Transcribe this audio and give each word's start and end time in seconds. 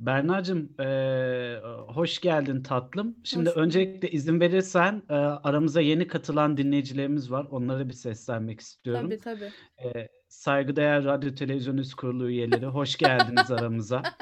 Berna'cığım 0.00 0.72
eee, 0.80 1.60
hoş 1.88 2.20
geldin 2.20 2.62
tatlım. 2.62 3.16
Şimdi 3.24 3.50
Hoş 3.50 3.56
öncelikle 3.56 4.10
izin 4.10 4.40
verirsen 4.40 5.02
eee, 5.10 5.16
aramıza 5.16 5.80
yeni 5.80 6.06
katılan 6.06 6.56
dinleyicilerimiz 6.56 7.30
var. 7.30 7.46
Onlara 7.50 7.88
bir 7.88 7.92
seslenmek 7.92 8.60
istiyorum. 8.60 9.10
Tabii 9.10 9.20
tabii. 9.20 9.50
Eee, 9.84 10.08
saygıdeğer 10.28 11.04
Radyo 11.04 11.34
Televizyon 11.34 11.76
Üst 11.76 11.94
Kurulu 11.94 12.30
üyeleri 12.30 12.66
hoş 12.66 12.96
geldiniz 12.96 13.50
aramıza. 13.50 14.02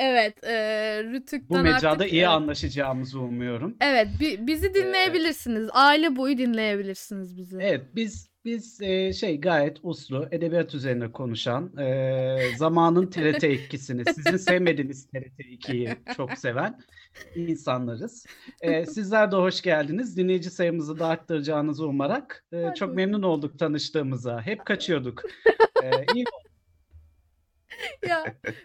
Evet, 0.00 0.36
Bu 0.42 1.12
Rütük'ten 1.14 1.62
mecrada 1.62 1.88
artık 1.88 2.12
iyi 2.12 2.18
evet. 2.18 2.28
anlaşacağımızı 2.28 3.20
umuyorum. 3.20 3.76
Evet, 3.80 4.08
bi- 4.20 4.46
bizi 4.46 4.74
dinleyebilirsiniz. 4.74 5.68
Aile 5.72 6.16
boyu 6.16 6.38
dinleyebilirsiniz 6.38 7.36
bizi. 7.36 7.58
evet 7.60 7.82
biz 7.94 8.28
biz 8.48 8.80
eee, 8.80 9.12
şey 9.12 9.40
gayet 9.40 9.78
uslu 9.82 10.28
edebiyat 10.30 10.74
üzerine 10.74 11.12
konuşan 11.12 11.72
eee, 11.78 12.42
zamanın 12.56 13.06
TRT 13.10 13.44
ikisini 13.52 14.04
sizin 14.14 14.36
sevmediğiniz 14.36 15.06
TRT 15.06 15.38
2'yi 15.40 15.96
çok 16.16 16.32
seven 16.38 16.80
insanlarız. 17.34 18.26
Eee, 18.62 18.86
sizler 18.86 19.32
de 19.32 19.36
hoş 19.36 19.60
geldiniz. 19.62 20.16
Dinleyici 20.16 20.50
sayımızı 20.50 20.98
da 20.98 21.06
arttıracağınızı 21.06 21.86
umarak 21.86 22.44
Hadi 22.54 22.78
çok 22.78 22.94
memnun 22.94 23.22
olduk 23.22 23.58
tanıştığımıza. 23.58 24.42
Hep 24.42 24.64
kaçıyorduk. 24.66 25.22
Eee 25.82 25.90
iyi 26.14 26.24
Ya 28.08 28.24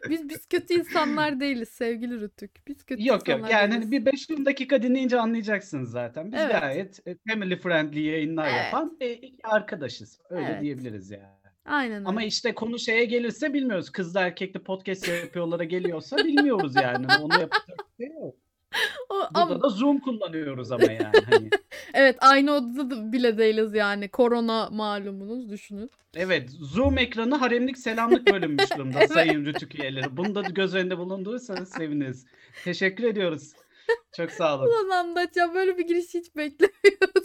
biz 0.09 0.29
biz 0.29 0.45
kötü 0.47 0.73
insanlar 0.73 1.39
değiliz 1.39 1.69
sevgili 1.69 2.21
Rütük. 2.21 2.67
Biz 2.67 2.83
kötü 2.83 3.01
Yok 3.07 3.27
yok 3.27 3.37
insanlar 3.39 3.49
yani 3.49 3.73
hani 3.73 3.91
değiliz. 3.91 4.05
bir 4.05 4.11
5-10 4.35 4.45
dakika 4.45 4.83
dinleyince 4.83 5.19
anlayacaksınız 5.19 5.91
zaten. 5.91 6.31
Biz 6.31 6.39
Evet. 6.41 6.61
gayet 6.61 7.07
e, 7.07 7.15
family 7.29 7.55
friendly 7.59 8.01
yayınlar 8.01 8.47
Evet. 8.47 8.63
yapan 8.65 8.97
e, 9.01 9.13
iki 9.13 9.47
arkadaşız. 9.47 10.19
Öyle 10.29 10.45
Evet. 10.51 10.61
diyebiliriz 10.61 11.11
yani. 11.11 11.23
Aynen 11.65 12.05
Ama 12.05 12.19
öyle. 12.19 12.27
işte 12.27 12.53
konu 12.55 12.79
şeye 12.79 13.05
gelirse 13.05 13.53
bilmiyoruz. 13.53 13.89
Kızla 13.91 14.21
erkekli 14.21 14.59
podcast 14.63 15.07
yapıyorlara 15.07 15.63
geliyorsa 15.63 16.17
bilmiyoruz 16.17 16.75
yani. 16.75 17.07
Onu 17.21 17.33
yapacak 17.33 17.77
bir 17.99 18.05
şey 18.05 18.13
yok. 18.15 18.35
O, 19.09 19.15
Burada 19.15 19.29
ama 19.33 19.61
da 19.61 19.69
Zoom 19.69 19.99
kullanıyoruz 19.99 20.71
ama 20.71 20.83
yani. 20.83 21.17
Hani. 21.31 21.49
evet 21.93 22.15
aynı 22.19 22.51
odada 22.51 22.89
da 22.89 23.11
bile 23.11 23.37
değiliz 23.37 23.73
yani. 23.73 24.07
Korona 24.09 24.69
malumunuz 24.71 25.49
düşünün. 25.49 25.91
Evet 26.15 26.49
Zoom 26.49 26.97
ekranı 26.97 27.35
haremlik 27.35 27.77
selamlık 27.77 28.31
bölünmüş 28.33 28.71
durumda 28.77 28.99
Evet. 28.99 29.11
sayın 29.11 29.45
Rütük 29.45 29.79
üyeleri. 29.79 30.17
Bunu 30.17 30.35
da 30.35 30.41
göz 30.41 30.75
önünde 30.75 30.97
bulundurursanız 30.97 31.69
seviniriz. 31.69 32.25
Teşekkür 32.63 33.03
ediyoruz. 33.03 33.53
Çok 34.17 34.31
sağ 34.31 34.57
olun. 34.59 34.67
Ulan 34.67 34.89
anlatacağım 34.89 35.55
böyle 35.55 35.77
bir 35.77 35.87
giriş 35.87 36.13
hiç 36.13 36.35
beklemiyordum. 36.35 37.23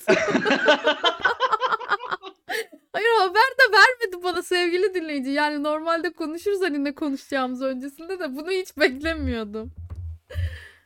Hayır 2.93 3.09
haber 3.19 3.35
de 3.59 3.73
vermedi 3.73 4.25
bana 4.25 4.43
sevgili 4.43 4.95
dinleyici. 4.95 5.31
Yani 5.31 5.63
normalde 5.63 6.13
konuşuruz 6.13 6.61
hani 6.63 6.85
ne 6.85 6.95
konuşacağımız 6.95 7.63
öncesinde 7.63 8.19
de 8.19 8.37
bunu 8.37 8.51
hiç 8.51 8.77
beklemiyordum. 8.77 9.73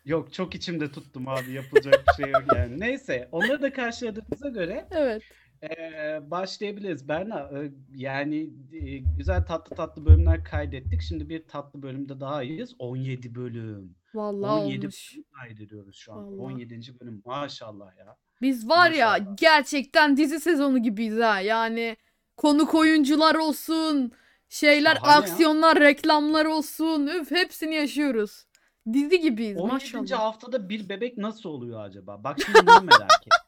Yok 0.05 0.33
çok 0.33 0.55
içimde 0.55 0.91
tuttum 0.93 1.29
abi 1.29 1.53
yapılacak 1.53 2.05
bir 2.09 2.25
şey 2.25 2.33
yok 2.33 2.43
yani. 2.57 2.81
Neyse 2.81 3.29
onları 3.33 3.63
da 3.63 3.73
karşıladığımıza 3.73 4.49
göre 4.49 4.87
Evet. 4.91 5.23
eee, 5.63 6.21
başlayabiliriz. 6.27 7.09
Berna 7.09 7.41
e, 7.41 7.71
yani 7.95 8.51
e, 8.73 8.99
güzel 9.19 9.47
tatlı 9.47 9.77
tatlı 9.77 10.05
bölümler 10.07 10.45
kaydettik. 10.45 11.03
Şimdi 11.03 11.29
bir 11.29 11.47
tatlı 11.49 11.83
bölümde 11.83 12.21
daha 12.21 12.43
iyiyiz. 12.43 12.75
17 12.79 13.35
bölüm. 13.35 13.95
Vallahi 14.15 14.61
17 14.61 14.81
olmuş. 14.87 15.13
bölüm 15.15 15.25
kaydediyoruz 15.41 15.97
şu 15.97 16.13
an. 16.13 16.39
Vallahi. 16.39 16.55
17. 16.55 17.01
bölüm 17.01 17.23
maşallah 17.25 17.99
ya. 17.99 18.17
Biz 18.43 18.69
var 18.69 18.91
ya 18.91 19.11
Maşallah. 19.11 19.37
gerçekten 19.41 20.17
dizi 20.17 20.41
sezonu 20.41 20.83
gibiyiz 20.83 21.19
ha. 21.19 21.41
Yani 21.41 21.97
konuk 22.37 22.75
oyuncular 22.75 23.35
olsun, 23.35 24.13
şeyler, 24.49 24.95
Şahane 24.97 25.13
ya. 25.13 25.19
aksiyonlar, 25.19 25.81
reklamlar 25.81 26.45
olsun. 26.45 27.07
Üf 27.07 27.31
hepsini 27.31 27.75
yaşıyoruz. 27.75 28.45
Dizi 28.93 29.21
gibiyiz 29.21 29.57
17. 29.57 29.97
maşallah. 29.97 30.21
haftada 30.21 30.69
bir 30.69 30.89
bebek 30.89 31.19
nasıl 31.19 31.49
oluyor 31.49 31.85
acaba? 31.85 32.25
Bak 32.25 32.39
şimdi 32.47 32.67
bunu 32.67 32.81
merak 32.83 33.13
ettim. 33.17 33.31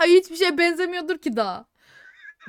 Ya 0.00 0.06
hiçbir 0.06 0.36
şey 0.36 0.58
benzemiyordur 0.58 1.18
ki 1.18 1.36
daha. 1.36 1.66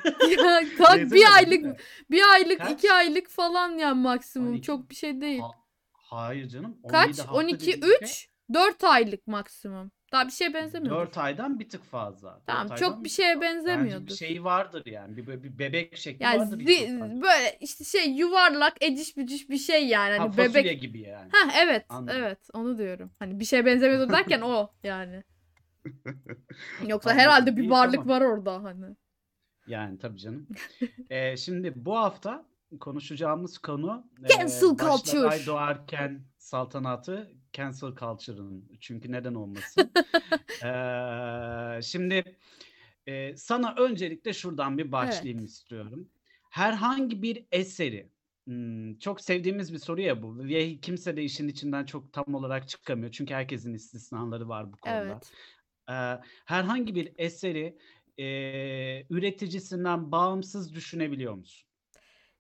ya 0.30 0.64
kalk 0.78 1.12
bir 1.12 1.36
aylık 1.36 1.62
mi? 1.62 1.76
bir 2.12 2.22
aylık 2.34 2.58
Kaç? 2.60 2.72
iki 2.72 2.94
aylık 2.94 3.30
falan 3.30 3.70
ya 3.78 3.94
maksimum 3.96 4.50
12. 4.50 4.62
çok 4.62 4.90
bir 4.90 4.96
şey 4.96 5.22
değil. 5.22 5.40
Ha- 5.40 5.52
hayır 5.94 6.48
canım. 6.50 6.78
17 6.84 6.92
Kaç? 6.92 7.20
hafta 7.20 7.34
12 7.34 7.68
dediğin 7.68 7.82
şey 7.82 7.98
3 8.02 8.30
4 8.54 8.84
aylık 8.84 9.28
maksimum. 9.28 9.92
Daha 10.12 10.28
bir 10.28 10.32
şey 10.32 10.54
benzemiyordur. 10.54 11.00
4 11.02 11.18
aydan 11.18 11.60
bir 11.60 11.70
tık 11.70 11.84
fazla. 11.84 12.42
Tamam 12.46 12.76
çok 12.76 13.04
bir 13.04 13.10
şeye 13.10 13.34
fazla. 13.34 13.42
Bence 13.42 13.58
bir 13.60 13.60
benzemiyordur. 13.60 14.16
şey 14.16 14.44
vardır 14.44 14.86
yani. 14.86 15.18
Bir, 15.18 15.28
bir, 15.44 15.60
bebek 15.60 15.98
şekli 15.98 16.24
Yani 16.24 16.40
vardır. 16.42 16.60
zi- 16.60 17.22
böyle 17.22 17.58
işte 17.62 17.84
şey 17.84 18.12
yuvarlak 18.12 18.84
eciş 18.84 19.18
bücüş 19.18 19.50
bir 19.50 19.58
şey 19.58 19.88
yani 19.88 20.18
Ha 20.18 20.24
hani 20.24 20.32
fasulye 20.32 20.54
bebek. 20.66 20.82
gibi 20.82 21.00
yani. 21.02 21.30
Ha 21.32 21.52
evet 21.66 21.86
Anladım. 21.90 22.18
evet 22.20 22.40
onu 22.54 22.78
diyorum. 22.78 23.12
Hani 23.20 23.40
bir 23.40 23.46
şey 23.46 23.66
benzemiyordur 23.66 24.14
derken 24.14 24.42
o 24.46 24.72
yani. 24.84 25.24
Yoksa 26.88 27.10
Anladım. 27.12 27.26
herhalde 27.26 27.58
bir 27.58 27.70
varlık 27.70 27.96
tamam. 27.96 28.10
var 28.10 28.22
orada 28.22 28.64
hani. 28.64 28.96
Yani 29.68 30.00
tabii 30.00 30.18
canım. 30.20 30.48
Ee, 31.10 31.38
şimdi 31.38 31.74
bu 31.76 31.98
hafta 31.98 32.46
konuşacağımız 32.80 33.58
konu 33.58 34.08
e, 34.24 34.28
Cancel 34.28 34.80
başlar 34.80 34.98
culture. 34.98 35.28
ay 35.28 35.46
doğarken 35.46 36.26
saltanatı 36.38 37.32
cancel 37.54 37.96
culture'ın. 37.96 38.66
Çünkü 38.80 39.12
neden 39.12 39.34
olmasın? 39.34 39.92
Ee, 40.64 41.82
şimdi 41.82 42.24
e, 43.08 43.36
sana 43.36 43.76
öncelikle 43.76 44.34
şuradan 44.34 44.78
bir 44.78 44.92
başlayayım 44.92 45.46
istiyorum. 45.46 46.10
Herhangi 46.50 47.22
bir 47.22 47.46
eseri 47.52 48.10
hmm, 48.46 49.00
çok 49.00 49.22
sevdiğimiz 49.22 49.74
bir 49.74 49.78
soru 49.78 50.02
ya 50.02 50.24
bu 50.24 50.38
ve 50.38 50.78
kimse 50.78 51.18
de 51.18 51.24
işin 51.24 51.48
içinden 51.48 51.86
çok 51.86 52.14
tam 52.14 52.36
olarak 52.36 52.70
çıkamıyor. 52.70 53.12
Çünkü 53.12 53.34
herkesin 53.34 53.74
istisnaları 53.74 54.50
var 54.50 54.74
bu 54.74 54.78
konuda. 54.78 55.00
Evet. 55.00 55.32
Ee, 55.90 56.26
herhangi 56.46 56.96
bir 56.96 57.14
eseri 57.18 57.78
e, 58.20 58.26
üreticisinden 59.10 60.12
bağımsız 60.12 60.76
düşünebiliyor 60.76 61.34
musun? 61.34 61.69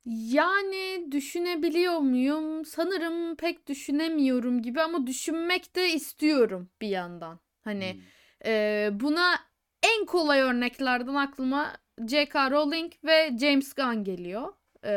Yani 0.05 1.07
düşünebiliyor 1.11 1.99
muyum? 1.99 2.65
Sanırım 2.65 3.35
pek 3.35 3.67
düşünemiyorum 3.67 4.61
gibi 4.61 4.81
ama 4.81 5.07
düşünmek 5.07 5.75
de 5.75 5.89
istiyorum 5.93 6.69
bir 6.81 6.87
yandan. 6.87 7.39
Hani 7.61 7.93
Hmm. 7.93 8.01
e, 8.45 8.89
buna 8.93 9.35
en 9.83 10.05
kolay 10.05 10.41
örneklerden 10.41 11.15
aklıma 11.15 11.77
J.K. 12.07 12.51
Rowling 12.51 12.93
ve 13.03 13.37
James 13.41 13.73
Gunn 13.73 14.03
geliyor. 14.03 14.53
E, 14.85 14.89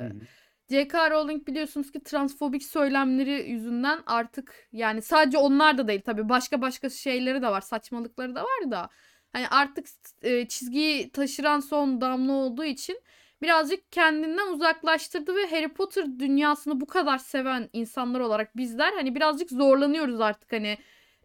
hı. 0.00 0.12
J.K. 0.70 1.10
Rowling 1.10 1.46
biliyorsunuz 1.46 1.92
ki 1.92 2.02
transfobik 2.02 2.62
söylemleri 2.62 3.50
yüzünden 3.50 4.00
artık 4.06 4.68
yani 4.72 5.02
sadece 5.02 5.38
onlar 5.38 5.78
da 5.78 5.88
değil 5.88 6.00
tabii 6.00 6.28
başka 6.28 6.60
başka 6.62 6.90
şeyleri 6.90 7.42
de 7.42 7.48
var 7.48 7.60
saçmalıkları 7.60 8.34
da 8.34 8.42
var 8.42 8.70
da 8.70 8.88
hani 9.32 9.48
artık 9.48 9.86
e, 10.22 10.48
çizgiyi 10.48 11.12
taşıran 11.12 11.60
son 11.60 12.00
damla 12.00 12.32
olduğu 12.32 12.64
için 12.64 13.00
birazcık 13.42 13.92
kendinden 13.92 14.52
uzaklaştırdı 14.52 15.36
ve 15.36 15.50
Harry 15.50 15.68
Potter 15.68 16.04
dünyasını 16.18 16.80
bu 16.80 16.86
kadar 16.86 17.18
seven 17.18 17.70
insanlar 17.72 18.20
olarak 18.20 18.56
bizler 18.56 18.92
hani 18.92 19.14
birazcık 19.14 19.50
zorlanıyoruz 19.50 20.20
artık 20.20 20.52
hani 20.52 20.78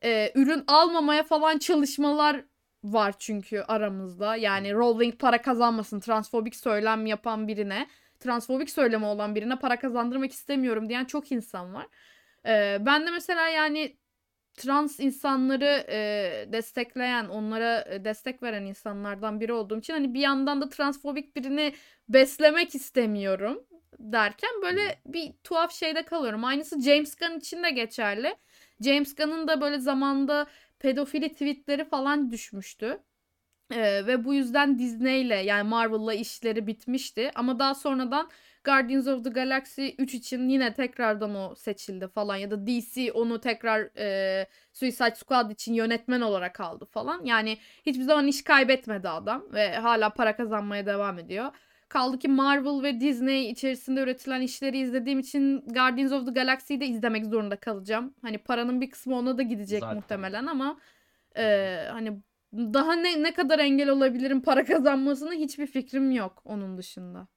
e, 0.03 0.31
ürün 0.35 0.63
almamaya 0.67 1.23
falan 1.23 1.57
çalışmalar 1.57 2.45
var 2.83 3.15
çünkü 3.19 3.59
aramızda. 3.59 4.35
Yani 4.35 4.73
Rowling 4.73 5.19
para 5.19 5.41
kazanmasın 5.41 5.99
transfobik 5.99 6.55
söylem 6.55 7.05
yapan 7.05 7.47
birine 7.47 7.87
transfobik 8.19 8.69
söylemi 8.69 9.05
olan 9.05 9.35
birine 9.35 9.55
para 9.55 9.79
kazandırmak 9.79 10.31
istemiyorum 10.31 10.89
diyen 10.89 11.05
çok 11.05 11.31
insan 11.31 11.73
var. 11.73 11.87
Ee, 12.45 12.77
ben 12.81 13.07
de 13.07 13.11
mesela 13.11 13.47
yani 13.47 13.97
trans 14.55 14.99
insanları 14.99 15.85
e, 15.89 16.47
destekleyen, 16.53 17.25
onlara 17.25 17.85
destek 18.05 18.43
veren 18.43 18.65
insanlardan 18.65 19.39
biri 19.39 19.53
olduğum 19.53 19.79
için 19.79 19.93
hani 19.93 20.13
bir 20.13 20.19
yandan 20.19 20.61
da 20.61 20.69
transfobik 20.69 21.35
birini 21.35 21.73
beslemek 22.09 22.75
istemiyorum 22.75 23.65
derken 23.99 24.49
böyle 24.61 24.99
bir 25.05 25.33
tuhaf 25.43 25.71
şeyde 25.73 26.05
kalıyorum. 26.05 26.43
Aynısı 26.43 26.81
James 26.81 27.15
Gunn 27.15 27.37
için 27.37 27.63
de 27.63 27.69
geçerli. 27.69 28.35
James 28.81 29.15
Gunn'ın 29.15 29.47
da 29.47 29.61
böyle 29.61 29.79
zamanda 29.79 30.47
pedofili 30.79 31.31
tweetleri 31.31 31.85
falan 31.85 32.31
düşmüştü. 32.31 32.99
Ee, 33.71 34.07
ve 34.07 34.25
bu 34.25 34.33
yüzden 34.33 34.79
Disney'le 34.79 35.45
yani 35.45 35.69
Marvel'la 35.69 36.13
işleri 36.13 36.67
bitmişti. 36.67 37.31
Ama 37.35 37.59
daha 37.59 37.75
sonradan 37.75 38.29
Guardians 38.63 39.07
of 39.07 39.23
the 39.23 39.29
Galaxy 39.29 39.87
3 39.97 40.13
için 40.13 40.49
yine 40.49 40.73
tekrardan 40.73 41.35
o 41.35 41.55
seçildi 41.55 42.07
falan. 42.07 42.35
Ya 42.35 42.51
da 42.51 42.67
DC 42.67 43.11
onu 43.11 43.41
tekrar 43.41 43.89
e, 43.97 44.47
Suicide 44.73 45.15
Squad 45.15 45.51
için 45.51 45.73
yönetmen 45.73 46.21
olarak 46.21 46.59
aldı 46.59 46.85
falan. 46.85 47.25
Yani 47.25 47.57
hiçbir 47.85 48.03
zaman 48.03 48.27
iş 48.27 48.43
kaybetmedi 48.43 49.09
adam 49.09 49.43
ve 49.53 49.75
hala 49.75 50.09
para 50.09 50.35
kazanmaya 50.35 50.85
devam 50.85 51.19
ediyor. 51.19 51.51
Kaldı 51.89 52.19
ki 52.19 52.27
Marvel 52.27 52.83
ve 52.83 52.99
Disney 52.99 53.49
içerisinde 53.49 54.01
üretilen 54.01 54.41
işleri 54.41 54.77
izlediğim 54.77 55.19
için 55.19 55.65
Guardians 55.67 56.11
of 56.11 56.25
the 56.25 56.31
Galaxy'yi 56.31 56.81
de 56.81 56.85
izlemek 56.85 57.25
zorunda 57.25 57.55
kalacağım. 57.55 58.13
Hani 58.21 58.37
paranın 58.37 58.81
bir 58.81 58.89
kısmı 58.89 59.15
ona 59.15 59.37
da 59.37 59.41
gidecek 59.41 59.79
Zaten. 59.79 59.95
muhtemelen 59.95 60.45
ama 60.45 60.77
e, 61.37 61.77
hani 61.91 62.21
daha 62.53 62.93
ne 62.93 63.23
ne 63.23 63.33
kadar 63.33 63.59
engel 63.59 63.89
olabilirim 63.89 64.41
para 64.41 64.65
kazanmasına 64.65 65.33
hiçbir 65.33 65.67
fikrim 65.67 66.11
yok 66.11 66.41
onun 66.45 66.77
dışında. 66.77 67.27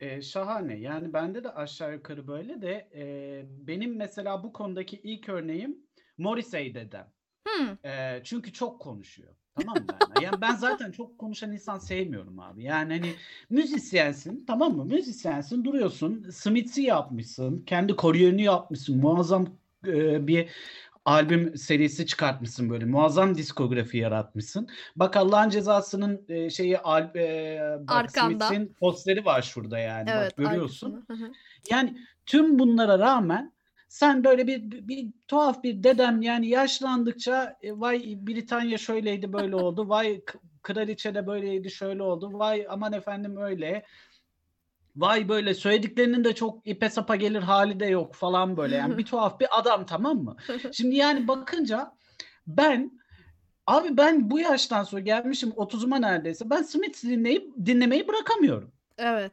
Eee, 0.00 0.22
şahane. 0.22 0.78
Yani 0.78 1.12
bende 1.12 1.44
de 1.44 1.50
aşağı 1.50 1.92
yukarı 1.94 2.26
böyle 2.26 2.62
de, 2.62 2.88
eee, 2.94 3.46
benim 3.48 3.96
mesela 3.96 4.44
bu 4.44 4.52
konudaki 4.52 4.96
ilk 4.96 5.28
örneğim 5.28 5.78
Morrissey 6.18 6.74
dedem. 6.74 7.12
Hımm. 7.48 7.78
Eee, 7.84 8.20
çünkü 8.24 8.52
çok 8.52 8.80
konuşuyor. 8.82 9.34
Tamam 9.54 9.82
mı? 9.86 10.00
Yani 10.16 10.40
ben 10.40 10.54
zaten 10.56 10.90
çok 10.92 11.18
konuşan 11.18 11.52
insan 11.52 11.78
sevmiyorum 11.78 12.40
abi. 12.40 12.64
Yani, 12.64 12.92
hani, 12.94 13.18
müzisyensin, 13.50 14.44
tamam 14.46 14.76
mı? 14.76 14.84
Müzisyensin, 14.84 15.64
duruyorsun, 15.64 16.26
Smiths'i 16.30 16.82
yapmışsın, 16.82 17.64
kendi 17.66 17.96
kariyerini 17.96 18.42
yapmışsın, 18.42 18.98
muazzam, 19.00 19.46
eee, 19.86 20.18
bir 20.28 20.48
albüm 21.04 21.56
serisi 21.56 22.06
çıkartmışsın 22.06 22.70
böyle, 22.70 22.84
muazzam 22.84 23.34
diskografi 23.34 23.98
yaratmışsın. 23.98 24.68
Bak 24.96 25.16
Allah'ın 25.16 25.50
Cezası'nın, 25.50 26.24
eee, 26.28 26.50
şeyi 26.50 26.74
bak 26.74 27.16
Arkanda. 27.88 28.46
Smiths'in 28.48 28.74
posteri 28.80 29.24
var 29.24 29.42
şurada 29.42 29.78
yani, 29.78 30.06
bak 30.06 30.14
Evet, 30.18 30.36
görüyorsun. 30.36 31.04
Hı 31.06 31.12
hı. 31.12 31.32
Yani 31.70 31.98
tüm 32.26 32.58
bunlara 32.58 32.98
rağmen 32.98 33.52
sen 33.88 34.24
böyle 34.24 34.46
bir 34.46 34.70
bir 34.70 34.88
bir 34.88 35.08
tuhaf 35.28 35.62
bir 35.62 35.82
dedem 35.82 36.22
yani 36.22 36.48
yaşlandıkça, 36.48 37.56
eee, 37.62 37.80
vay 37.80 38.18
Britanya 38.20 38.78
şöyleydi, 38.78 39.32
böyle 39.32 39.56
oldu, 39.56 39.88
vay 39.88 40.20
kraliçe 40.62 41.14
de 41.14 41.26
böyleydi, 41.26 41.70
şöyle 41.70 42.02
oldu, 42.02 42.30
vay 42.32 42.66
aman 42.68 42.92
efendim 42.92 43.36
öyle, 43.36 43.84
vay 44.96 45.28
böyle 45.28 45.54
söylediklerinin 45.54 46.24
de 46.24 46.34
çok 46.34 46.66
ipe 46.66 46.90
sapa 46.90 47.16
gelir 47.16 47.40
hâli 47.40 47.80
de 47.80 47.86
yok 47.86 48.14
falan 48.14 48.56
böyle 48.56 48.76
yani 48.76 48.98
bir 48.98 49.04
tuhaf 49.06 49.40
bir 49.40 49.48
adam, 49.58 49.86
tamam 49.86 50.16
mı? 50.16 50.36
Şimdi 50.72 50.96
yani 50.96 51.28
bakınca 51.28 51.92
ben, 52.46 53.00
abi 53.66 53.96
ben 53.96 54.30
bu 54.30 54.38
yaştan 54.38 54.84
sonra 54.84 55.02
gelmişim 55.02 55.50
30'uma 55.50 56.00
neredeyse 56.00 56.50
ben 56.50 56.62
Smiths'i 56.62 57.10
dinleyip 57.10 57.52
dinlemeyi 57.66 58.08
bırakamıyorum. 58.08 58.72
Evet. 58.98 59.32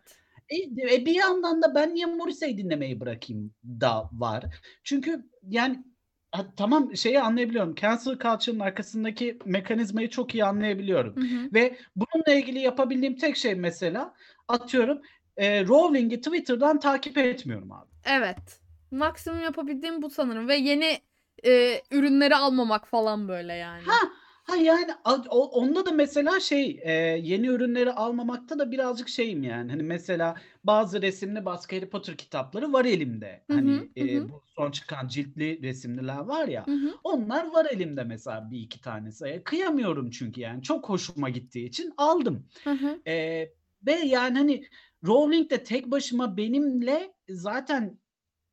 E, 0.50 0.56
e, 0.96 1.06
bir 1.06 1.16
yandan 1.16 1.62
da 1.62 1.75
ben 1.75 1.96
niye 1.96 2.06
Morrissey 2.06 2.58
dinlemeyi 2.58 3.00
bırakayım 3.00 3.54
da 3.63 4.10
var. 4.13 4.46
Çünkü 4.84 5.25
yani 5.50 5.84
ha, 6.31 6.46
tamam 6.58 6.98
şeyi 6.98 7.22
anlayabiliyorum. 7.22 7.75
Cancel 7.75 8.18
culture'ın 8.18 8.60
arkasındaki 8.60 9.40
mekanizmayı 9.46 10.10
çok 10.10 10.36
iyi 10.36 10.46
anlayabiliyorum. 10.46 11.16
Hı 11.16 11.22
hı. 11.22 11.54
Ve 11.54 11.78
bununla 11.96 12.40
ilgili 12.40 12.60
yapabildiğim 12.60 13.16
tek 13.16 13.38
şey 13.38 13.56
mesela 13.56 14.13
atıyorum 14.48 15.02
eee, 15.41 15.67
Rowling'i 15.67 16.21
Twitter'dan 16.21 16.79
takip 16.79 17.17
etmiyorum 17.17 17.71
abi. 17.71 17.91
Evet. 18.05 18.61
Maksimum 18.91 19.41
yapabildiğim 19.43 20.01
bu 20.01 20.09
sanırım 20.09 20.47
ve 20.47 20.55
yeni, 20.55 21.01
eee, 21.43 21.83
ürünleri 21.91 22.35
almamak 22.35 22.88
falan 22.88 23.27
böyle 23.27 23.53
yani. 23.53 23.88
Ha, 23.88 24.09
ha 24.43 24.55
yani 24.55 24.91
onda 25.03 25.85
da 25.85 25.91
mesela 25.91 26.39
şey, 26.39 26.71
eee, 26.71 27.19
yeni 27.23 27.47
ürünleri 27.47 27.91
almamakta 27.91 28.59
da 28.59 28.71
birazcık 28.71 29.09
şeyim 29.09 29.43
yani. 29.43 29.71
Hani 29.71 29.83
mesela 29.83 30.35
bazı 30.63 31.01
resimli 31.01 31.45
baskı 31.45 31.75
Harry 31.75 31.89
Potter 31.89 32.17
kitapları 32.17 32.73
var 32.73 32.85
elimde. 32.85 33.45
Hı 33.49 33.53
hı. 33.57 33.57
Hani, 33.57 33.91
hı. 33.99 34.29
bu 34.29 34.43
son 34.45 34.71
çıkan 34.71 35.07
ciltli 35.07 35.61
resimliler 35.63 36.17
var 36.19 36.47
ya, 36.47 36.65
Hı 36.67 36.71
hı. 36.71 36.97
onlar 37.03 37.51
var 37.51 37.65
elimde 37.71 38.03
mesela 38.03 38.51
1-2 38.51 38.81
tanesi. 38.81 39.25
Eee, 39.25 39.43
kıyamıyorum 39.43 40.09
çünkü 40.09 40.41
yani 40.41 40.63
çok 40.63 40.89
hoşuma 40.89 41.29
gittiği 41.29 41.65
için 41.67 41.93
aldım. 41.97 42.47
Hı 42.63 42.69
hı. 42.71 43.01
Eee, 43.05 43.53
ve 43.85 43.91
yani 43.93 44.38
hani 44.38 44.63
Rowling 45.06 45.51
de 45.51 45.63
tek 45.63 45.92
başıma 45.92 46.38
benimle 46.38 47.13
zaten 47.30 48.00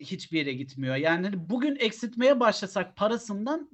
hiçbir 0.01 0.39
yere 0.39 0.53
gitmiyor. 0.53 0.97
Yani 0.97 1.27
hani 1.27 1.51
bugün 1.51 1.77
eksiltmeye 1.77 2.41
başlasak 2.41 2.97
parasından 2.97 3.71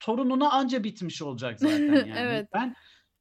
torununa 0.00 0.50
anca 0.50 0.84
bitmiş 0.84 1.22
olacak 1.22 1.60
zaten 1.60 1.78
yani. 1.94 2.14
Evet. 2.18 2.48
Ben 2.54 2.74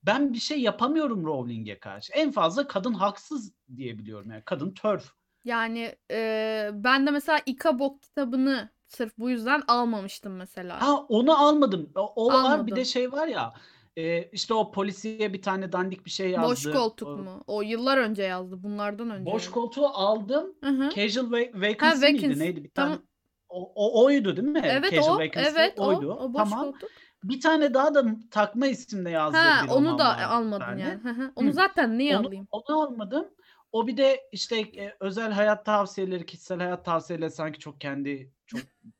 ben 0.04 0.34
bir 0.34 0.40
şey 0.40 0.62
yapamıyorum 0.62 1.26
Rowling'e 1.26 1.80
karşı. 1.80 2.14
En 2.14 2.32
fazla 2.32 2.68
kadın 2.68 2.94
haksız 2.94 3.54
diyebiliyorum 3.76 4.32
yani. 4.32 4.44
Kadın 4.46 4.74
törf. 4.74 5.12
Yani, 5.46 5.96
eee, 6.10 6.72
ben 6.74 7.08
de 7.08 7.12
mesela 7.12 7.40
Ikabok 7.46 8.02
kitabını 8.02 8.70
sırf 8.88 9.18
bu 9.18 9.30
yüzden 9.30 9.64
almamıştım 9.68 10.36
mesela. 10.36 10.82
Ha, 10.82 10.98
onu 10.98 11.40
almadım. 11.40 11.92
O 11.96 12.14
o 12.16 12.34
var. 12.34 12.68
Bir 12.68 12.76
de 12.76 12.86
şey 12.86 13.12
var 13.12 13.28
ya, 13.28 13.54
eee, 13.98 14.30
işte 14.34 14.54
o 14.54 14.72
polisiye 14.72 15.34
bir 15.34 15.42
tane 15.42 15.72
dandik 15.72 16.06
bir 16.06 16.12
şey 16.12 16.32
Boş 16.36 16.66
yazdı. 16.66 16.70
koltuk 16.70 17.16
O 17.16 17.16
mu? 17.16 17.44
O 17.48 17.62
yıllar 17.62 17.98
önce 17.98 18.24
yazdı. 18.24 18.64
Bunlardan 18.64 19.10
önce 19.10 19.36
Boş 19.36 19.48
yazdı. 19.48 19.52
koltuğu 19.52 19.88
aldım. 19.88 20.56
Hı 20.64 20.70
hı. 20.70 20.96
Casual 20.96 21.32
Va 21.32 21.40
Ha, 21.78 21.96
Vacancy 21.96 22.08
miydi? 22.10 22.40
Vacancy. 22.40 22.40
Neydi? 22.40 22.64
Bir 22.64 22.72
tane 22.72 22.96
Tamam. 22.96 23.08
o 23.50 23.74
o 23.76 24.06
oydu 24.06 24.38
değil 24.38 24.48
mi? 24.48 24.62
Evet 24.62 24.92
Casual 24.92 25.18
o. 25.18 25.18
Vacancy 25.18 25.62
Evet 25.62 25.80
o. 25.82 25.82
oydu. 25.82 26.14
O 26.20 26.34
boş 26.34 26.56
Tamam. 26.56 26.58
koltuk. 26.58 26.92
Bir 27.24 27.42
tane 27.42 27.74
daha 27.74 27.94
da 27.96 28.06
takma 28.32 28.68
isimle 28.68 29.10
yazdığı 29.10 29.60
Ha, 29.60 29.62
bir 29.62 29.70
onu 29.70 29.98
da 29.98 30.18
bir 30.18 30.34
almadın 30.36 30.78
tane. 30.78 30.78
yani. 30.78 31.04
Hı 31.04 31.10
hı. 31.10 31.32
Onu 31.36 31.52
zaten 31.52 31.98
niye 31.98 32.18
Onu 32.18 32.28
alayım? 32.28 32.48
onu 32.52 32.82
almadım. 32.84 33.30
O 33.72 33.88
bir 33.88 33.98
de 33.98 34.22
işte, 34.32 34.62
eee, 34.62 34.98
özel 35.00 35.32
hayat 35.32 35.66
tavsiyeleri, 35.66 36.26
kişisel 36.26 36.60
hayat 36.60 36.86
tavsiyeleri 36.86 37.32
sanki 37.32 37.60
çok 37.60 37.82
kendi 37.82 38.34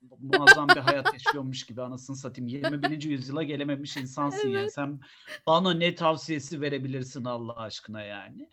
çok 0.10 0.20
muazzam 0.22 0.68
bir 0.70 0.82
hayat 0.82 1.14
yaşıyormuş 1.14 1.66
gibi 1.66 1.82
anasını 1.82 2.16
satayım. 2.16 2.48
21. 2.48 3.04
yüzyıla 3.04 3.44
gelememiş 3.44 3.98
insansın 3.98 4.48
yani. 4.48 4.62
Evet. 4.62 4.74
Sen 4.74 5.00
bana 5.48 5.74
ne 5.74 5.96
tavsiyesi 5.96 6.62
verebilirsin 6.62 7.26
Allah 7.26 7.56
aşkına 7.56 8.02
yani. 8.02 8.50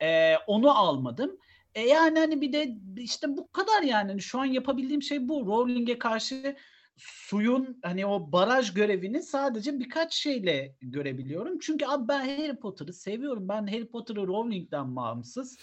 Eee, 0.00 0.38
onu 0.46 0.78
almadım. 0.78 1.38
E, 1.74 1.80
yani 1.80 2.18
hani 2.18 2.40
bir 2.40 2.52
de 2.52 2.76
işte 2.96 3.36
bu 3.36 3.52
kadar 3.52 3.82
yani. 3.82 4.08
Hani 4.08 4.22
şu 4.22 4.40
an 4.40 4.44
yapabildiğim 4.44 5.02
şey 5.02 5.28
bu. 5.28 5.46
Rowling'e 5.46 5.98
karşı 5.98 6.56
suyun 6.96 7.78
hani 7.82 8.06
o 8.06 8.32
baraj 8.32 8.74
görevini 8.74 9.22
sadece 9.22 9.78
birkaç 9.80 10.14
şeyle 10.14 10.76
görebiliyorum. 10.80 11.58
Çünkü 11.58 11.86
abi 11.86 12.08
ben 12.08 12.20
Harry 12.20 12.56
Potter'ı 12.56 12.92
seviyorum. 12.92 13.48
Ben 13.48 13.66
Harry 13.66 13.86
Potter'ı 13.88 14.26
Rowling'den 14.26 14.96
bağımsız, 14.96 15.58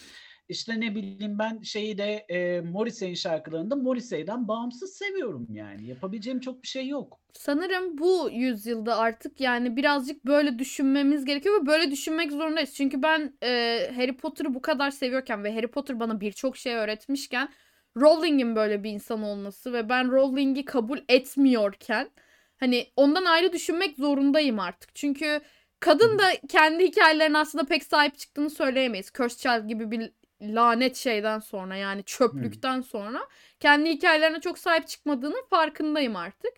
işte 0.49 0.79
ne 0.79 0.95
bileyim 0.95 1.39
ben 1.39 1.61
şeyi 1.61 1.97
de 1.97 2.25
eee, 2.29 2.61
Morrissey'in 2.61 3.13
şarkılarını 3.13 3.71
da 3.71 3.75
Morrissey'den 3.75 4.47
bağımsız 4.47 4.93
seviyorum 4.93 5.47
yani. 5.53 5.87
Yapabileceğim 5.87 6.39
çok 6.39 6.63
bir 6.63 6.67
şey 6.67 6.87
yok. 6.87 7.19
Sanırım 7.33 7.97
bu 7.97 8.29
yüzyılda 8.33 8.97
artık 8.97 9.41
yani 9.41 9.75
birazcık 9.75 10.25
böyle 10.25 10.59
düşünmemiz 10.59 11.25
gerekiyor 11.25 11.61
ve 11.61 11.65
böyle 11.67 11.91
düşünmek 11.91 12.31
zorundayız. 12.31 12.73
Çünkü 12.73 13.03
ben 13.03 13.33
eee, 13.43 13.91
Harry 13.95 14.17
Potter'ı 14.17 14.53
bu 14.53 14.61
kadar 14.61 14.91
seviyorken 14.91 15.43
ve 15.43 15.55
Harry 15.55 15.67
Potter 15.67 15.99
bana 15.99 16.21
birçok 16.21 16.57
şey 16.57 16.75
öğretmişken 16.75 17.49
Rowling'in 17.97 18.55
böyle 18.55 18.83
bir 18.83 18.91
insan 18.91 19.23
olması 19.23 19.73
ve 19.73 19.89
ben 19.89 20.11
Rowling'i 20.11 20.65
kabul 20.65 20.99
etmiyorken 21.09 22.09
hani 22.57 22.87
ondan 22.95 23.25
ayrı 23.25 23.53
düşünmek 23.53 23.95
zorundayım 23.97 24.59
artık. 24.59 24.95
Çünkü 24.95 25.41
kadın 25.79 26.19
da 26.19 26.23
kendi 26.49 26.83
hikayelerine 26.87 27.37
aslında 27.37 27.65
pek 27.65 27.83
sahip 27.83 28.17
çıktığını 28.17 28.49
söyleyemeyiz. 28.49 29.11
Cursed 29.13 29.39
Child 29.39 29.67
gibi 29.67 29.91
bir 29.91 30.11
lanet 30.41 30.95
şeyden 30.95 31.39
sonra 31.39 31.75
yani 31.75 32.03
çöplükten 32.03 32.81
sonra 32.81 33.19
kendi 33.59 33.89
hikayelerine 33.89 34.41
çok 34.41 34.57
sahip 34.59 34.87
çıkmadığının 34.87 35.43
farkındayım 35.49 36.15
artık. 36.15 36.53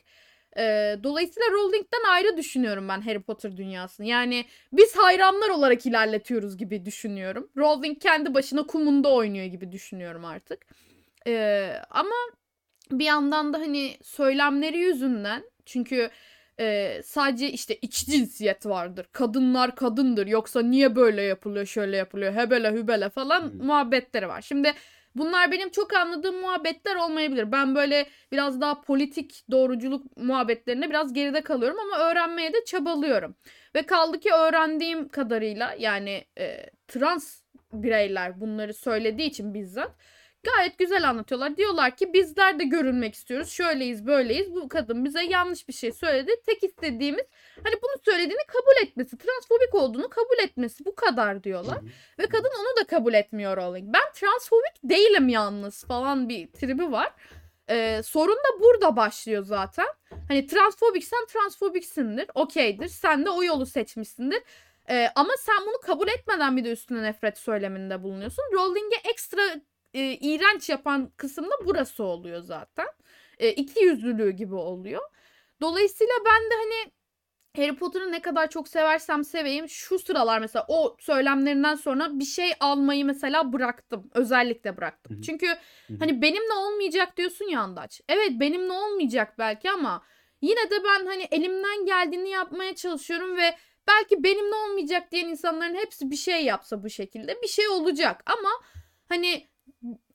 Eee, 0.57 0.99
dolayısıyla 1.03 1.47
Rowling'den 1.51 2.09
ayrı 2.11 2.37
düşünüyorum 2.37 2.89
ben 2.89 3.01
Harry 3.01 3.21
Potter 3.21 3.57
dünyasını. 3.57 4.05
Yani 4.05 4.45
biz 4.73 4.95
hayranlar 4.97 5.49
olarak 5.49 5.85
ilerletiyoruz 5.85 6.57
gibi 6.57 6.85
düşünüyorum. 6.85 7.49
Rowling 7.57 8.01
kendi 8.01 8.33
başına 8.33 8.63
kumunda 8.63 9.13
oynuyor 9.13 9.45
gibi 9.45 9.71
düşünüyorum 9.71 10.25
artık. 10.25 10.65
Eee, 11.25 11.81
ama 11.89 12.15
bir 12.91 13.05
yandan 13.05 13.53
da 13.53 13.57
hani 13.59 13.97
söylemleri 14.03 14.77
yüzünden 14.77 15.43
çünkü 15.65 16.09
eee, 16.61 17.01
sadece 17.05 17.51
işte 17.51 17.75
iç 17.81 18.05
cinsiyet 18.07 18.67
vardır. 18.67 19.07
Kadınlar 19.13 19.75
kadındır. 19.75 20.27
Yoksa 20.27 20.61
niye 20.63 20.95
böyle 20.95 21.23
yapılıyor, 21.23 21.65
şöyle 21.67 21.97
yapılıyor, 21.97 22.33
hebele 22.33 22.71
hübele 22.73 23.09
falan 23.09 23.41
Hıı. 23.41 23.53
muhabbetleri 23.63 24.27
var. 24.29 24.41
Şimdi 24.41 24.73
bunlar 25.15 25.51
benim 25.51 25.69
çok 25.71 25.93
anladığım 25.95 26.35
muhabbetler 26.41 26.95
olmayabilir. 26.95 27.51
Ben 27.51 27.75
böyle 27.75 28.07
biraz 28.31 28.61
daha 28.61 28.81
politik 28.81 29.43
doğruculuk 29.51 30.17
muhabbetlerinde 30.17 30.89
biraz 30.89 31.13
geride 31.13 31.41
kalıyorum 31.41 31.79
ama 31.79 31.97
öğrenmeye 32.11 32.53
de 32.53 32.65
çabalıyorum. 32.65 33.35
Ve 33.75 33.83
kaldı 33.85 34.19
ki 34.19 34.29
öğrendiğim 34.33 35.09
kadarıyla 35.09 35.75
yani 35.79 36.25
eee, 36.37 36.71
trans 36.87 37.41
bireyler 37.73 38.41
bunları 38.41 38.73
söylediği 38.73 39.29
için 39.29 39.53
bizzat 39.53 39.91
gayet 40.43 40.77
güzel 40.77 41.09
anlatıyorlar. 41.09 41.57
Diyorlar 41.57 41.95
ki 41.95 42.13
bizler 42.13 42.59
de 42.59 42.63
görünmek 42.63 43.15
istiyoruz. 43.15 43.49
Şöyleyiz, 43.51 44.07
böyleyiz. 44.07 44.55
Bu 44.55 44.69
kadın 44.69 45.05
bize 45.05 45.23
yanlış 45.23 45.67
bir 45.67 45.73
şey 45.73 45.91
söyledi. 45.91 46.31
Tek 46.45 46.63
istediğimiz 46.63 47.25
hani 47.63 47.75
bunu 47.83 48.01
söylediğini 48.05 48.45
kabul 48.47 48.87
etmesi, 48.87 49.17
transfobik 49.17 49.75
olduğunu 49.75 50.09
kabul 50.09 50.43
etmesi. 50.43 50.85
Bu 50.85 50.95
kadar 50.95 51.43
diyorlar. 51.43 51.77
Ve 52.19 52.27
kadın 52.27 52.51
onu 52.59 52.81
da 52.81 52.87
kabul 52.87 53.13
etmiyor 53.13 53.57
Rowling. 53.57 53.93
Ben 53.93 54.13
transfobik 54.13 54.83
değilim 54.83 55.29
yalnız 55.29 55.83
falan 55.83 56.29
bir 56.29 56.47
tribi 56.47 56.91
var. 56.91 57.13
Ee, 57.69 58.01
sorun 58.03 58.35
da 58.35 58.59
burada 58.59 58.95
başlıyor 58.95 59.43
zaten. 59.43 59.87
Hani 60.27 60.47
transfobiksen 60.47 61.25
transfobiksindir. 61.25 62.25
Okeydir. 62.35 62.87
Sen 62.87 63.25
de 63.25 63.29
o 63.29 63.43
yolu 63.43 63.65
seçmişsindir. 63.65 64.43
Ee, 64.89 65.07
ama 65.15 65.33
sen 65.39 65.57
bunu 65.67 65.79
kabul 65.81 66.07
etmeden 66.07 66.57
bir 66.57 66.63
de 66.63 66.71
üstüne 66.71 67.03
nefret 67.03 67.37
söyleminde 67.37 68.03
bulunuyorsun. 68.03 68.43
Rowling'e 68.53 69.09
ekstra 69.09 69.41
e, 69.93 70.13
iğrenç 70.13 70.69
yapan 70.69 71.11
kısım 71.17 71.45
da 71.45 71.55
burası 71.65 72.03
oluyor 72.03 72.41
zaten. 72.41 72.87
E, 73.39 73.51
iki 73.51 73.83
yüzlülüğü 73.83 74.31
gibi 74.31 74.55
oluyor. 74.55 75.01
Dolayısıyla 75.61 76.13
ben 76.25 76.49
de 76.51 76.55
hani 76.55 76.91
Harry 77.57 77.75
Potter'ı 77.75 78.11
ne 78.11 78.21
kadar 78.21 78.49
çok 78.49 78.67
seversem 78.67 79.23
seveyim 79.23 79.69
şu 79.69 79.99
sıralar 79.99 80.39
mesela 80.39 80.65
o 80.67 80.97
söylemlerinden 80.99 81.75
sonra 81.75 82.19
bir 82.19 82.25
şey 82.25 82.51
almayı 82.59 83.05
mesela 83.05 83.53
bıraktım. 83.53 84.09
Özellikle 84.13 84.77
bıraktım. 84.77 85.21
Çünkü 85.21 85.47
hani 85.99 86.21
benimle 86.21 86.53
olmayacak 86.53 87.17
diyorsun 87.17 87.45
ya 87.45 87.61
Andaç. 87.61 88.01
Evet 88.09 88.31
benimle 88.31 88.73
olmayacak 88.73 89.33
belki 89.39 89.71
ama 89.71 90.03
yine 90.41 90.69
de 90.69 90.83
ben 90.83 91.05
hani 91.05 91.27
elimden 91.31 91.85
geldiğini 91.85 92.29
yapmaya 92.29 92.75
çalışıyorum 92.75 93.37
ve 93.37 93.55
belki 93.87 94.23
benimle 94.23 94.55
olmayacak 94.55 95.11
diyen 95.11 95.27
insanların 95.27 95.75
hepsi 95.75 96.11
bir 96.11 96.15
şey 96.15 96.45
yapsa 96.45 96.83
bu 96.83 96.89
şekilde 96.89 97.41
bir 97.41 97.47
şey 97.47 97.67
olacak 97.67 98.23
ama 98.25 98.49
hani 99.09 99.50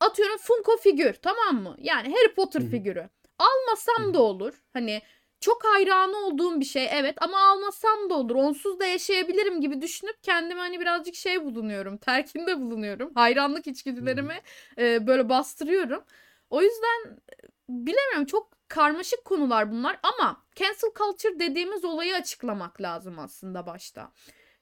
atıyorum 0.00 0.36
Funko 0.36 0.76
figür 0.76 1.14
tamam 1.14 1.62
mı? 1.62 1.76
Yani 1.78 2.14
Harry 2.14 2.34
Potter 2.34 2.60
Hı 2.60 2.64
hı. 2.64 2.70
figürü. 2.70 3.08
Almasam 3.38 4.08
hı. 4.08 4.14
da 4.14 4.22
olur. 4.22 4.62
Hani 4.72 5.02
çok 5.40 5.64
hayranı 5.64 6.16
olduğum 6.16 6.60
bir 6.60 6.64
şey 6.64 6.88
evet 6.92 7.16
ama 7.22 7.38
almasam 7.38 8.10
da 8.10 8.14
olur. 8.14 8.34
Onsuz 8.34 8.80
da 8.80 8.86
yaşayabilirim 8.86 9.60
gibi 9.60 9.82
düşünüp 9.82 10.22
kendime 10.22 10.60
hani 10.60 10.80
birazcık 10.80 11.14
şey 11.14 11.44
bulunuyorum. 11.44 11.96
Terkinde 11.96 12.60
bulunuyorum. 12.60 13.14
Hayranlık 13.14 13.66
içgüdülerimi 13.66 14.40
e, 14.78 15.06
böyle 15.06 15.28
bastırıyorum. 15.28 16.04
O 16.50 16.62
yüzden 16.62 17.06
e, 17.06 17.34
bilemiyorum 17.68 18.26
çok 18.26 18.56
karmaşık 18.68 19.24
konular 19.24 19.70
bunlar 19.70 19.98
ama 20.02 20.42
cancel 20.54 20.90
culture 20.98 21.38
dediğimiz 21.38 21.84
olayı 21.84 22.14
açıklamak 22.14 22.80
lazım 22.80 23.18
aslında 23.18 23.66
başta. 23.66 24.12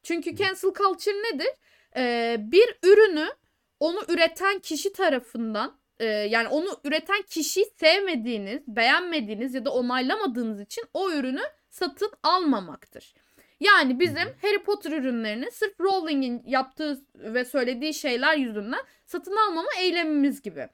Çünkü 0.02 0.36
cancel 0.36 0.72
culture 0.72 1.14
nedir? 1.14 1.50
Ee, 1.96 2.36
bir 2.38 2.78
ürünü 2.82 3.28
onu 3.84 4.00
üreten 4.08 4.58
kişi 4.58 4.92
tarafından 4.92 5.78
e, 5.98 6.04
yani 6.06 6.48
onu 6.48 6.80
üreten 6.84 7.22
kişiyi 7.22 7.66
sevmediğiniz, 7.80 8.62
beğenmediğiniz 8.66 9.54
ya 9.54 9.64
da 9.64 9.72
onaylamadığınız 9.72 10.60
için 10.60 10.84
o 10.94 11.10
ürünü 11.10 11.42
satın 11.70 12.10
almamaktır. 12.22 13.14
Yani 13.60 14.00
bizim. 14.00 14.28
Harry 14.42 14.62
Potter 14.62 14.92
ürünlerini 14.92 15.50
sırf 15.50 15.80
Rowling'in 15.80 16.42
yaptığı 16.46 17.00
ve 17.14 17.44
söylediği 17.44 17.94
şeyler 17.94 18.36
yüzünden 18.36 18.80
satın 19.06 19.36
almama 19.36 19.68
eylemimiz 19.80 20.42
gibi. 20.42 20.68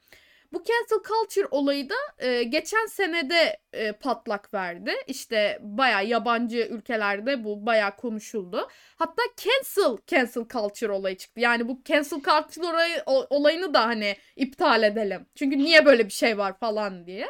Bu 0.52 0.62
cancel 0.64 1.08
culture 1.08 1.48
olayı 1.50 1.88
da 1.88 1.94
e, 2.18 2.42
geçen 2.42 2.86
senede 2.86 3.60
e, 3.72 3.92
patlak 3.92 4.54
verdi. 4.54 4.92
İşte 5.06 5.58
bayağı 5.62 6.06
yabancı 6.06 6.58
ülkelerde 6.58 7.44
bu 7.44 7.66
bayağı 7.66 7.96
konuşuldu. 7.96 8.68
Hatta 8.96 9.22
cancel 9.36 9.96
cancel 10.06 10.44
culture 10.48 10.92
olayı 10.92 11.16
çıktı. 11.16 11.40
Yani 11.40 11.68
bu 11.68 11.80
cancel 11.84 12.20
culture 12.20 12.66
olayı, 12.66 13.02
olayını 13.06 13.74
da 13.74 13.86
hani 13.86 14.16
iptal 14.36 14.82
edelim. 14.82 15.26
Çünkü 15.34 15.58
niye 15.58 15.86
böyle 15.86 16.04
bir 16.06 16.12
şey 16.12 16.38
var 16.38 16.58
falan 16.58 17.06
diye. 17.06 17.26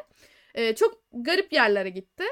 E, 0.55 0.75
çok 0.75 1.03
garip 1.13 1.53
yerlere 1.53 1.91
gitti. 1.91 2.25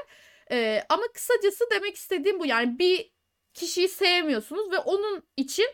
E, 0.51 0.83
ama 0.89 1.03
kısacası 1.13 1.65
demek 1.71 1.95
istediğim 1.95 2.39
bu. 2.39 2.45
Yani 2.45 2.79
bir 2.79 3.11
kişiyi 3.53 3.89
sevmiyorsunuz 3.89 4.71
ve 4.71 4.77
onun 4.77 5.23
için 5.37 5.67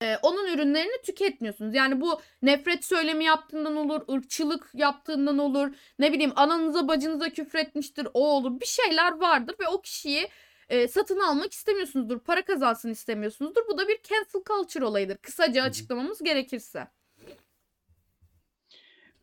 e, 0.00 0.16
onun 0.22 0.54
ürünlerini 0.54 1.02
tüketmiyorsunuz. 1.02 1.74
Yani 1.74 2.00
bu 2.00 2.20
nefret 2.42 2.84
söylemi 2.84 3.24
yaptığından 3.24 3.76
olur, 3.76 4.14
ırkçılık 4.14 4.70
yaptığından 4.74 5.38
olur, 5.38 5.74
ne 5.98 6.12
bileyim 6.12 6.32
ananıza 6.36 6.88
bacınıza 6.88 7.30
küfretmiştir, 7.30 8.08
o 8.14 8.28
olur. 8.28 8.60
Bir 8.60 8.66
şeyler 8.66 9.20
vardır 9.20 9.54
ve 9.60 9.68
o 9.68 9.80
kişiyi 9.80 10.28
e, 10.68 10.88
satın 10.88 11.20
almak 11.20 11.52
istemiyorsunuzdur, 11.52 12.18
para 12.18 12.44
kazansın 12.44 12.90
istemiyorsunuzdur. 12.90 13.62
Bu 13.68 13.78
da 13.78 13.88
bir 13.88 13.98
cancel 14.02 14.42
culture 14.48 14.84
olayıdır. 14.84 15.16
Kısaca 15.16 15.62
açıklamamız 15.62 16.22
gerekirse. 16.22 16.88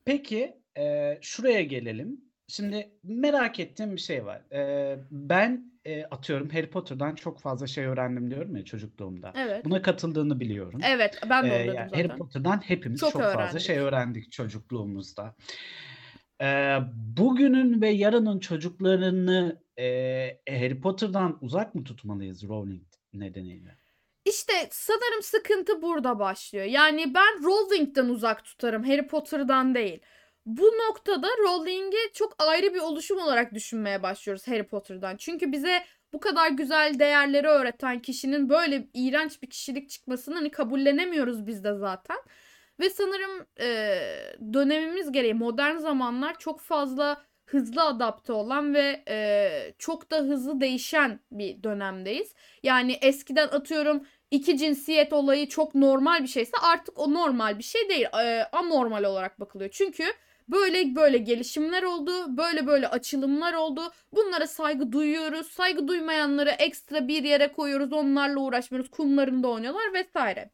Peki, 0.05 0.57
eee, 0.77 1.19
şuraya 1.21 1.61
gelelim. 1.61 2.21
Şimdi 2.47 2.89
merak 3.03 3.59
ettiğim 3.59 3.95
bir 3.95 4.01
şey 4.01 4.25
var. 4.25 4.41
Eee, 4.51 4.99
ben, 5.11 5.71
eee, 5.89 6.08
atıyorum 6.12 6.50
Harry 6.50 6.69
Potter'dan 6.69 7.15
çok 7.15 7.39
fazla 7.39 7.67
şey 7.67 7.86
öğrendim 7.86 8.31
diyorum 8.31 8.55
ya 8.55 8.65
çocukluğumda. 8.65 9.34
Evet. 9.36 9.65
Buna 9.65 9.81
katıldığını 9.81 10.39
biliyorum. 10.39 10.81
Evet, 10.86 11.19
ben 11.29 11.50
de 11.50 11.53
onu 11.53 11.60
dedim 11.60 11.74
yani 11.75 11.89
Harry 11.96 12.08
zaten. 12.08 12.17
Potter'dan 12.17 12.58
hepimiz 12.58 13.00
Çok 13.00 13.12
çok 13.12 13.22
fazla 13.31 13.60
şey 13.60 13.77
öğrendik 13.77 14.31
çocukluğumuzda. 14.31 15.36
Eee, 16.41 16.79
bugünün 16.96 17.81
ve 17.81 17.89
yarının 17.89 18.39
çocuklarını 18.39 19.62
eee, 19.77 20.41
Harry 20.50 20.81
Potter'dan 20.81 21.38
uzak 21.41 21.75
mı 21.75 21.84
tutmalıyız 21.84 22.43
Rowling 22.43 22.84
nedeniyle? 23.13 23.77
İşte 24.25 24.53
sanırım 24.72 25.22
sıkıntı 25.24 25.81
burada 25.81 26.19
başlıyor. 26.19 26.65
Yani 26.65 27.13
ben 27.13 27.43
Rowling'den 27.43 28.05
uzak 28.10 28.46
tutarım, 28.46 28.84
Harry 28.84 29.08
Potter'dan 29.08 29.75
değil. 29.75 30.00
Bu 30.50 30.63
noktada 30.63 31.27
Rowling'i 31.27 32.13
çok 32.13 32.36
ayrı 32.44 32.74
bir 32.74 32.79
oluşum 32.79 33.20
olarak 33.20 33.53
düşünmeye 33.53 34.03
başlıyoruz 34.03 34.48
Harry 34.48 34.68
Potter'dan. 34.68 35.18
Çünkü 35.18 35.51
bize 35.51 35.84
bu 36.13 36.20
kadar 36.20 36.50
güzel 36.50 37.00
değerleri 37.00 37.48
öğreten 37.48 38.00
kişinin 38.01 38.50
böyle 38.50 38.88
iğrenç 38.94 39.41
bir 39.41 39.50
kişilik 39.50 39.89
çıkmasını 39.89 40.36
hani 40.36 40.51
kabullenemiyoruz 40.51 41.48
biz 41.48 41.63
de 41.63 41.74
zaten. 41.74 42.18
Ve 42.79 42.89
sanırım 42.89 43.46
e, 43.60 44.00
dönemimiz 44.53 45.12
gereği 45.12 45.34
modern 45.34 45.77
zamanlar 45.77 46.39
çok 46.39 46.62
fazla 46.62 47.25
hızlı 47.46 47.84
adapte 47.84 48.34
olan 48.34 48.74
ve 48.74 49.03
e, 49.08 49.74
çok 49.79 50.12
da 50.12 50.18
hızlı 50.18 50.62
değişen 50.62 51.20
bir 51.32 51.63
dönemdeyiz. 51.63 52.34
Yani 52.63 52.98
eskiden 53.01 53.48
atıyorum 53.48 54.06
iki 54.32 54.58
cinsiyet 54.58 55.13
olayı 55.13 55.50
çok 55.50 55.75
normal 55.75 56.24
bir 56.24 56.27
şeyse 56.27 56.58
artık 56.62 57.00
o 57.00 57.13
normal 57.13 57.58
bir 57.58 57.63
şey 57.63 57.89
değil. 57.89 58.06
E, 58.06 58.44
anormal 58.51 59.03
olarak 59.03 59.39
bakılıyor. 59.39 59.70
Çünkü 59.74 60.03
böyle 60.51 60.96
böyle 60.96 61.18
gelişimler 61.18 61.84
oldu. 61.84 62.38
Böyle 62.38 62.68
böyle 62.68 62.88
açılımlar 62.88 63.53
oldu. 63.53 63.91
Bunlara 64.13 64.48
saygı 64.48 64.91
duyuyoruz. 64.91 65.48
Saygı 65.48 65.88
duymayanları 65.88 66.50
ekstra 66.50 67.08
bir 67.08 67.24
yere 67.24 67.51
koyuyoruz. 67.51 67.94
Onlarla 67.94 68.39
uğraşmıyoruz. 68.39 68.91
Kumlarında 68.91 69.48
oynuyorlar 69.48 69.94
vesaire. 69.94 70.50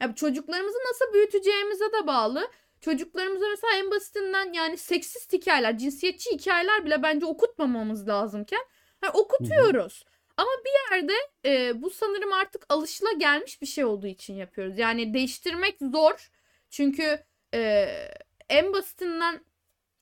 Yani 0.00 0.14
çocuklarımızı 0.14 0.78
nasıl 0.88 1.14
büyüteceğimize 1.14 1.84
de 1.84 2.06
bağlı. 2.06 2.50
Çocuklarımıza 2.80 3.46
mesela 3.50 3.76
en 3.76 3.90
basitinden 3.90 4.52
yani 4.52 4.76
seksist 4.76 5.32
hikayeler, 5.32 5.78
cinsiyetçi 5.78 6.30
hikayeler 6.30 6.84
bile 6.86 7.02
bence 7.02 7.26
okutmamamız 7.26 8.08
lazımken 8.08 8.60
yani 9.02 9.12
okutuyoruz. 9.12 10.04
Ama 10.36 10.50
bir 10.64 10.94
yerde 10.94 11.12
e, 11.44 11.82
bu 11.82 11.90
sanırım 11.90 12.32
artık 12.32 12.66
alışıla 12.68 13.12
gelmiş 13.12 13.62
bir 13.62 13.66
şey 13.66 13.84
olduğu 13.84 14.06
için 14.06 14.34
yapıyoruz. 14.34 14.78
Yani 14.78 15.14
değiştirmek 15.14 15.76
zor. 15.80 16.30
Çünkü 16.70 17.18
e, 17.54 17.88
en 18.50 18.72
basitinden 18.72 19.44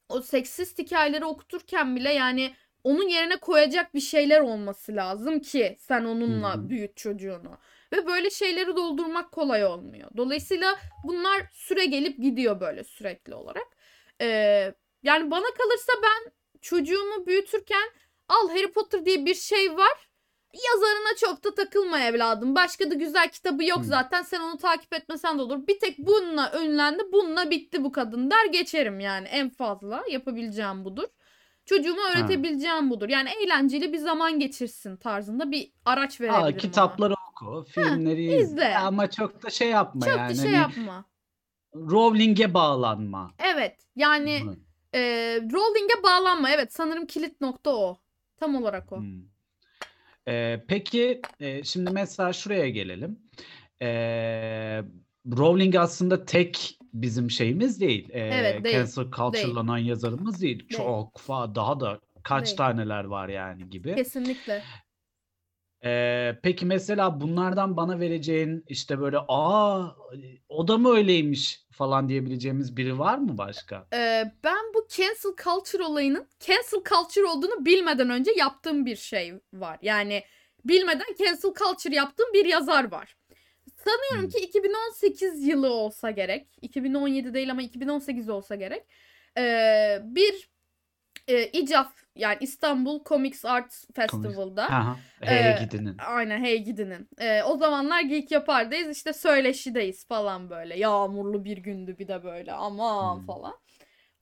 o 0.09 0.23
seksist 0.23 0.79
hikayeleri 0.79 1.25
okuturken 1.25 1.97
bile 1.97 2.13
yani 2.13 2.55
onun 2.85 3.09
yerine 3.09 3.37
koyacak 3.37 3.95
bir 3.95 4.01
şeyler 4.01 4.41
olması 4.41 4.97
lazım 4.97 5.41
ki 5.41 5.77
sen 5.81 6.05
onunla 6.05 6.55
hı. 6.55 6.69
büyüt 6.69 6.97
çocuğunu. 6.97 7.59
Ve 7.93 8.07
böyle 8.07 8.31
şeyleri 8.31 8.77
doldurmak 8.77 9.33
kolay 9.33 9.65
olmuyor. 9.65 10.11
Dolayısıyla 10.17 10.79
bunlar 11.05 11.47
süre 11.53 11.85
gelip 11.85 12.19
gidiyor 12.19 12.61
böyle 12.61 12.85
sürekli 12.85 13.35
olarak. 13.35 13.67
Ee, 14.21 14.75
yani 15.03 15.31
bana 15.31 15.47
kalırsa 15.59 15.93
ben 16.03 16.33
çocuğumu 16.61 17.27
büyütürken 17.27 17.91
al 18.29 18.49
Harry 18.49 18.73
Potter 18.73 19.05
diye 19.05 19.27
bir 19.27 19.35
şey 19.35 19.77
var. 19.77 20.08
Yazarına 20.55 21.17
çok 21.21 21.45
da 21.45 21.55
takılma 21.55 22.01
evladım. 22.01 22.55
Başka 22.55 22.91
da 22.91 22.95
güzel 22.95 23.29
kitabı 23.29 23.65
yok 23.65 23.79
Hı. 23.79 23.85
zaten. 23.85 24.23
Sen 24.23 24.41
onu 24.41 24.57
takip 24.57 24.93
etmesen 24.95 25.39
de 25.39 25.43
olur. 25.43 25.67
Bir 25.67 25.79
tek 25.79 25.99
bununla 25.99 26.51
önlendi. 26.51 27.03
Bununla 27.13 27.51
bitti 27.51 27.85
bu 27.85 27.93
kadın 27.93 28.31
der 28.31 28.47
geçerim 28.53 29.01
yani. 29.01 29.29
En 29.29 29.51
fazla 29.51 30.05
yapabileceğim 30.11 30.85
budur. 30.85 31.05
Çocuğuma 31.65 32.03
Ha. 32.03 32.09
öğretebileceğim 32.11 32.91
budur. 32.91 33.09
Yani 33.09 33.29
eğlenceli 33.31 33.93
bir 33.93 33.99
zaman 33.99 34.39
geçirsin 34.41 34.97
tarzında 34.97 35.51
bir 35.51 35.73
araç 35.85 36.21
Aa, 36.21 36.25
verebilirim 36.25 36.45
ona. 36.45 36.57
kitapları 36.57 37.15
oku, 37.31 37.65
Heh, 37.69 37.73
filmleri 37.73 38.25
izle 38.25 38.39
izle. 38.43 38.79
ama 38.79 39.11
çok 39.11 39.43
da 39.43 39.51
şey 39.51 39.69
yapma 39.69 40.07
Çok 40.07 40.15
da 40.15 40.19
yani 40.19 40.37
şey 40.37 40.45
hani 40.45 40.57
yapma. 40.57 41.05
Rowling'e 41.75 42.55
bağlanma. 42.55 43.31
Evet 43.39 43.77
yani 43.97 44.41
Mı? 44.45 44.57
e, 44.95 45.01
Rowling'e 45.53 46.03
bağlanma. 46.03 46.51
Evet 46.51 46.73
sanırım 46.75 47.07
kilit 47.07 47.41
nokta 47.41 47.71
o. 47.77 47.99
Tam 48.37 48.55
olarak 48.57 48.93
o. 48.93 48.97
Hmm. 48.97 49.23
Ee, 50.29 50.65
peki 50.69 51.21
e, 51.41 51.65
şimdi 51.65 51.91
mesela 51.91 52.33
şuraya 52.33 52.69
gelelim. 52.69 53.19
Ee, 53.83 54.83
Rowling 55.37 55.77
aslında 55.77 56.25
tek 56.25 56.79
bizim 56.95 57.31
şeyimiz 57.31 57.81
değil. 57.81 58.09
Ee, 58.13 58.21
Evet 58.21 58.65
değil. 58.65 58.77
cancel 58.77 59.03
Değil. 59.03 59.13
culture'lanan 59.17 59.79
yazarımız 59.79 60.43
değil. 60.43 60.59
Değil. 60.59 60.69
Çok 60.69 61.19
fa 61.19 61.55
daha 61.55 61.81
da 61.81 62.01
kaç 62.23 62.47
Değil. 62.47 62.57
taneler 62.57 63.05
var 63.05 63.29
yani 63.29 63.71
gibi. 63.71 63.95
Kesinlikle. 63.95 64.63
Ee, 65.85 66.39
peki 66.43 66.67
mesela 66.67 67.21
bunlardan 67.21 67.77
bana 67.77 68.01
vereceğin 68.01 68.65
işte 68.69 69.01
böyle 69.01 69.19
aa 69.29 69.89
o 70.49 70.69
da 70.69 70.79
mı 70.79 70.91
öyleymiş 70.97 71.61
falan 71.71 72.09
diyebileceğimiz 72.09 72.77
biri 72.77 72.99
var 72.99 73.19
mı 73.19 73.39
başka? 73.39 73.89
Ee, 73.95 74.25
ben 74.45 74.75
bu 74.75 74.87
cancel 74.89 75.45
culture 75.45 75.83
olayının 75.83 76.29
cancel 76.41 76.83
culture 76.89 77.27
olduğunu 77.27 77.65
bilmeden 77.67 78.11
önce 78.11 78.31
yaptığım 78.37 78.87
bir 78.87 78.97
şey 78.97 79.35
var. 79.53 79.79
Yani 79.83 80.25
bilmeden 80.65 81.07
cancel 81.19 81.53
culture 81.55 81.95
yaptığım 81.95 82.33
bir 82.35 82.45
yazar 82.45 82.91
var. 82.93 83.17
Sanıyorum 83.77 84.23
Hmm. 84.23 84.29
ki 84.31 84.39
2018 84.39 85.45
yılı 85.49 85.71
olsa 85.73 86.11
gerek. 86.11 86.49
2017 86.63 87.35
değil 87.35 87.51
ama 87.51 87.63
2018 87.63 88.29
olsa 88.29 88.55
gerek. 88.55 88.85
Ee, 89.39 89.99
bir 90.05 90.51
Eee, 91.29 91.51
İCAF 91.53 91.93
yani 92.17 92.37
İstanbul 92.41 93.05
Comics 93.05 93.45
Arts 93.45 93.85
Festival'da. 93.95 94.65
Ha 94.71 94.87
ha. 94.87 94.97
Hey 95.21 95.43
Eee, 95.45 95.59
gidinin. 95.65 95.97
aynen 96.09 96.45
Hey 96.45 96.59
Gidi'nin. 96.65 97.09
Eee, 97.21 97.43
o 97.47 97.57
zamanlar 97.57 98.01
Geek 98.01 98.31
Yapar'dayız 98.31 98.97
işte 98.97 99.13
söyleşideyiz 99.13 100.07
falan 100.07 100.51
böyle. 100.51 100.79
Yağmurlu 100.79 101.45
bir 101.45 101.57
gündü 101.59 101.99
bir 101.99 102.09
de 102.09 102.25
böyle 102.25 102.53
aman 102.53 103.15
Hımm. 103.17 103.27
falan. 103.27 103.55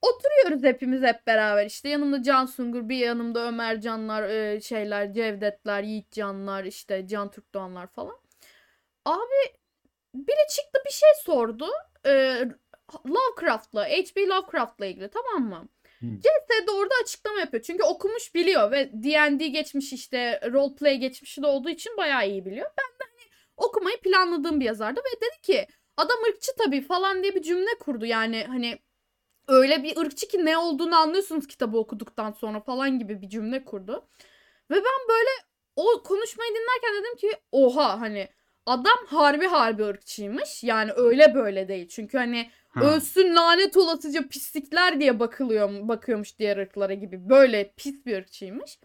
Oturuyoruz 0.02 0.64
hepimiz 0.64 1.02
hep 1.02 1.26
beraber 1.26 1.66
işte 1.66 1.88
yanımda 1.88 2.22
Can 2.22 2.46
Sungur, 2.46 2.88
bir 2.88 2.96
yanımda 2.96 3.40
Ömer 3.48 3.80
Canlar, 3.80 4.28
eee, 4.28 4.60
şeyler 4.60 5.12
Cevdetler, 5.12 5.82
Yiğit 5.82 6.12
Canlar, 6.12 6.64
işte 6.64 7.06
Can 7.08 7.30
Türkdoğanlar 7.30 7.86
falan. 7.86 8.16
Abi 9.04 9.56
biri 10.14 10.48
çıktı 10.56 10.80
bir 10.86 10.92
şey 10.92 11.08
sordu. 11.25 11.68
Eee, 12.06 12.48
Lovecraft'la, 13.08 13.84
H.P. 13.84 14.26
Lovecraft'la 14.26 14.86
ilgili 14.86 15.10
tamam 15.10 15.48
mı? 15.48 15.68
Hımm. 16.00 16.20
CS 16.20 16.66
de 16.66 16.70
orada 16.70 16.94
açıklama 17.02 17.40
yapıyor. 17.40 17.62
Çünkü 17.62 17.82
okumuş 17.84 18.34
biliyor 18.34 18.70
ve 18.70 18.90
D&D 18.92 19.48
geçmiş 19.48 19.92
işte 19.92 20.40
roleplay 20.52 20.98
geçmişi 20.98 21.42
de 21.42 21.46
olduğu 21.46 21.70
için 21.70 21.96
bayağı 21.96 22.28
iyi 22.28 22.44
biliyor. 22.44 22.66
Ben 22.66 22.86
de 23.00 23.10
hani 23.10 23.30
okumayı 23.56 24.00
planladığım 24.00 24.60
bir 24.60 24.64
yazardı 24.64 25.00
ve 25.00 25.20
dedi 25.20 25.42
ki 25.42 25.66
adam 25.96 26.16
ırkçı 26.28 26.52
tabii 26.58 26.80
falan 26.80 27.22
diye 27.22 27.34
bir 27.34 27.42
cümle 27.42 27.78
kurdu. 27.80 28.06
Yani 28.06 28.44
hani 28.48 28.78
öyle 29.48 29.82
bir 29.82 29.96
ırkçı 29.96 30.28
ki 30.28 30.44
ne 30.44 30.58
olduğunu 30.58 30.96
anlıyorsunuz 30.96 31.46
kitabı 31.46 31.78
okuduktan 31.78 32.32
sonra 32.32 32.60
falan 32.60 32.98
gibi 32.98 33.22
bir 33.22 33.28
cümle 33.28 33.64
kurdu. 33.64 34.08
Ve 34.70 34.74
ben 34.74 35.08
böyle 35.08 35.30
o 35.76 36.02
konuşmayı 36.02 36.50
dinlerken 36.50 37.02
dedim 37.04 37.16
ki 37.16 37.40
oha 37.52 38.00
hani 38.00 38.28
adam 38.66 38.98
harbi 39.06 39.46
harbi 39.46 39.84
ırkçıymış. 39.84 40.64
Yani 40.64 40.92
öyle 40.96 41.34
böyle 41.34 41.68
değil. 41.68 41.88
Çünkü 41.88 42.18
hani 42.18 42.50
Ha. 42.76 42.85
ölsün 42.85 43.35
lanet 43.35 43.76
olasıca 43.76 44.28
pislikler 44.28 45.00
diye 45.00 45.21
bakılıyor 45.21 45.88
bakıyormuş 45.88 46.38
diğer 46.38 46.56
ırklara 46.56 46.95
gibi. 46.95 47.28
Böyle 47.28 47.73
pis 47.76 48.06
bir 48.06 48.16
ırkçıymış. 48.18 48.78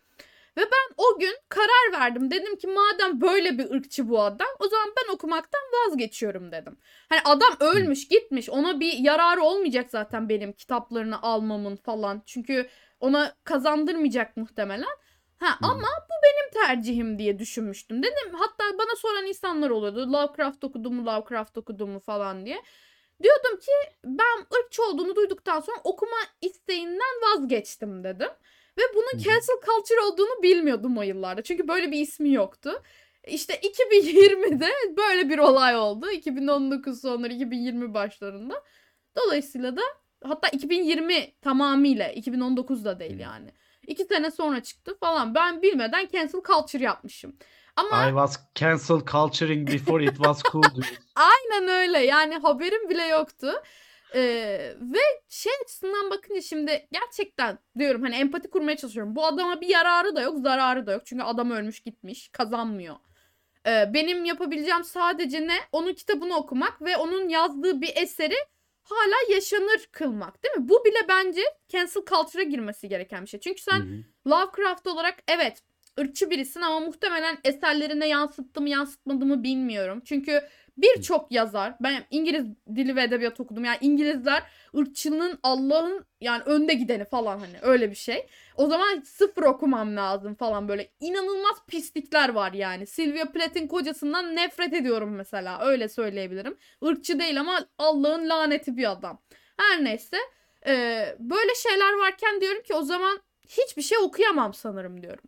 Ve 0.58 0.62
ben 0.62 0.94
o 0.98 1.20
gün 1.20 1.36
karar 1.50 2.02
verdim. 2.02 2.32
Dedim 2.32 2.56
ki 2.56 2.68
madem 2.68 3.22
böyle 3.22 3.58
bir 3.58 3.72
ırkçı 3.72 4.10
bu 4.10 4.22
adam 4.22 4.48
o 4.60 4.68
zaman 4.68 4.90
ben 4.98 5.14
okumaktan 5.14 5.62
vazgeçiyorum 5.74 6.52
dedim. 6.52 6.78
Hani 7.10 7.22
adam 7.26 7.58
ölmüş 7.60 8.08
gitmiş 8.08 8.50
ona 8.50 8.80
bir 8.80 8.94
yararı 8.94 9.44
olmayacak 9.44 9.92
zaten 9.92 10.30
benim 10.30 10.54
kitaplarını 10.54 11.22
almamın 11.22 11.76
falan. 11.76 12.24
Çünkü 12.26 12.70
ona 13.00 13.36
kazandırmayacak 13.44 14.38
muhtemelen. 14.38 14.96
Ha 15.40 15.50
Hı. 15.50 15.66
ama 15.66 15.88
bu 16.10 16.14
benim 16.24 16.66
tercihim 16.68 17.20
diye 17.20 17.40
düşünmüştüm. 17.40 18.04
Dedim 18.04 18.34
hatta 18.34 18.64
bana 18.78 18.96
soran 18.98 19.26
insanlar 19.26 19.70
oluyordu. 19.70 20.14
Lovecraft 20.14 20.64
okudun 20.64 20.94
mu 20.94 21.06
Lovecraft 21.06 21.58
okudun 21.58 21.90
mu 21.90 22.00
falan 22.00 22.46
diye. 22.46 22.62
Diyordum 23.24 23.60
ki 23.60 23.72
ben 24.06 24.60
ırkçı 24.60 24.84
olduğunu 24.84 25.16
duyduktan 25.16 25.60
sonra 25.60 25.78
okuma 25.84 26.18
isteğinden 26.42 27.22
vazgeçtim 27.22 28.04
dedim. 28.04 28.30
Ve 28.78 28.82
bunun 28.96 29.24
cancel 29.24 29.56
culture 29.66 30.02
olduğunu 30.02 30.44
bilmiyordum 30.44 30.98
o 30.98 31.02
yıllarda. 31.02 31.42
Çünkü 31.42 31.68
böyle 31.68 31.92
bir 31.92 32.00
ismi 32.00 32.34
yoktu. 32.34 32.84
İşte 33.28 33.54
2020'de 33.54 34.70
böyle 34.98 35.30
bir 35.30 35.38
olay 35.38 35.76
oldu. 35.76 36.12
2019 36.12 37.02
sonları 37.02 37.34
2020 37.34 37.94
başlarında. 37.94 38.64
Dolayısıyla 39.16 39.78
da 39.78 39.82
hatta 40.24 40.48
2020 40.48 41.32
tamamıyla 41.42 42.12
2019'da 42.14 43.00
değil 43.00 43.12
Hımm. 43.12 43.20
yani. 43.20 43.52
2 43.88 44.06
sene 44.06 44.32
sonra 44.32 44.64
çıktı 44.64 44.98
falan. 45.00 45.36
Ben 45.36 45.62
bilmeden 45.62 46.08
cancel 46.14 46.42
culture 46.42 46.84
yapmışım. 46.84 47.36
Ama 47.76 48.08
I 48.08 48.10
was 48.10 48.40
cancel 48.56 49.06
culturing 49.06 49.68
before 49.68 50.04
it 50.04 50.16
was 50.16 50.44
cool. 50.52 50.64
Aynen 51.16 51.68
öyle. 51.68 52.00
Yani 52.00 52.38
haberim 52.38 52.90
bile 52.90 53.04
yoktu. 53.04 53.54
Eee, 54.16 54.76
ve 54.82 55.00
şey 55.30 55.52
açısından 55.64 56.10
bakınca 56.10 56.42
şimdi 56.42 56.88
gerçekten 56.92 57.60
diyorum 57.80 58.02
hani 58.02 58.16
empati 58.16 58.50
kurmaya 58.50 58.78
çalışıyorum. 58.78 59.16
Bu 59.16 59.26
adama 59.26 59.62
bir 59.62 59.68
yararı 59.68 60.16
da 60.16 60.22
yok, 60.22 60.38
zararı 60.40 60.88
da 60.88 60.92
yok. 60.92 61.06
Çünkü 61.06 61.24
adam 61.24 61.52
ölmüş 61.52 61.80
gitmiş, 61.80 62.30
kazanmıyor. 62.30 62.96
Eee, 63.66 63.92
benim 63.94 64.26
yapabileceğim 64.26 64.84
sadece 64.84 65.48
ne? 65.48 65.58
Onun 65.72 65.94
kitabını 65.94 66.36
okumak 66.36 66.82
ve 66.82 66.98
onun 66.98 67.30
yazdığı 67.30 67.82
bir 67.82 67.92
eseri 67.96 68.36
hala 68.84 69.16
yaşanır 69.36 69.88
kılmak, 69.92 70.44
değil 70.44 70.56
mi? 70.58 70.70
Bu 70.70 70.86
bile 70.86 71.08
bence 71.10 71.42
cancel 71.70 72.04
culture'a 72.10 72.44
girmesi 72.44 72.90
gereken 72.90 73.22
bir 73.24 73.30
şey. 73.30 73.40
Çünkü 73.40 73.62
sen. 73.62 73.82
Lovecraft 74.28 74.88
olarak 74.88 75.16
evet 75.28 75.64
ırkçı 76.00 76.30
birisin 76.30 76.62
ama 76.62 76.80
muhtemelen 76.80 77.38
eserlerine 77.44 78.08
yansıttı 78.08 78.62
mı 78.62 78.70
yansıtmadı 78.70 79.26
mı 79.26 79.44
bilmiyorum. 79.44 80.02
Çünkü 80.06 80.42
birçok 80.78 81.32
yazar 81.32 81.76
ben 81.80 82.04
İngiliz 82.12 82.46
dili 82.76 82.96
ve 82.96 83.04
edebiyat 83.04 83.40
okudum. 83.40 83.66
Yani 83.66 83.78
İngilizler 83.82 84.44
ırkçılığın 84.78 85.40
Allah'ın 85.44 86.06
yani 86.22 86.44
önde 86.44 86.74
gideni 86.74 87.06
falan 87.06 87.40
hani 87.40 87.56
öyle 87.62 87.90
bir 87.90 87.96
şey. 87.96 88.28
O 88.58 88.68
zaman 88.68 89.02
sıfır 89.02 89.44
okumam 89.44 89.96
lazım 89.96 90.36
falan 90.36 90.68
böyle 90.68 90.92
inanılmaz 91.00 91.66
pislikler 91.68 92.30
var 92.30 92.54
yani. 92.54 92.86
Sylvia 92.88 93.32
Plath'in 93.32 93.68
kocasından 93.68 94.36
nefret 94.36 94.74
ediyorum 94.74 95.16
mesela 95.16 95.60
öyle 95.66 95.90
söyleyebilirim. 95.90 96.58
Irkçı 96.82 97.20
değil 97.20 97.40
ama 97.40 97.66
Allah'ın 97.78 98.30
laneti 98.30 98.78
bir 98.78 98.92
adam. 98.92 99.22
Her 99.58 99.84
neyse 99.84 100.18
eee, 100.68 101.16
böyle 101.20 101.56
şeyler 101.56 101.94
varken 101.94 102.42
diyorum 102.42 102.62
ki 102.64 102.74
o 102.74 102.82
zaman 102.84 103.20
hiçbir 103.50 103.82
şey 103.82 103.98
okuyamam 103.98 104.54
sanırım 104.54 105.02
diyorum. 105.02 105.24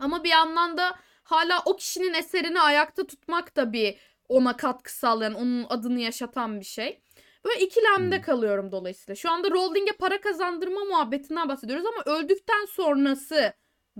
Ama 0.00 0.24
bir 0.24 0.28
yandan 0.28 0.76
da 0.78 0.94
hala 1.22 1.62
o 1.66 1.76
kişinin 1.76 2.14
eserini 2.14 2.60
ayakta 2.60 3.06
tutmak 3.06 3.56
da 3.56 3.72
bir 3.72 3.96
ona 4.28 4.56
katkı 4.56 4.92
sağlayan, 4.92 5.34
onun 5.34 5.66
adını 5.68 6.00
yaşatan 6.00 6.60
bir 6.60 6.64
şey. 6.64 7.00
Böyle 7.44 7.60
ikilemde 7.60 8.14
Hımm. 8.16 8.22
kalıyorum 8.24 8.72
dolayısıyla. 8.72 9.14
Şu 9.14 9.30
anda 9.30 9.50
Rowling'e 9.50 9.92
para 9.92 10.20
kazandırma 10.20 10.84
muhabbetinden 10.84 11.48
bahsediyoruz 11.48 11.86
ama 11.86 12.16
öldükten 12.16 12.64
sonrası 12.64 13.52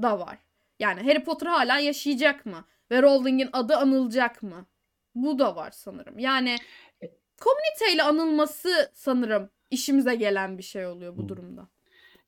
da 0.02 0.18
var. 0.20 0.38
Yani 0.78 1.00
Harry 1.02 1.24
Potter 1.24 1.46
hala 1.46 1.78
yaşayacak 1.78 2.46
mı? 2.46 2.64
Ve 2.90 3.02
Rowling'in 3.02 3.50
adı 3.52 3.76
anılacak 3.76 4.42
mı? 4.42 4.66
Bu 5.14 5.38
da 5.38 5.56
var 5.56 5.70
sanırım. 5.70 6.18
Yani 6.18 6.56
E 7.02 7.06
komüniteyle 7.40 8.02
anılması 8.02 8.90
sanırım 8.94 9.50
işimize 9.70 10.14
gelen 10.14 10.58
bir 10.58 10.62
şey 10.62 10.86
oluyor 10.86 11.12
bu 11.16 11.18
Hımm. 11.18 11.28
durumda. 11.28 11.68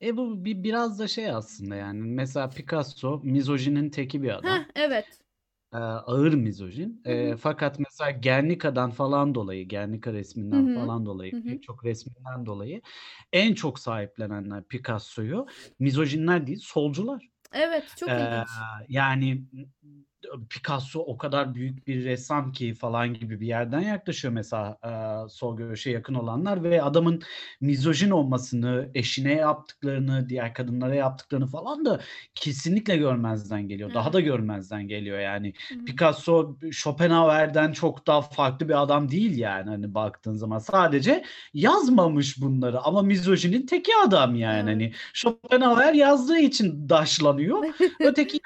E, 0.02 0.16
bu 0.16 0.44
bi 0.44 0.64
biraz 0.64 0.98
da 0.98 1.08
şey 1.08 1.30
aslında 1.30 1.74
yani 1.76 2.00
mesela 2.02 2.52
Picasso 2.52 3.20
mizojinin 3.24 3.90
teki 3.90 4.22
bir 4.22 4.38
Heh, 4.40 4.40
adam. 4.40 4.66
evet. 4.74 5.22
Eee, 5.74 5.80
ağır 5.80 6.34
mizojin. 6.34 7.02
Hı 7.06 7.12
hı. 7.14 7.38
fakat 7.40 7.78
mesela 7.78 8.10
Guernica'dan 8.10 8.90
falan 8.90 9.34
dolayı, 9.34 9.68
Guernica 9.68 10.12
Hı 10.50 10.56
resminden 10.56 10.66
hı. 10.66 10.74
falan 10.74 11.06
dolayı, 11.06 11.32
Hı 11.32 11.36
hı. 11.36 11.48
pek 11.48 11.62
çok 11.62 11.84
resminden 11.84 12.46
dolayı 12.46 12.82
en 13.32 13.54
çok 13.54 13.78
sahiplenenler 13.78 14.64
Picasso'yu 14.64 15.46
mizojinler 15.78 16.46
değil, 16.46 16.58
solcular. 16.62 17.28
Evet, 17.52 17.96
çok 17.96 18.18
Eee, 18.18 18.18
ilginç. 18.18 18.64
yani 18.88 19.44
Picasso 20.50 21.00
o 21.00 21.18
kadar 21.18 21.54
büyük 21.54 21.86
bir 21.86 22.04
ressam 22.04 22.52
ki 22.52 22.74
falan 22.74 23.14
gibi 23.14 23.40
bir 23.40 23.46
yerden 23.46 23.80
yaklaşıyor 23.80 24.34
mesela 24.34 24.78
eee, 24.84 25.28
sol 25.28 25.56
görüşe 25.56 25.90
yakın 25.90 26.14
olanlar 26.14 26.62
ve 26.62 26.82
adamın 26.82 27.22
mizojin 27.60 28.10
olmasını, 28.10 28.90
eşine 28.94 29.32
yaptıklarını, 29.34 30.28
diğer 30.28 30.54
kadınlara 30.54 30.94
yaptıklarını 30.94 31.46
falan 31.46 31.84
da 31.84 32.00
kesinlikle 32.34 32.96
görmezden 32.96 33.68
geliyor. 33.68 33.94
Daha 33.94 34.04
Evet. 34.04 34.12
da 34.14 34.20
görmezden 34.20 34.88
geliyor 34.88 35.18
yani. 35.18 35.52
Hı 35.68 35.74
hı. 35.74 35.84
Picasso 35.84 36.56
Schopenhauer'den 36.72 37.72
çok 37.72 38.06
daha 38.06 38.22
farklı 38.22 38.68
bir 38.68 38.82
adam 38.82 39.10
değil 39.10 39.38
yani 39.38 39.70
hani 39.70 39.94
baktığın 39.94 40.32
zaman. 40.34 40.58
Sadece 40.58 41.24
yazmamış 41.54 42.40
bunları 42.42 42.80
ama 42.80 43.02
mizojinin 43.02 43.66
teki 43.66 43.92
adam 44.06 44.34
yani 44.34 44.70
Evet. 44.70 44.74
hani. 44.74 44.92
Schopenhauer 45.14 45.94
yazdığı 45.94 46.38
için 46.38 46.88
daşlanıyor. 46.88 47.64
Öteki 48.02 48.38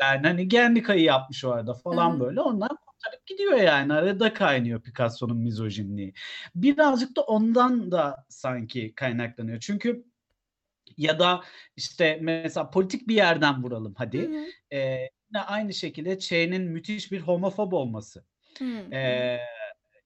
yani 0.00 0.26
hani 0.26 0.48
Guernica'yı 0.48 1.02
yapmış 1.02 1.44
o 1.44 1.50
arada 1.50 1.74
falan 1.74 2.16
hı. 2.16 2.20
böyle. 2.20 2.40
Ondan 2.40 2.68
kurtarıp 2.68 3.26
gidiyor 3.26 3.58
yani. 3.58 3.92
Arada 3.92 4.34
kaynıyor 4.34 4.82
Picasso'nun 4.82 5.36
mizojinliği. 5.36 6.14
Birazcık 6.54 7.16
da 7.16 7.22
ondan 7.22 7.90
da 7.92 8.26
sanki 8.28 8.94
kaynaklanıyor. 8.94 9.60
Çünkü 9.60 10.04
ya 10.96 11.18
da 11.18 11.44
işte 11.76 12.18
mesela 12.22 12.70
politik 12.70 13.08
bir 13.08 13.14
yerden 13.14 13.62
vuralım 13.62 13.94
hadi. 13.98 14.22
hı. 14.22 14.46
Eee, 14.72 15.10
yine 15.30 15.42
aynı 15.42 15.74
şekilde 15.74 16.18
Che'nin 16.18 16.62
müthiş 16.62 17.12
bir 17.12 17.20
homofob 17.20 17.72
olması. 17.72 18.24
Hı 18.58 18.64
hı. 18.64 19.38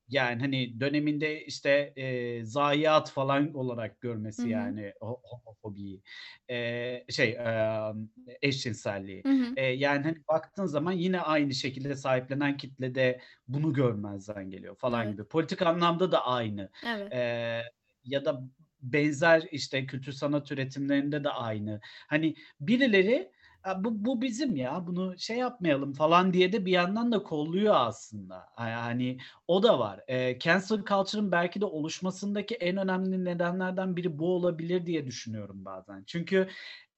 Yani 0.09 0.41
hani 0.41 0.81
döneminde 0.81 1.45
işte 1.45 1.93
eee, 1.97 2.45
zayiat 2.45 3.11
falan 3.11 3.55
olarak 3.55 4.01
görmesi 4.01 4.49
hı. 4.49 4.49
yani 4.49 4.93
ho 5.01 5.21
homofobiyi. 5.25 6.03
Eee, 6.49 7.05
şey, 7.11 7.33
emm, 7.33 8.09
eşcinselliği. 8.43 9.25
Eee, 9.57 9.65
yani 9.65 10.03
hani 10.03 10.17
baktığın 10.29 10.67
zaman 10.67 10.93
yine 10.93 11.21
aynı 11.21 11.55
şekilde 11.55 11.95
sahiplenen 11.97 12.57
kitle 12.57 12.95
de 12.95 13.21
bunu 13.49 13.73
görmezden 13.73 14.51
geliyor 14.51 14.77
falan 14.77 15.11
Evet. 15.11 15.13
gibi. 15.13 15.25
Politik 15.25 15.63
anlamda 15.63 16.13
da 16.13 16.27
aynı. 16.27 16.71
Evet. 16.83 17.13
Eee, 17.13 17.63
ya 18.05 18.25
da 18.25 18.43
benzer 18.83 19.43
işte 19.53 19.87
kültür 19.87 20.13
sanat 20.13 20.53
üretimlerinde 20.53 21.25
de 21.25 21.31
aynı. 21.31 21.81
Hani 21.85 22.35
birileri 22.61 23.33
"A, 23.65 23.85
bu 23.85 24.05
bu 24.05 24.23
bizim 24.23 24.57
ya, 24.57 24.87
bunu 24.87 25.19
şey 25.19 25.37
yapmayalım." 25.37 25.93
falan 25.93 26.33
diye 26.33 26.53
de 26.53 26.67
bir 26.67 26.73
yandan 26.73 27.13
da 27.13 27.23
kolluyor 27.23 27.75
aslında. 27.77 28.47
Yani 28.59 29.19
o 29.49 29.63
da 29.63 29.79
var. 29.79 30.01
Eee, 30.09 30.39
cancel 30.41 30.79
culture'ın 30.85 31.33
belki 31.33 31.61
de 31.61 31.65
oluşmasındaki 31.67 32.55
en 32.55 32.77
önemli 32.77 33.25
nedenlerden 33.25 33.97
biri 33.97 34.19
bu 34.19 34.35
olabilir 34.35 34.87
diye 34.87 35.07
düşünüyorum 35.07 35.65
bazen. 35.65 36.05
Çünkü, 36.07 36.49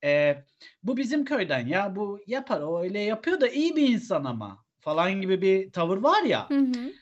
eee, 0.02 0.44
"Bu 0.82 0.96
bizim 0.96 1.24
köyden 1.24 1.66
ya, 1.66 1.96
bu 1.96 2.20
yapar, 2.26 2.60
o 2.60 2.80
öyle 2.82 3.00
yapıyor 3.00 3.40
da 3.40 3.48
iyi 3.48 3.76
bir 3.76 3.88
insan 3.88 4.24
ama." 4.24 4.66
falan 4.80 5.20
gibi 5.20 5.42
bir 5.42 5.72
tavır 5.72 5.98
var 5.98 6.22
ya. 6.22 6.50
Hı 6.50 6.58
hı. 6.58 6.96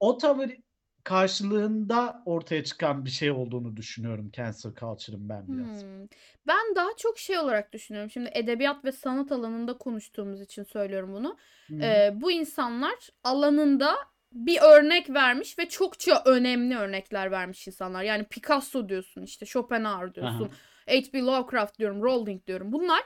O 0.00 0.18
tavır 0.18 0.50
karşılığında 1.08 2.22
ortaya 2.24 2.64
çıkan 2.64 3.04
bir 3.04 3.10
şey 3.10 3.30
olduğunu 3.30 3.76
düşünüyorum 3.76 4.30
cancel 4.32 4.72
culture'ın 4.74 5.28
ben 5.28 5.44
biraz. 5.48 5.82
Hımm. 5.82 6.08
Ben 6.46 6.74
daha 6.76 6.88
çok 6.96 7.18
şey 7.18 7.38
olarak 7.38 7.72
düşünüyorum. 7.72 8.10
Şimdi 8.10 8.30
edebiyat 8.34 8.84
ve 8.84 8.92
sanat 8.92 9.32
alanında 9.32 9.78
konuştuğumuz 9.78 10.40
için 10.40 10.64
söylüyorum 10.64 11.12
bunu. 11.12 11.36
Hı. 11.68 11.74
Eee, 11.74 12.12
bu 12.14 12.30
insanlar 12.30 12.94
alanında 13.24 13.96
bir 14.32 14.58
örnek 14.62 15.10
vermiş 15.10 15.58
ve 15.58 15.68
çokça 15.68 16.22
önemli 16.26 16.76
örnekler 16.76 17.30
vermiş 17.30 17.66
insanlar. 17.66 18.02
Yani 18.02 18.24
Picasso 18.24 18.88
diyorsun, 18.88 19.22
işte 19.22 19.46
Schopenhauer 19.46 20.14
diyorsun. 20.14 20.50
H.P. 20.86 21.18
Lovecraft 21.18 21.78
diyorum, 21.78 22.02
Rowling 22.02 22.46
diyorum. 22.46 22.72
Bunlar 22.72 23.02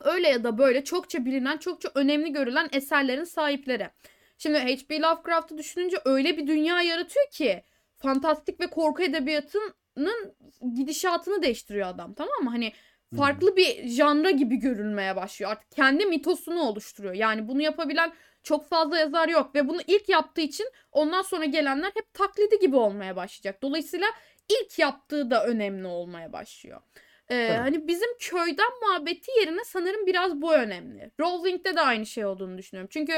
öyle 0.00 0.28
ya 0.28 0.44
da 0.44 0.58
böyle 0.58 0.84
çokça 0.84 1.24
bilinen, 1.24 1.58
çokça 1.58 1.88
önemli 1.94 2.32
görülen 2.32 2.68
eserlerin 2.72 3.24
sahipleri. 3.24 3.90
Şimdi 4.38 4.58
H.P. 4.58 5.00
Lovecraft'ı 5.00 5.58
düşününce 5.58 5.96
öyle 6.04 6.36
bir 6.36 6.46
dünya 6.46 6.82
yaratıyor 6.82 7.30
ki 7.30 7.62
fantastik 7.96 8.60
ve 8.60 8.66
korku 8.66 9.02
edebiyatının 9.02 10.34
gidişatını 10.74 11.42
değiştiriyor 11.42 11.88
adam, 11.88 12.14
tamam 12.14 12.44
mı? 12.44 12.50
Hani 12.50 12.72
farklı 13.16 13.56
bir 13.56 13.88
janra 13.88 14.30
gibi 14.30 14.56
görülmeye 14.56 15.16
başlıyor. 15.16 15.50
Artık 15.50 15.70
kendi 15.70 16.06
mitosunu 16.06 16.60
oluşturuyor. 16.60 17.14
Yani 17.14 17.48
bunu 17.48 17.62
yapabilen 17.62 18.12
çok 18.42 18.68
fazla 18.68 18.98
yazar 18.98 19.28
yok 19.28 19.54
ve 19.54 19.68
bunu 19.68 19.80
ilk 19.86 20.08
yaptığı 20.08 20.40
için 20.40 20.66
ondan 20.92 21.22
sonra 21.22 21.44
gelenler 21.44 21.92
hep 21.94 22.14
taklidi 22.14 22.58
gibi 22.58 22.76
olmaya 22.76 23.16
başlayacak. 23.16 23.62
Dolayısıyla 23.62 24.06
ilk 24.48 24.78
yaptığı 24.78 25.30
da 25.30 25.46
önemli 25.46 25.86
olmaya 25.86 26.32
başlıyor. 26.32 26.80
Tabii. 27.28 27.52
hani 27.52 27.88
bizim 27.88 28.08
köyden 28.18 28.70
muhabbeti 28.82 29.30
yerine 29.40 29.64
sanırım 29.64 30.06
biraz 30.06 30.42
bu 30.42 30.54
önemli. 30.54 31.10
Rowling'de 31.20 31.76
de 31.76 31.80
aynı 31.80 32.06
şey 32.06 32.26
olduğunu 32.26 32.58
düşünüyorum. 32.58 32.88
Çünkü 32.92 33.12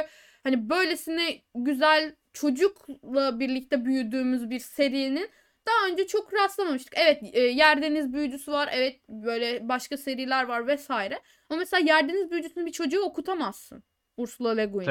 hani 0.44 0.70
böylesine 0.70 1.42
güzel 1.54 2.14
çocukla 2.32 3.40
birlikte 3.40 3.84
büyüdüğümüz 3.84 4.50
bir 4.50 4.58
serinin 4.58 5.30
daha 5.66 5.92
önce 5.92 6.06
çok 6.06 6.34
rastlamamıştık. 6.34 6.92
Evet, 6.96 7.22
eee, 7.22 7.42
Yerdeniz 7.42 8.12
Büyücüsü 8.12 8.52
var. 8.52 8.68
Evet, 8.72 9.00
böyle 9.08 9.68
başka 9.68 9.96
seriler 9.96 10.44
var 10.44 10.66
vesaire. 10.66 11.20
Ama 11.48 11.58
mesela 11.58 11.86
Yerdeniz 11.94 12.30
Büyücüsü'nü 12.30 12.66
bir 12.66 12.72
çocuğa 12.72 13.02
okutamazsın. 13.02 13.82
Ursula 14.16 14.50
Le 14.50 14.64
Guin'i. 14.64 14.84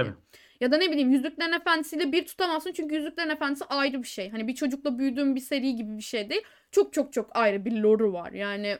Ya 0.61 0.71
da 0.71 0.77
ne 0.77 0.91
bileyim 0.91 1.11
Yüzüklerin 1.11 1.51
Efendisi'yle 1.51 2.11
bir 2.11 2.25
tutamazsın 2.25 2.71
çünkü 2.73 2.95
Yüzüklerin 2.95 3.29
Efendisi 3.29 3.65
ayrı 3.65 4.03
bir 4.03 4.07
şey. 4.07 4.29
Hani 4.29 4.47
bir 4.47 4.55
çocukla 4.55 4.99
büyüdüğün 4.99 5.35
bir 5.35 5.41
seri 5.41 5.75
gibi 5.75 5.97
bir 5.97 6.03
şey 6.03 6.29
değil. 6.29 6.41
Çok 6.71 6.93
çok 6.93 7.13
çok 7.13 7.35
ayrı 7.37 7.65
bir 7.65 7.71
lore'u 7.71 8.13
var. 8.13 8.31
Yani 8.31 8.77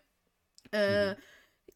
Hı. 0.88 1.16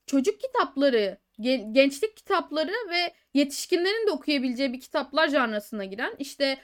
çocuk 0.07 0.41
kitapları, 0.41 1.17
gen 1.41 1.73
gençlik 1.73 2.17
kitapları 2.17 2.71
ve 2.91 3.13
yetişkinlerin 3.33 4.07
de 4.07 4.11
okuyabileceği 4.11 4.73
bir 4.73 4.79
kitaplar 4.81 5.27
janrasına 5.29 5.85
giren, 5.85 6.15
işte, 6.19 6.57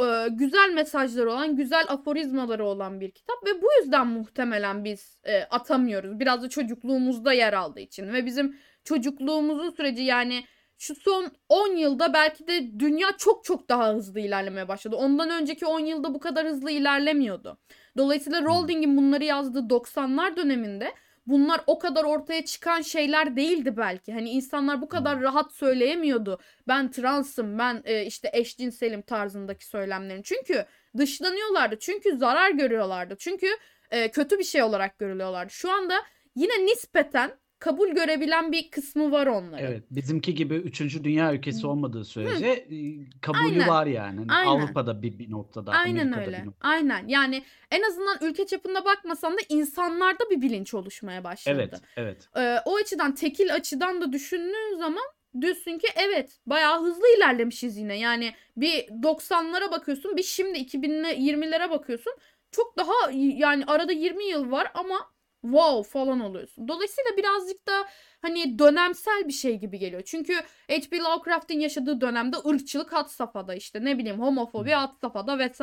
eee, 0.00 0.28
güzel 0.30 0.70
mesajları 0.74 1.32
olan, 1.32 1.56
güzel 1.56 1.84
aforizmaları 1.88 2.64
olan 2.66 3.00
bir 3.00 3.10
kitap 3.10 3.36
ve 3.46 3.62
bu 3.62 3.66
yüzden 3.82 4.06
muhtemelen 4.06 4.84
biz, 4.84 5.18
eee, 5.26 5.46
atamıyoruz. 5.50 6.20
Biraz 6.20 6.42
da 6.42 6.48
çocukluğumuzda 6.48 7.32
yer 7.32 7.52
aldığı 7.52 7.80
için 7.80 8.12
ve 8.12 8.26
bizim 8.26 8.56
çocukluğumuzun 8.84 9.70
süreci, 9.70 10.02
yani 10.02 10.44
şu 10.78 10.94
son 10.94 11.32
10 11.48 11.76
yılda 11.76 12.12
belki 12.14 12.46
de 12.48 12.80
dünya 12.80 13.08
çok 13.18 13.44
çok 13.44 13.68
daha 13.68 13.94
hızlı 13.94 14.20
ilerlemeye 14.20 14.68
başladı. 14.68 14.96
Ondan 14.96 15.30
önceki 15.30 15.66
10 15.66 15.80
yılda 15.80 16.14
bu 16.14 16.20
kadar 16.20 16.46
hızlı 16.46 16.70
ilerlemiyordu. 16.70 17.58
Dolayısıyla. 17.98 18.42
Rowling'in 18.42 18.96
bunları 18.96 19.24
yazdığı 19.24 19.70
90'lar 19.70 20.36
döneminde 20.36 20.92
bunlar 21.26 21.60
o 21.66 21.78
kadar 21.78 22.04
ortaya 22.04 22.44
çıkan 22.44 22.80
şeyler 22.82 23.36
değildi 23.36 23.76
belki. 23.76 24.12
Hani 24.12 24.30
insanlar 24.30 24.82
bu 24.82 24.88
kadar 24.88 25.14
Hımm. 25.14 25.22
rahat 25.22 25.52
söyleyemiyordu. 25.52 26.40
"Ben 26.68 26.90
trans'ım, 26.90 27.58
ben, 27.58 27.82
eee, 27.86 28.06
işte 28.06 28.30
eşcinselim." 28.32 29.02
tarzındaki 29.02 29.66
söylemlerini. 29.66 30.22
Çünkü 30.24 30.64
dışlanıyorlardı. 30.96 31.78
Çünkü 31.78 32.16
zarar 32.18 32.50
görüyorlardı. 32.50 33.16
Çünkü, 33.18 33.46
eee, 33.92 34.10
kötü 34.10 34.38
bir 34.38 34.44
şey 34.44 34.62
olarak 34.62 34.98
görülüyorlardı. 34.98 35.52
Şu 35.52 35.72
anda 35.72 35.94
yine 36.36 36.66
nispeten 36.66 37.30
kabul 37.60 37.88
görebilen 37.88 38.52
bir 38.52 38.70
kısmı 38.70 39.12
var 39.12 39.26
onların. 39.26 39.66
Evet, 39.66 39.84
bizimki 39.90 40.34
gibi 40.34 40.54
3. 40.54 41.04
dünya 41.04 41.34
ülkesi 41.34 41.62
Hı. 41.62 41.68
olmadığı 41.68 42.00
Hı. 42.00 42.04
sürece, 42.04 42.66
iii, 42.68 43.10
kabulü 43.20 43.40
Aynen. 43.42 43.68
var 43.68 43.86
yani. 43.86 44.18
Hani 44.18 44.32
Aynen. 44.32 44.50
Avrupa'da 44.50 45.02
bir 45.02 45.18
bir 45.18 45.30
noktada, 45.30 45.70
Aynen 45.70 46.00
Amerika'da 46.00 46.20
bir 46.20 46.26
öyle. 46.26 46.46
noktada. 46.46 46.68
Aynen. 46.72 47.08
Yani 47.08 47.42
en 47.70 47.82
azından 47.82 48.18
ülke 48.20 48.46
çapında 48.46 48.84
bakmasan 48.84 49.32
da 49.32 49.40
insanlarda 49.48 50.30
bir 50.30 50.40
bilinç 50.40 50.74
oluşmaya 50.74 51.24
başladı. 51.24 51.56
Evet, 51.56 51.80
evet. 51.96 52.28
Eee, 52.36 52.62
o 52.64 52.76
açıdan 52.76 53.14
tekil 53.14 53.54
açıdan 53.54 54.00
da 54.00 54.12
düşündüğün 54.12 54.78
zaman 54.78 55.04
diyorsun 55.40 55.78
ki 55.78 55.88
evet, 55.96 56.38
bayağı 56.46 56.82
hızlı 56.82 57.04
ilerlemişiz 57.16 57.76
yine. 57.76 57.98
Yani 57.98 58.34
bir 58.56 58.88
90'lara 58.88 59.70
bakıyorsun, 59.70 60.16
bir 60.16 60.22
şimdi 60.22 60.58
2020'lere 60.58 61.70
bakıyorsun. 61.70 62.12
Çok 62.52 62.76
daha 62.76 63.10
yani 63.12 63.64
arada 63.66 63.92
20 63.92 64.24
yıl 64.24 64.50
var 64.50 64.70
ama 64.74 65.10
wow 65.42 65.90
falan 65.90 66.20
oluyorsun. 66.20 66.68
Dolayısıyla 66.68 67.10
birazcık 67.16 67.66
da 67.68 67.86
hani 68.22 68.58
dönemsel 68.58 69.28
bir 69.28 69.32
şey 69.32 69.58
gibi 69.58 69.78
geliyor. 69.78 70.02
Çünkü 70.06 70.34
H.P. 70.68 70.98
Lovecraft'ın 70.98 71.60
yaşadığı 71.60 72.00
dönemde 72.00 72.36
ırkçılık 72.48 72.92
had 72.92 73.08
safhada, 73.08 73.54
işte 73.54 73.84
ne 73.84 73.98
bileyim 73.98 74.20
homofobi 74.20 74.70
Hımm. 74.70 74.78
had 74.80 74.90
safhada 75.00 75.38
vs. 75.48 75.60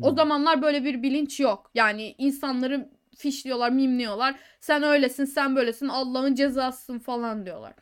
O 0.00 0.08
Hımm. 0.08 0.16
zamanlar 0.16 0.62
böyle 0.62 0.84
bir 0.84 1.02
bilinç 1.02 1.40
yok. 1.40 1.70
Yani 1.74 2.14
insanları 2.18 2.90
fişliyorlar, 3.18 3.70
mimliyorlar. 3.70 4.40
"Sen 4.60 4.82
öylesin, 4.82 5.24
sen 5.24 5.56
böylesin, 5.56 5.88
Allah'ın 5.88 6.34
cezasısın." 6.34 6.98
falan 6.98 7.46
diyorlar. 7.46 7.72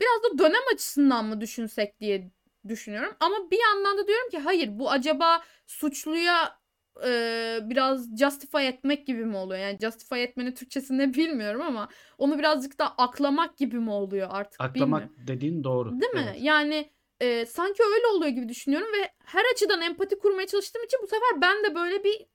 Biraz 0.00 0.22
da 0.32 0.38
dönem 0.38 0.62
açısından 0.74 1.24
mı 1.24 1.40
düşünsek 1.40 2.00
diye 2.00 2.30
düşünüyorum 2.68 3.14
ama 3.20 3.36
bir 3.50 3.58
yandan 3.60 3.98
da 3.98 4.06
diyorum 4.08 4.30
ki 4.30 4.38
hayır, 4.38 4.68
bu 4.78 4.90
acaba 4.90 5.42
suçluya, 5.66 6.59
eee, 7.04 7.60
biraz 7.62 8.16
justify 8.18 8.66
etmek 8.66 9.06
gibi 9.06 9.24
mi 9.24 9.36
oluyor? 9.36 9.60
Yani 9.60 9.78
justify 9.80 10.22
etmenin 10.22 10.52
Türkçesi 10.52 10.98
ne 10.98 11.14
bilmiyorum 11.14 11.62
ama 11.62 11.88
onu 12.18 12.38
birazcık 12.38 12.78
da 12.78 12.94
aklamak 12.98 13.56
gibi 13.58 13.78
mi 13.78 13.90
oluyor 13.90 14.28
artık 14.30 14.60
Aklamak 14.60 15.02
bilmiyorum. 15.02 15.26
dediğin 15.26 15.64
doğru. 15.64 16.00
Değil 16.00 16.12
mi? 16.12 16.20
Evet. 16.30 16.42
Yani, 16.42 16.90
eee, 17.20 17.46
sanki 17.46 17.82
öyle 17.94 18.06
oluyor 18.06 18.30
gibi 18.32 18.48
düşünüyorum 18.48 18.88
ve 18.92 19.10
her 19.24 19.42
açıdan 19.52 19.80
empati 19.82 20.18
kurmaya 20.18 20.46
çalıştığım 20.46 20.84
için 20.84 21.00
bu 21.02 21.06
sefer 21.06 21.40
ben 21.42 21.64
de 21.64 21.74
böyle 21.74 22.04
bir 22.04 22.26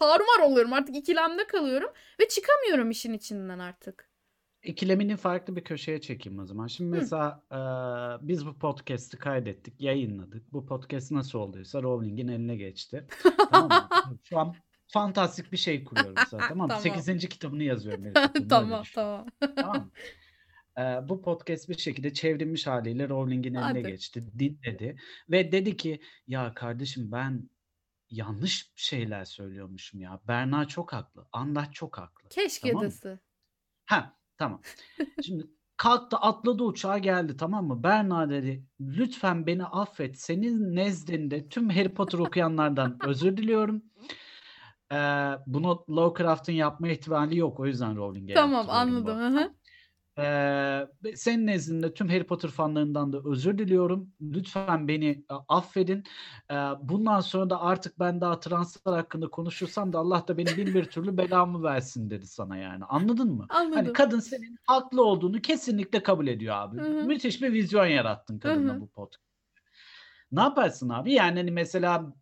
tarumar 0.00 0.40
oluyorum. 0.50 0.72
Artık 0.72 0.96
ikilemde 0.96 1.46
kalıyorum 1.46 1.90
ve 2.20 2.28
çıkamıyorum 2.28 2.90
işin 2.90 3.12
içinden 3.12 3.58
artık. 3.58 4.13
İkilemini 4.64 5.16
farklı 5.16 5.56
bir 5.56 5.64
köşeye 5.64 6.00
çekeyim 6.00 6.38
o 6.38 6.46
zaman. 6.46 6.66
Şimdi 6.66 6.90
Hı. 6.90 6.96
mesela, 6.96 7.42
eee, 7.52 8.28
biz 8.28 8.46
bu 8.46 8.58
podcast'ı 8.58 9.18
kaydettik, 9.18 9.80
yayınladık. 9.80 10.52
Bu 10.52 10.66
podcast 10.66 11.10
nasıl 11.10 11.38
olduysa 11.38 11.82
Rowling'in 11.82 12.28
eline 12.28 12.56
geçti. 12.56 13.06
Tamam 13.50 13.70
mı? 13.70 14.18
Şu 14.24 14.38
an 14.38 14.54
fantastik 14.88 15.52
bir 15.52 15.56
şey 15.56 15.84
kuruyorum 15.84 16.16
sana, 16.30 16.40
tamam 16.48 16.70
mı? 16.70 16.76
Tamam. 16.82 17.00
8. 17.00 17.28
kitabını 17.28 17.62
yazıyorum 17.62 18.04
Tamam, 18.48 18.84
tamam. 18.94 19.26
Tamam? 19.56 19.90
Eee, 20.78 21.00
bu 21.08 21.22
podcast 21.22 21.68
bir 21.68 21.78
şekilde 21.78 22.12
çevrilmiş 22.12 22.66
hâliyle 22.66 23.08
Rowling'in 23.08 23.54
eline 23.54 23.60
Hadi. 23.66 23.82
geçti, 23.82 24.24
dinledi 24.38 24.96
ve 25.30 25.52
dedi 25.52 25.76
ki, 25.76 26.00
"Ya 26.26 26.54
kardeşim 26.54 27.12
ben 27.12 27.50
yanlış 28.10 28.70
şeyler 28.74 29.24
söylüyormuşum 29.24 30.00
ya. 30.00 30.20
Berna 30.28 30.68
çok 30.68 30.92
haklı, 30.92 31.26
Andaç 31.32 31.74
çok 31.74 31.98
haklı." 31.98 32.28
Keşke 32.28 32.68
Tamam 32.68 32.84
mı? 32.84 32.90
dese. 32.90 33.18
Heh, 33.86 34.10
tamam. 34.38 34.60
Şimdi 35.20 35.46
kalktı, 35.76 36.16
atladı 36.16 36.62
uçağa 36.64 36.98
geldi, 36.98 37.36
tamam 37.36 37.66
mı? 37.66 37.82
"Berna" 37.84 38.30
dedi, 38.30 38.66
"Lütfen 38.80 39.46
beni 39.46 39.64
affet. 39.66 40.20
Senin 40.20 40.76
nezdinde 40.76 41.48
tüm 41.48 41.70
Harry 41.70 41.94
Potter 41.94 42.18
okuyanlardan 42.18 43.00
özür 43.04 43.36
diliyorum. 43.36 43.82
Eee, 44.92 45.38
bunu 45.46 45.84
Lovecraft'ın 45.90 46.52
yapma 46.52 46.88
ihtimali 46.88 47.38
yok. 47.38 47.60
O 47.60 47.66
yüzden 47.66 47.96
Rowling'e 47.96 48.34
Tamam, 48.34 48.70
anladım. 48.70 49.18
Hı 49.18 49.26
hı. 49.26 49.54
Ve 50.18 51.16
senin 51.16 51.46
nezdinde 51.46 51.94
tüm 51.94 52.08
Harry 52.08 52.26
Potter 52.26 52.48
fanlarından 52.50 53.12
da 53.12 53.20
özür 53.24 53.58
diliyorum. 53.58 54.12
Lütfen 54.20 54.88
beni 54.88 55.24
a 55.28 55.38
affedin. 55.48 56.04
Eee, 56.50 56.56
bundan 56.82 57.20
sonra 57.20 57.50
da 57.50 57.60
artık 57.60 57.98
ben 57.98 58.20
daha 58.20 58.40
translar 58.40 58.94
hakkında 58.96 59.28
konuşursam 59.28 59.92
da 59.92 59.98
Allah 59.98 60.28
da 60.28 60.36
benim 60.38 60.56
bin 60.56 60.74
bir 60.74 60.84
türlü 60.84 61.16
belamı 61.16 61.62
versin." 61.62 62.10
dedi 62.10 62.26
sana 62.26 62.56
yani. 62.56 62.84
Anladın 62.84 63.34
mı? 63.34 63.48
Hani 63.70 63.92
Anladım. 63.92 63.92
kadın 63.92 64.20
senin 64.20 64.56
haklı 64.66 65.04
olduğunu 65.04 65.40
kesinlikle 65.42 66.02
kabul 66.02 66.26
ediyor 66.26 66.54
abi. 66.56 66.78
Hı 66.78 66.82
hı. 66.82 67.08
Müthiş 67.08 67.42
bir 67.42 67.52
vizyon 67.52 67.86
yarattın 67.86 68.38
kadınla 68.38 68.78
hı. 68.78 68.80
bu 68.80 68.90
pod 68.90 69.12
Ne 70.32 70.40
yaparsın 70.40 70.88
abi? 70.88 71.12
Yani, 71.12 71.38
hani, 71.38 71.50
mesela 71.50 72.14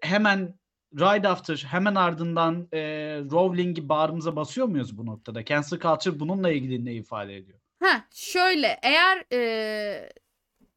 hemen 0.00 0.58
right 0.94 1.26
after, 1.26 1.66
hemen 1.70 1.94
ardından, 1.94 2.68
eee, 2.72 3.20
Rowling'i 3.30 3.88
bağrımıza 3.88 4.36
basıyor 4.36 4.66
muyuz 4.66 4.98
bu 4.98 5.06
noktada? 5.06 5.44
Cancel 5.44 5.78
culture 5.78 6.20
bununla 6.20 6.50
ilgili 6.50 6.84
ne 6.84 6.94
ifade 6.94 7.36
ediyor? 7.36 7.58
Ha 7.82 8.04
şöyle 8.14 8.78
eğer 8.82 9.24
e, 9.32 10.10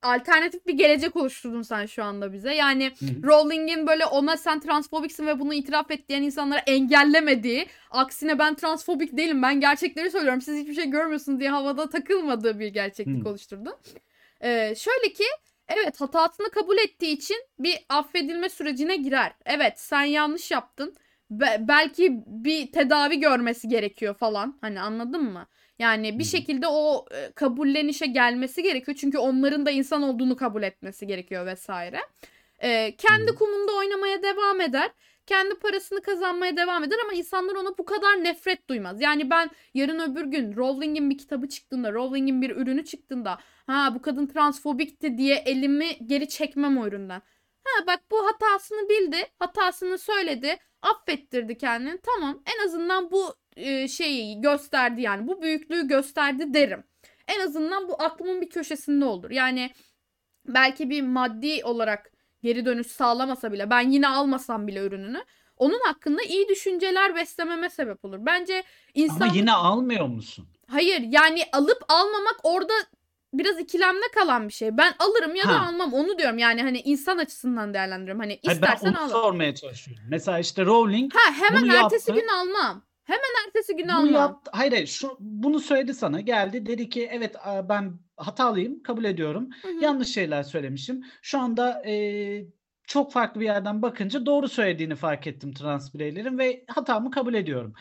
alternatif 0.01 0.67
bir 0.67 0.73
gelecek 0.73 1.15
oluşturdun 1.15 1.61
sen 1.61 1.85
şu 1.85 2.03
anda 2.03 2.33
bize. 2.33 2.53
Yani. 2.53 2.91
Rowling'in 3.23 3.87
böyle 3.87 4.05
ona 4.05 4.37
sen 4.37 4.59
transfobiksin 4.59 5.27
ve 5.27 5.39
bunu 5.39 5.53
itiraf 5.53 5.91
et 5.91 6.09
diyen 6.09 6.21
insanlara 6.21 6.59
engellemediği, 6.59 7.67
aksine 7.91 8.39
ben 8.39 8.55
transfobik 8.55 9.17
değilim 9.17 9.41
ben 9.41 9.59
gerçekleri 9.59 10.11
söylüyorum 10.11 10.41
siz 10.41 10.59
hiçbir 10.59 10.73
şey 10.73 10.89
görmüyorsunuz 10.89 11.39
diye 11.39 11.49
havada 11.49 11.89
takılmadığı 11.89 12.59
bir 12.59 12.67
gerçeklik 12.67 13.25
Hı. 13.25 13.29
oluşturdun. 13.29 13.73
Ee, 14.43 14.75
şöyle 14.75 15.13
ki 15.13 15.23
evet 15.77 16.01
hatasını 16.01 16.49
kabul 16.49 16.77
ettiği 16.77 17.13
için 17.13 17.37
bir 17.59 17.77
affedilme 17.89 18.49
sürecine 18.49 18.95
girer. 18.95 19.33
Evet 19.45 19.79
sen 19.79 20.03
yanlış 20.03 20.51
yaptın. 20.51 20.95
Be- 21.29 21.57
belki 21.59 22.23
bir 22.25 22.71
tedavi 22.71 23.19
görmesi 23.19 23.67
gerekiyor 23.67 24.15
falan. 24.15 24.57
Hani 24.61 24.81
anladın 24.81 25.23
mı? 25.23 25.47
Yani 25.79 26.19
bir 26.19 26.23
şekilde 26.23 26.67
o 26.67 27.05
e, 27.11 27.31
kabullenişe 27.31 28.05
gelmesi 28.05 28.63
gerekiyor. 28.63 28.97
Çünkü 29.01 29.17
onların 29.17 29.65
da 29.65 29.71
insan 29.71 30.01
olduğunu 30.01 30.35
kabul 30.35 30.63
etmesi 30.63 31.07
gerekiyor 31.07 31.45
vesaire. 31.45 31.99
Ee, 32.63 32.95
kendi 32.97 33.35
kumunda 33.35 33.71
oynamaya 33.71 34.23
devam 34.23 34.61
eder. 34.61 34.91
Kendi 35.25 35.55
parasını 35.59 36.01
kazanmaya 36.01 36.57
devam 36.57 36.83
eder 36.83 36.97
ama 37.03 37.13
insanlar 37.13 37.55
ona 37.55 37.77
bu 37.77 37.85
kadar 37.85 38.23
nefret 38.23 38.69
duymaz. 38.69 39.01
Yani 39.01 39.29
ben 39.29 39.49
yarın 39.73 39.99
öbür 39.99 40.25
gün 40.25 40.55
Rowling'in 40.55 41.09
bir 41.09 41.17
kitabı 41.17 41.49
çıktığında, 41.49 41.93
Rowling'in 41.93 42.41
bir 42.41 42.49
ürünü 42.49 42.85
çıktığında 42.85 43.39
ha 43.67 43.91
bu 43.95 44.01
kadın 44.01 44.27
transfobikti 44.27 45.17
diye 45.17 45.35
elimi 45.35 46.07
geri 46.07 46.29
çekmem 46.29 46.77
o 46.77 46.87
üründen. 46.87 47.21
Ha 47.63 47.87
bak 47.87 47.99
bu 48.11 48.27
hatasını 48.27 48.89
bildi, 48.89 49.17
hatasını 49.39 49.97
söyledi, 49.97 50.57
affettirdi 50.81 51.57
kendini. 51.57 51.99
Tamam 52.03 52.43
en 52.55 52.65
azından 52.65 53.11
bu 53.11 53.35
e, 53.55 53.87
şeyi 53.87 54.41
gösterdi 54.41 55.01
yani 55.01 55.27
bu 55.27 55.41
büyüklüğü 55.41 55.87
gösterdi 55.87 56.53
derim. 56.53 56.83
En 57.27 57.39
azından 57.39 57.89
bu 57.89 58.01
aklımın 58.03 58.41
bir 58.41 58.49
köşesinde 58.49 59.05
olur. 59.05 59.31
Yani 59.31 59.71
belki 60.47 60.89
bir 60.89 61.01
maddi 61.01 61.63
olarak 61.63 62.11
geri 62.43 62.65
dönüş 62.65 62.87
sağlamasa 62.87 63.51
bile 63.51 63.69
ben 63.69 63.91
yine 63.91 64.07
almasam 64.07 64.67
bile 64.67 64.79
ürününü 64.79 65.23
onun 65.57 65.79
hakkında 65.85 66.21
iyi 66.23 66.47
düşünceler 66.49 67.15
beslememe 67.15 67.69
sebep 67.69 68.05
olur. 68.05 68.17
Bence 68.21 68.63
insan 68.93 69.25
Ama 69.25 69.33
yine 69.35 69.51
almıyor 69.53 70.05
musun? 70.07 70.47
hayır 70.67 70.99
yani 71.01 71.43
alıp 71.53 71.83
almamak 71.89 72.35
orada 72.43 72.73
biraz 73.33 73.59
ikilemde 73.59 74.05
kalan 74.15 74.47
bir 74.47 74.53
şey. 74.53 74.77
Ben 74.77 74.93
alırım 74.99 75.35
ya 75.35 75.43
da 75.49 75.61
Ha. 75.61 75.67
almam 75.67 75.93
onu 75.93 76.17
diyorum. 76.17 76.37
Yani 76.37 76.61
hani 76.61 76.79
insan 76.79 77.17
açısından 77.17 77.73
değerlendiriyorum. 77.73 78.19
Hani 78.21 78.39
Hayır, 78.45 78.61
ben 78.61 78.67
istersen 78.73 78.93
onu 78.93 79.03
al. 79.03 79.09
sormaya 79.09 79.55
çalışıyorum. 79.55 80.03
Mesela 80.09 80.39
işte 80.39 80.65
Rowling 80.65 81.13
Ha 81.15 81.31
hemen 81.33 81.69
ertesi 81.69 82.11
yaptı. 82.11 82.21
gün 82.23 82.27
almam. 82.27 82.83
Hemen 83.11 83.47
ertesi 83.47 83.75
gün 83.75 83.87
almam. 83.87 84.13
yaptı. 84.13 84.51
Hayır, 84.53 84.71
hayır 84.71 84.87
şu 84.87 85.17
bunu 85.19 85.59
söyledi 85.59 85.93
sana. 85.93 86.19
Geldi 86.21 86.65
dedi 86.65 86.89
ki 86.89 87.09
evet 87.11 87.35
ben 87.69 87.99
hatalıyım 88.17 88.83
kabul 88.83 89.03
ediyorum. 89.03 89.49
Hı 89.61 89.67
hı. 89.67 89.83
Yanlış 89.83 90.07
şeyler 90.07 90.43
söylemişim. 90.43 91.03
Şu 91.21 91.39
anda 91.39 91.83
e, 91.85 92.45
çok 92.83 93.11
farklı 93.11 93.41
bir 93.41 93.45
yerden 93.45 93.81
bakınca 93.81 94.25
doğru 94.25 94.49
söylediğini 94.49 94.95
fark 94.95 95.27
ettim 95.27 95.53
trans 95.53 95.93
bireylerin 95.93 96.37
ve 96.37 96.63
hatamı 96.67 97.11
kabul 97.11 97.33
ediyorum. 97.33 97.73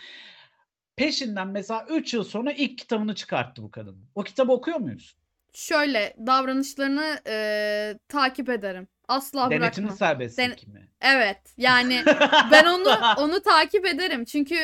Peşinden 0.97 1.49
mesela 1.49 1.87
3 1.91 2.15
yıl 2.15 2.25
sonra 2.25 2.53
ilk 2.53 2.79
kitabını 2.79 3.15
çıkarttı 3.15 3.63
bu 3.63 3.71
kadın. 3.71 4.05
O 4.15 4.23
kitabı 4.23 4.53
okuyor 4.53 4.79
muyuz? 4.79 5.17
Şöyle 5.55 6.17
davranışlarını 6.27 7.19
e, 7.27 7.99
takip 8.09 8.49
ederim. 8.49 8.89
Asla 9.09 9.51
Denetimli 9.51 9.61
bırakmam. 9.61 9.97
serbestlik 9.97 10.69
mi? 10.69 10.89
Evet 11.01 11.41
yani 11.57 12.03
ben 12.53 12.65
onu 12.65 12.89
onu 13.19 13.43
takip 13.43 13.87
ederim. 13.87 14.25
Çünkü 14.25 14.57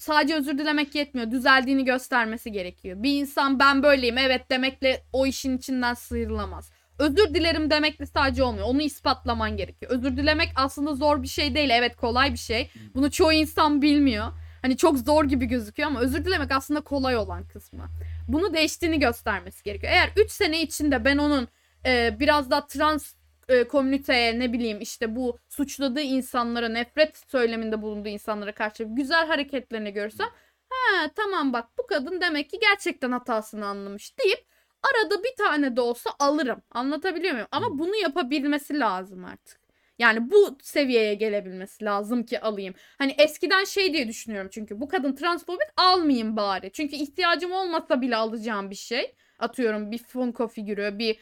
sadece 0.00 0.34
özür 0.34 0.58
dilemek 0.58 0.94
yetmiyor. 0.94 1.30
Düzeldiğini 1.30 1.84
göstermesi 1.84 2.52
gerekiyor. 2.52 3.02
Bir 3.02 3.20
insan 3.20 3.58
ben 3.58 3.82
böyleyim 3.82 4.18
evet 4.18 4.50
demekle 4.50 5.02
o 5.12 5.26
işin 5.26 5.58
içinden 5.58 5.94
sıyrılamaz. 5.94 6.70
Özür 6.98 7.34
dilerim 7.34 7.70
demekle 7.70 8.06
sadece 8.06 8.42
olmuyor. 8.42 8.66
Onu 8.66 8.82
ispatlaman 8.82 9.56
gerekiyor. 9.56 9.92
Özür 9.92 10.16
dilemek 10.16 10.48
aslında 10.56 10.94
zor 10.94 11.22
bir 11.22 11.28
şey 11.28 11.54
değil. 11.54 11.70
Evet 11.70 11.96
kolay 11.96 12.32
bir 12.32 12.38
şey. 12.38 12.70
Bunu 12.94 13.10
çoğu 13.10 13.32
insan 13.32 13.82
bilmiyor. 13.82 14.26
Hani 14.62 14.76
çok 14.76 14.98
zor 14.98 15.24
gibi 15.24 15.46
gözüküyor 15.46 15.88
ama 15.88 16.00
özür 16.00 16.24
dilemek 16.24 16.52
aslında 16.52 16.80
kolay 16.80 17.16
olan 17.16 17.48
kısmı. 17.48 17.88
Bunu 18.28 18.54
değiştiğini 18.54 18.98
göstermesi 18.98 19.64
gerekiyor. 19.64 19.92
Eğer 19.92 20.10
3 20.16 20.30
sene 20.30 20.62
içinde 20.62 21.04
ben 21.04 21.18
onun 21.18 21.48
e, 21.86 22.16
biraz 22.20 22.50
daha 22.50 22.66
trans 22.66 23.14
e, 23.48 23.64
komüniteye 23.68 24.38
ne 24.38 24.52
bileyim 24.52 24.80
işte 24.80 25.16
bu 25.16 25.38
suçladığı 25.48 26.00
insanlara 26.00 26.68
nefret 26.68 27.16
söyleminde 27.16 27.82
bulunduğu 27.82 28.08
insanlara 28.08 28.52
karşı 28.52 28.84
güzel 28.84 29.26
hareketlerini 29.26 29.92
görürsem 29.92 30.28
ha 30.70 31.10
tamam 31.16 31.52
bak 31.52 31.68
bu 31.78 31.86
kadın 31.86 32.20
demek 32.20 32.50
ki 32.50 32.58
gerçekten 32.60 33.12
hatasını 33.12 33.66
anlamış 33.66 34.18
deyip 34.18 34.44
arada 34.82 35.22
bir 35.24 35.36
tane 35.38 35.76
de 35.76 35.80
olsa 35.80 36.10
alırım. 36.18 36.62
Anlatabiliyor 36.70 37.32
muyum? 37.32 37.48
Ama 37.50 37.78
bunu 37.78 37.96
yapabilmesi 37.96 38.78
lazım 38.80 39.24
artık. 39.24 39.60
Yani 39.98 40.30
bu 40.30 40.58
seviyeye 40.62 41.14
gelebilmesi 41.14 41.84
lazım 41.84 42.22
ki 42.26 42.40
alayım. 42.40 42.74
Hani 42.98 43.14
eskiden 43.18 43.64
şey 43.64 43.92
diye 43.92 44.08
düşünüyorum 44.08 44.50
çünkü 44.52 44.80
bu 44.80 44.88
kadın 44.88 45.14
transfobik 45.14 45.68
almayayım 45.76 46.36
bari. 46.36 46.72
Çünkü 46.72 46.96
ihtiyacım 46.96 47.52
olmasa 47.52 48.00
bile 48.00 48.16
alacağım 48.16 48.70
bir 48.70 48.74
şey. 48.74 49.14
Atıyorum 49.38 49.90
bir 49.90 49.98
Funko 49.98 50.48
figürü, 50.48 50.98
bir 50.98 51.18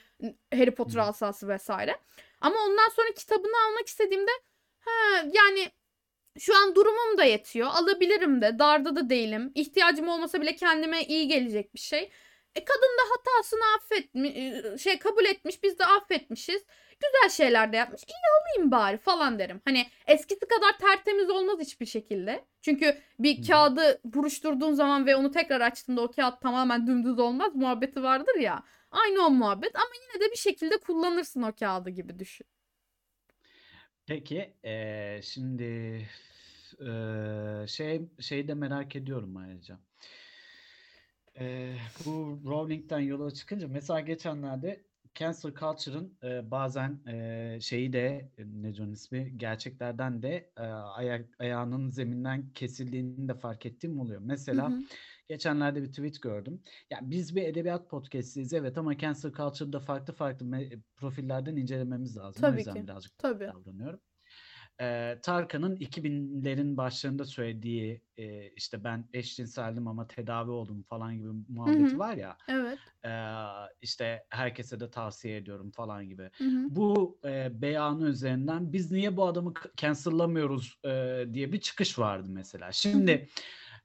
Harry 0.55 0.75
Potter 0.75 1.01
asası 1.01 1.49
vesaire. 1.49 1.97
Ama 2.41 2.57
ondan 2.67 2.89
sonra 2.89 3.07
kitabını 3.17 3.67
almak 3.69 3.87
istediğimde 3.87 4.31
ha 4.81 5.25
yani 5.33 5.71
şu 6.39 6.57
an 6.57 6.75
durumum 6.75 7.19
da 7.19 7.25
yetiyor. 7.25 7.69
Alabilirim 7.69 8.43
de. 8.43 8.59
Darda 8.59 8.97
da 8.97 9.11
değilim. 9.11 9.53
İhtiyacım 9.55 10.09
olmasa 10.09 10.41
bile 10.41 10.57
kendime 10.57 11.05
iyi 11.05 11.29
gelecek 11.29 11.75
bir 11.75 11.79
şey. 11.79 12.11
E 12.55 12.65
kadın 12.65 12.99
da 12.99 13.03
hatasını 13.11 13.61
affetmiş, 13.77 14.83
şey 14.83 14.99
kabul 14.99 15.25
etmiş, 15.25 15.63
biz 15.63 15.79
de 15.79 15.85
affetmişiz. 15.85 16.65
Güzel 17.01 17.31
şeyler 17.31 17.73
de 17.73 17.77
yapmış. 17.77 18.03
İyi 18.03 18.25
alayım 18.41 18.71
bari 18.71 18.99
falan 18.99 19.39
derim. 19.39 19.61
Hani 19.65 19.87
eskisi 20.07 20.41
kadar 20.41 20.79
tertemiz 20.79 21.31
olmaz 21.31 21.61
hiçbir 21.61 21.87
şekilde. 21.87 22.45
Çünkü 22.63 22.99
bir 23.19 23.47
kağıdı 23.47 24.01
buruşturduğun 24.05 24.73
zaman 24.73 25.07
ve 25.07 25.17
onu 25.17 25.31
tekrar 25.31 25.61
açtığında 25.61 26.01
o 26.01 26.11
kağıt 26.11 26.41
tamamen 26.41 26.87
dümdüz 26.87 27.19
olmaz 27.19 27.55
muhabbeti 27.55 28.03
vardır 28.03 28.35
ya. 28.35 28.63
Aynı 28.91 29.27
o 29.27 29.31
muhabbet 29.31 29.77
ama 29.77 29.91
yine 30.03 30.25
de 30.27 30.31
bir 30.33 30.37
şekilde 30.37 30.81
kullanırsın 30.81 31.43
o 31.43 31.53
kağıdı 31.55 31.91
gibi 31.91 32.19
düşün. 32.19 32.47
Peki 34.07 34.57
eee, 34.65 35.21
şimdi 35.25 35.65
eee, 36.81 37.65
şey 37.69 38.09
şeyi 38.21 38.49
de 38.49 38.55
merak 38.55 38.97
ediyorum 38.97 39.37
ayrıca. 39.37 39.79
Eee, 41.41 41.77
bu 42.05 42.41
Rowling'den 42.47 42.99
yola 43.01 43.31
çıkınca 43.31 43.69
mesela 43.69 44.01
geçenlerde 44.01 44.85
cancel 45.15 45.55
culture'ın 45.55 46.19
eee, 46.23 46.43
bazen 46.51 47.03
eee, 47.07 47.59
şeyi 47.63 47.93
de 47.93 48.33
e, 48.39 48.45
ne 48.47 48.69
onun 48.83 48.93
ismi 48.93 49.39
gerçeklerden 49.39 50.23
de 50.23 50.53
eee, 50.59 50.65
ayak, 50.65 51.41
ayağının 51.41 51.89
zeminden 51.91 52.53
kesildiğini 52.53 53.29
de 53.29 53.35
fark 53.35 53.67
ettiğim 53.67 54.01
oluyor. 54.01 54.21
Hı 54.53 54.57
Mesela 54.61 54.61
hı. 54.61 54.89
Geçenlerde 55.29 55.83
bir 55.83 55.89
tweet 55.89 56.23
gördüm. 56.23 56.63
Ya 56.91 56.99
biz 57.03 57.37
bir 57.37 57.43
edebiyat 57.43 57.91
podcast'iyiz 57.91 58.53
evet 58.53 58.79
ama 58.79 58.99
cancel 58.99 59.33
culture'da 59.33 59.81
farklı 59.81 60.13
farklı 60.15 60.47
me- 60.47 60.81
profillerden 60.97 61.57
incelememiz 61.57 62.17
lazım. 62.17 62.49
O 62.49 62.53
Tabii 62.53 62.55
yüzden 62.55 62.83
ki. 62.83 62.85
birazcık 62.85 63.13
Tabii. 63.19 63.53
davranıyorum. 63.53 64.01
Eee, 64.81 65.21
Tarkan'ın 65.23 65.77
2000'lerin 65.77 66.77
başlarında 66.77 67.25
söylediği 67.25 68.03
eee, 68.17 68.53
işte 68.57 68.85
ben 68.85 69.09
eşcinseldim 69.13 69.89
ama 69.89 70.07
tedavi 70.09 70.51
oldum 70.51 70.83
falan 70.83 71.17
gibi 71.19 71.29
muhabbeti 71.49 71.99
hı. 71.99 71.99
var 71.99 72.17
ya 72.17 72.39
Evet. 72.49 72.95
eee, 73.05 73.47
işte 73.83 74.27
herkese 74.31 74.81
de 74.81 74.91
tavsiye 74.91 75.37
ediyorum 75.37 75.71
falan 75.71 76.09
gibi. 76.09 76.31
Hı 76.41 76.45
hı. 76.49 76.69
Bu 76.69 77.19
eee, 77.25 77.51
beyanı 77.55 78.09
üzerinden 78.09 78.73
biz 78.73 78.93
niye 78.93 79.17
bu 79.17 79.27
adamı 79.27 79.53
cancel'lamıyoruz 79.77 80.81
eee, 80.85 81.35
diye 81.35 81.53
bir 81.53 81.61
çıkış 81.61 81.99
vardı 81.99 82.29
mesela. 82.31 82.71
Hı 82.85 82.89
hı. 82.99 83.27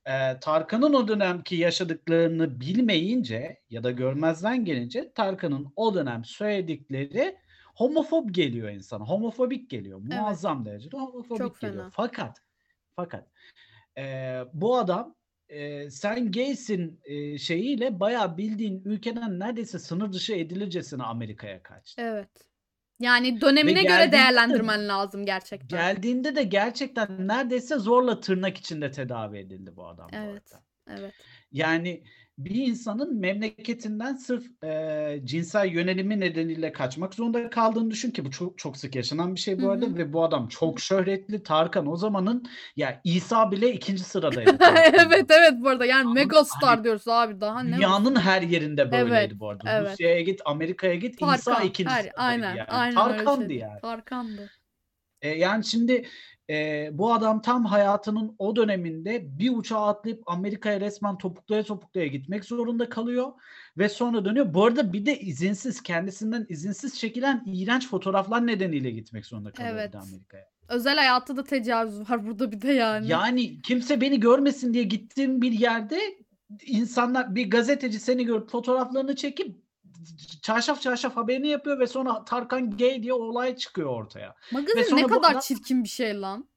Eee, 0.07 0.37
Tarkan'ın 0.41 0.93
o 0.93 1.07
dönemki 1.07 1.55
yaşadıklarını 1.55 2.61
bilmeyince 2.61 3.61
ya 3.69 3.83
da 3.83 3.91
görmezden 3.91 4.65
gelince 4.65 5.11
Tarkan'ın 5.15 5.73
o 5.75 5.95
dönem 5.95 6.25
söyledikleri 6.25 7.37
homofob 7.75 8.29
geliyor 8.29 8.69
insana. 8.69 9.05
Homofobik 9.05 9.69
geliyor. 9.69 9.99
Evet. 10.09 10.39
Muazzam 10.39 10.65
derecede 10.65 10.97
homofobik 10.97 11.55
Çok 11.55 11.59
geliyor. 11.59 11.85
fena. 11.85 11.91
Fakat 11.91 12.37
fakat 12.95 13.27
eee, 13.97 14.45
bu 14.53 14.77
adam 14.77 15.15
eee, 15.49 15.89
sen 15.91 16.31
gaysin 16.31 17.01
eee, 17.07 17.37
şeyiyle 17.37 17.99
bayağı 17.99 18.37
bildiğin 18.37 18.83
ülkeden 18.85 19.39
neredeyse 19.39 19.79
sınır 19.79 20.13
dışı 20.13 20.33
edilircesine 20.35 21.03
Amerika'ya 21.03 21.63
kaçtı. 21.63 21.97
Evet. 21.97 22.50
Yani 23.01 23.35
Ve 23.35 23.41
dönemine 23.41 23.83
göre 23.83 23.87
geldiğinde 23.87 24.11
değerlendirmen 24.11 24.87
lazım 24.87 25.25
gerçekten. 25.25 25.67
geldiğinde 25.79 26.35
de 26.35 26.43
gerçekten 26.43 27.27
neredeyse 27.27 27.77
zorla 27.77 28.19
tırnak 28.19 28.57
içinde 28.57 28.91
tedavi 28.91 29.37
edildi 29.37 29.75
bu 29.75 29.87
adam 29.87 30.09
bu 30.13 30.15
Evet. 30.17 30.43
arada. 30.53 30.63
Evet. 31.01 31.13
Yani 31.51 32.03
bir 32.45 32.55
insanın 32.55 33.19
memleketinden 33.19 34.15
sırf, 34.15 34.43
eee, 34.63 35.21
cinsel 35.25 35.67
yönelimi 35.73 36.19
nedeniyle 36.19 36.71
kaçmak 36.71 37.13
zorunda 37.15 37.49
kaldığını 37.49 37.91
düşün 37.91 38.11
ki 38.11 38.25
bu 38.25 38.31
çok 38.31 38.57
çok 38.57 38.77
sık 38.77 38.95
yaşanan 38.95 39.35
bir 39.35 39.39
şey 39.39 39.61
bu 39.61 39.69
arada 39.69 39.85
hı. 39.85 39.97
ve 39.97 40.13
bu 40.13 40.23
adam 40.23 40.47
çok 40.47 40.79
şöhretli. 40.79 41.43
Tarkan 41.43 41.87
o 41.87 41.95
zamanın 41.95 42.43
ya 42.75 43.01
İsa 43.03 43.51
bile 43.51 43.73
2'nci 43.73 44.03
sıradaydı. 44.03 44.57
Evet, 44.93 45.31
evet 45.31 45.53
bu 45.61 45.69
arada 45.69 45.85
yani 45.85 46.13
megastar 46.13 46.69
Hani 46.69 46.83
diyoruz 46.83 47.07
abi 47.07 47.41
daha 47.41 47.63
ne 47.63 47.75
dünyanın 47.75 48.05
olsun. 48.11 48.15
her 48.15 48.41
yerinde 48.41 48.81
Evet, 48.81 48.91
böyleydi 48.91 49.39
bu 49.39 49.49
arada. 49.49 49.63
evet. 49.71 49.91
Rusya'ya 49.91 50.21
git, 50.21 50.41
Amerika'ya 50.45 50.95
git 50.95 51.21
İsa 51.21 51.51
Tarkan 51.51 51.67
2'nci 51.67 51.89
her 51.89 52.03
sıradaydı 52.03 52.17
aynen, 52.17 52.55
yani. 52.57 52.67
aynen 52.69 52.93
Tarkan'dı 52.93 53.53
yani. 53.53 53.79
Tarkan'dı. 53.81 54.49
Eee, 55.23 55.37
yani 55.37 55.65
şimdi, 55.65 56.05
eee, 56.51 56.89
bu 56.93 57.13
adam 57.13 57.41
tam 57.41 57.65
hayatının 57.65 58.35
o 58.39 58.55
döneminde 58.55 59.39
bir 59.39 59.57
uçağa 59.57 59.87
atlayıp 59.87 60.23
Amerika'ya 60.25 60.79
resmen 60.79 61.17
topuklaya 61.17 61.63
topuklaya 61.63 62.07
gitmek 62.07 62.45
zorunda 62.45 62.89
kalıyor 62.89 63.31
ve 63.77 63.89
sonra 63.89 64.25
dönüyor. 64.25 64.53
Bu 64.53 64.65
arada 64.65 64.93
bir 64.93 65.05
de 65.05 65.19
izinsiz, 65.19 65.83
kendisinden 65.83 66.45
izinsiz 66.49 66.99
çekilen 66.99 67.43
iğrenç 67.45 67.89
fotoğraflar 67.89 68.47
nedeniyle 68.47 68.91
gitmek 68.91 69.25
zorunda 69.25 69.51
kalıyor 69.51 69.73
Evet. 69.73 69.95
Amerika'ya. 69.95 70.45
Özel 70.69 70.95
hayatta 70.97 71.37
da 71.37 71.43
tecavüz 71.43 72.09
var 72.09 72.25
burada 72.27 72.51
bir 72.51 72.61
de 72.61 72.71
yani. 72.71 73.07
Yani 73.07 73.61
kimse 73.61 74.01
beni 74.01 74.19
görmesin 74.19 74.73
diye 74.73 74.83
gittiğin 74.83 75.41
bir 75.41 75.51
yerde 75.51 75.99
insanlar 76.65 77.35
bir 77.35 77.49
gazeteci 77.49 77.99
seni 77.99 78.25
görüp 78.25 78.49
fotoğraflarını 78.49 79.15
çekip 79.15 79.55
çarşaf 80.41 80.81
çarşaf 80.81 81.15
haberini 81.15 81.47
yapıyor 81.47 81.79
ve 81.79 81.87
sonra 81.87 82.25
Tarkan 82.25 82.71
gay 82.77 83.03
diye 83.03 83.13
olay 83.13 83.55
çıkıyor 83.55 83.89
ortaya. 83.89 84.35
Magazin 84.51 84.95
ne 84.95 85.07
kadar 85.07 85.31
adam 85.31 85.39
çirkin 85.39 85.83
bir 85.83 85.89
şey 85.89 86.21
lan. 86.21 86.47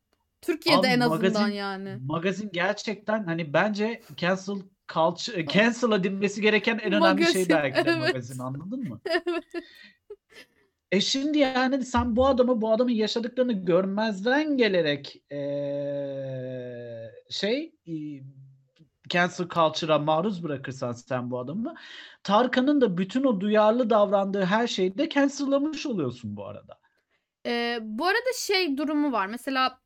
Türkiye'de 0.41 0.81
Abi 0.81 0.87
en 0.87 1.01
azından 1.01 1.33
magazin 1.33 1.53
yani. 1.53 1.99
magazin 2.07 2.51
gerçekten 2.53 3.25
hani 3.25 3.53
bence 3.53 4.03
cancel 4.17 4.55
culture 4.93 5.47
cancel 5.47 5.93
edilmesi 5.93 6.41
gereken 6.41 6.79
en 6.79 6.93
önemli 6.93 7.25
şey 7.25 7.33
Magazin 7.33 7.49
belki 7.49 7.85
de 7.85 7.91
evet. 7.91 8.09
magazin 8.15 8.39
anladın 8.39 8.89
mı? 8.89 9.01
Evet. 9.27 9.45
E 10.93 11.01
şimdi 11.01 11.39
yani 11.39 11.85
sen 11.85 12.17
bu 12.17 12.27
adamı 12.27 12.61
bu 12.61 12.73
adamın 12.73 12.93
yaşadıklarını 12.93 13.53
görmezden 13.53 14.57
gelerek 14.57 15.23
eee, 15.31 17.11
şey 17.31 17.75
cancel 19.09 19.49
culture'a 19.49 19.99
maruz 19.99 20.43
bırakırsan 20.43 20.93
sen 20.93 21.31
bu 21.31 21.39
adamı 21.39 21.75
Tarkan'ın 22.23 22.81
da 22.81 22.99
bütün 22.99 23.25
o 23.25 23.41
duyarlı 23.41 23.91
davrandığı 23.91 24.45
her 24.45 24.67
şeyi 24.67 24.99
de 24.99 25.09
cancel'lamış 25.09 25.87
oluyorsun 25.87 26.37
bu 26.37 26.47
arada. 26.47 26.79
Eee, 27.47 27.79
bu 27.83 28.07
arada 28.07 28.33
şey 28.39 28.77
durumu 28.77 29.13
var. 29.13 29.27
Mesela 29.27 29.79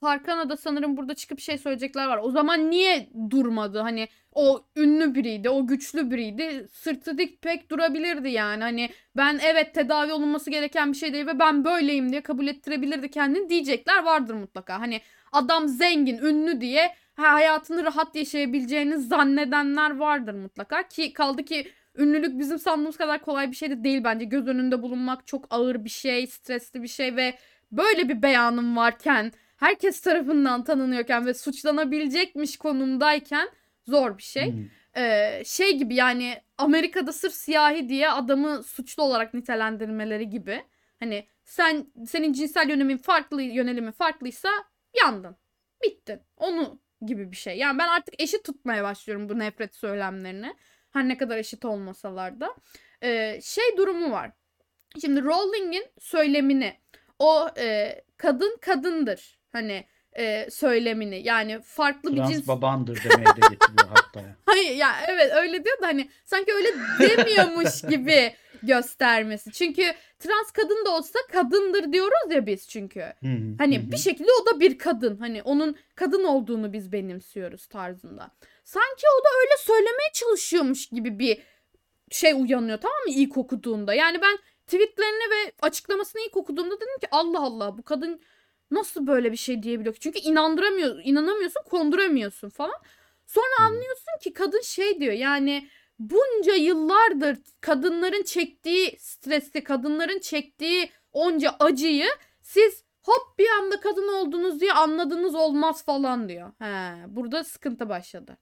Tarkan'a 0.00 0.50
da 0.50 0.56
sanırım 0.56 0.96
burada 0.96 1.14
çıkıp 1.14 1.40
şey 1.40 1.58
söyleyecekler 1.58 2.06
var. 2.06 2.18
O 2.22 2.30
zaman 2.30 2.70
niye 2.70 3.10
durmadı? 3.30 3.78
Hani 3.78 4.08
o 4.32 4.64
ünlü 4.76 5.14
biriydi, 5.14 5.50
o 5.50 5.66
güçlü 5.66 6.10
biriydi. 6.10 6.68
Sırtı 6.72 7.18
dik 7.18 7.42
pek 7.42 7.70
durabilirdi 7.70 8.28
yani. 8.28 8.62
Hani 8.62 8.90
ben 9.16 9.40
evet 9.44 9.74
tedavi 9.74 10.12
olunması 10.12 10.50
gereken 10.50 10.92
bir 10.92 10.96
şey 10.96 11.12
değil 11.12 11.26
ve 11.26 11.38
ben 11.38 11.64
böyleyim 11.64 12.10
diye 12.10 12.20
kabul 12.20 12.46
ettirebilirdi 12.46 13.10
kendini 13.10 13.48
diyecekler 13.48 14.04
vardır 14.04 14.34
mutlaka. 14.34 14.80
Hani 14.80 15.00
adam 15.32 15.68
zengin, 15.68 16.18
ünlü 16.18 16.60
diye 16.60 16.94
ha, 17.20 17.32
hayatını 17.34 17.84
rahat 17.84 18.16
yaşayabileceğini 18.16 18.98
zannedenler 18.98 19.96
vardır 19.96 20.34
mutlaka. 20.34 20.88
Ki 20.88 21.12
kaldı 21.12 21.44
ki 21.44 21.72
ünlülük 21.98 22.38
bizim 22.38 22.58
sandığımız 22.58 22.96
kadar 22.96 23.22
kolay 23.22 23.50
bir 23.50 23.56
şey 23.56 23.70
de 23.70 23.84
değil 23.84 24.04
bence. 24.04 24.24
Göz 24.24 24.48
önünde 24.48 24.82
bulunmak 24.82 25.26
çok 25.26 25.46
ağır 25.50 25.84
bir 25.84 25.90
şey, 25.90 26.26
stresli 26.26 26.82
bir 26.82 26.88
şey 26.88 27.16
ve 27.16 27.38
böyle 27.72 28.08
bir 28.08 28.22
beyanım 28.22 28.76
varken, 28.76 29.32
herkes 29.56 30.00
tarafından 30.00 30.64
tanınıyorken 30.64 31.26
ve 31.26 31.34
suçlanabilecekmiş 31.34 32.56
konumdayken 32.56 33.48
zor 33.86 34.18
bir 34.18 34.22
şey. 34.22 34.52
Hımm. 34.52 34.70
Eee, 34.96 35.42
şey 35.46 35.78
gibi 35.78 35.94
yani 35.94 36.34
Amerika'da 36.58 37.12
sırf 37.12 37.34
siyahi 37.34 37.88
diye 37.88 38.10
adamı 38.10 38.62
suçlu 38.62 39.02
olarak 39.02 39.34
nitelendirmeleri 39.34 40.30
gibi. 40.30 40.64
Hani 41.00 41.26
sen 41.44 41.86
senin 42.06 42.32
cinsel 42.32 42.68
yönelimin 42.68 42.96
farklı 42.96 43.42
yönelimin 43.42 43.92
farklıysa 43.92 44.48
yandın. 45.02 45.36
Bittin. 45.84 46.20
Onu 46.36 46.80
gibi 47.06 47.30
bir 47.30 47.36
şey. 47.36 47.56
Yani 47.58 47.78
ben 47.78 47.88
artık 47.88 48.22
eşit 48.22 48.44
tutmaya 48.44 48.84
başlıyorum 48.84 49.28
bu 49.28 49.38
nefret 49.38 49.74
söylemlerini. 49.74 50.54
Her 50.90 51.08
ne 51.08 51.18
kadar 51.18 51.36
eşit 51.38 51.64
olmasalar 51.64 52.40
da. 52.40 52.54
Eee, 53.02 53.40
şey 53.42 53.64
durumu 53.76 54.10
var. 54.10 54.30
Şimdi 55.00 55.24
Rowling'in 55.24 55.86
söylemini 55.98 56.76
o 57.18 57.48
eee, 57.56 58.04
kadın 58.16 58.58
kadındır 58.60 59.38
hani 59.52 59.86
eee, 60.18 60.48
söylemini 60.50 61.22
yani 61.26 61.60
farklı 61.64 62.12
bir 62.12 62.16
Trans 62.16 62.30
cins 62.32 62.48
babandır 62.48 63.04
demeye 63.04 63.26
de 63.26 63.40
getiriyor 63.50 63.88
hatta. 63.94 64.20
Hayır 64.46 64.76
ya 64.76 64.92
evet 65.08 65.32
öyle 65.34 65.64
diyor 65.64 65.82
da 65.82 65.86
hani 65.86 66.10
sanki 66.24 66.52
öyle 66.54 66.68
demiyormuş 67.00 67.82
gibi 67.90 68.34
göstermesi. 68.62 69.52
Çünkü 69.52 69.82
trans 70.18 70.50
kadın 70.50 70.84
da 70.84 70.90
olsa 70.90 71.18
kadındır 71.32 71.92
diyoruz 71.92 72.30
ya 72.30 72.46
biz 72.46 72.68
çünkü. 72.68 73.00
Hı 73.00 73.06
hı. 73.22 73.26
Hı 73.26 73.54
Hani 73.58 73.90
bir 73.90 73.96
hı. 73.96 74.00
şekilde 74.00 74.30
o 74.42 74.46
da 74.46 74.60
bir 74.60 74.78
kadın. 74.78 75.16
Hani 75.16 75.42
onun 75.42 75.76
kadın 75.94 76.24
olduğunu 76.24 76.72
biz 76.72 76.92
benimsiyoruz 76.92 77.66
tarzında. 77.66 78.30
Sanki 78.64 79.04
o 79.20 79.24
da 79.24 79.28
öyle 79.40 79.56
söylemeye 79.58 80.10
çalışıyormuş 80.12 80.86
gibi 80.86 81.18
bir 81.18 81.42
şey 82.10 82.32
uyanıyor 82.32 82.78
tamam 82.78 82.98
mı 83.06 83.12
ilk 83.12 83.36
okuduğunda. 83.36 83.94
Yani 83.94 84.22
ben 84.22 84.38
tweetlerini 84.66 85.30
ve 85.30 85.52
açıklamasını 85.62 86.22
ilk 86.22 86.36
okuduğumda 86.36 86.76
dedim 86.76 86.98
ki 87.00 87.08
Allah 87.10 87.40
Allah 87.40 87.78
bu 87.78 87.82
kadın 87.82 88.20
nasıl 88.70 89.06
böyle 89.06 89.32
bir 89.32 89.36
şey 89.36 89.62
diyebiliyor? 89.62 89.96
Çünkü 90.00 90.18
inandıramıyor, 90.18 91.00
inanamıyorsun, 91.04 91.62
konduramıyorsun 91.70 92.48
falan. 92.48 92.82
Sonra 93.26 93.60
anlıyorsun 93.60 94.18
ki 94.20 94.32
kadın 94.32 94.60
şey 94.60 95.00
diyor 95.00 95.12
yani 95.12 95.68
bunca 96.00 96.54
yıllardır 96.54 97.38
kadınların 97.60 98.22
çektiği 98.22 98.96
stresi, 98.98 99.64
kadınların 99.64 100.18
çektiği 100.18 100.90
onca 101.12 101.50
acıyı 101.60 102.06
siz 102.42 102.84
hop 103.02 103.38
bir 103.38 103.46
anda 103.60 103.80
kadın 103.80 104.08
oldunuz 104.14 104.60
diye 104.60 104.72
anladınız 104.72 105.34
olmaz 105.34 105.84
falan 105.84 106.28
diyor. 106.28 106.52
He, 106.58 106.94
burada 107.08 107.44
sıkıntı 107.44 107.88
başladı. 107.88 108.38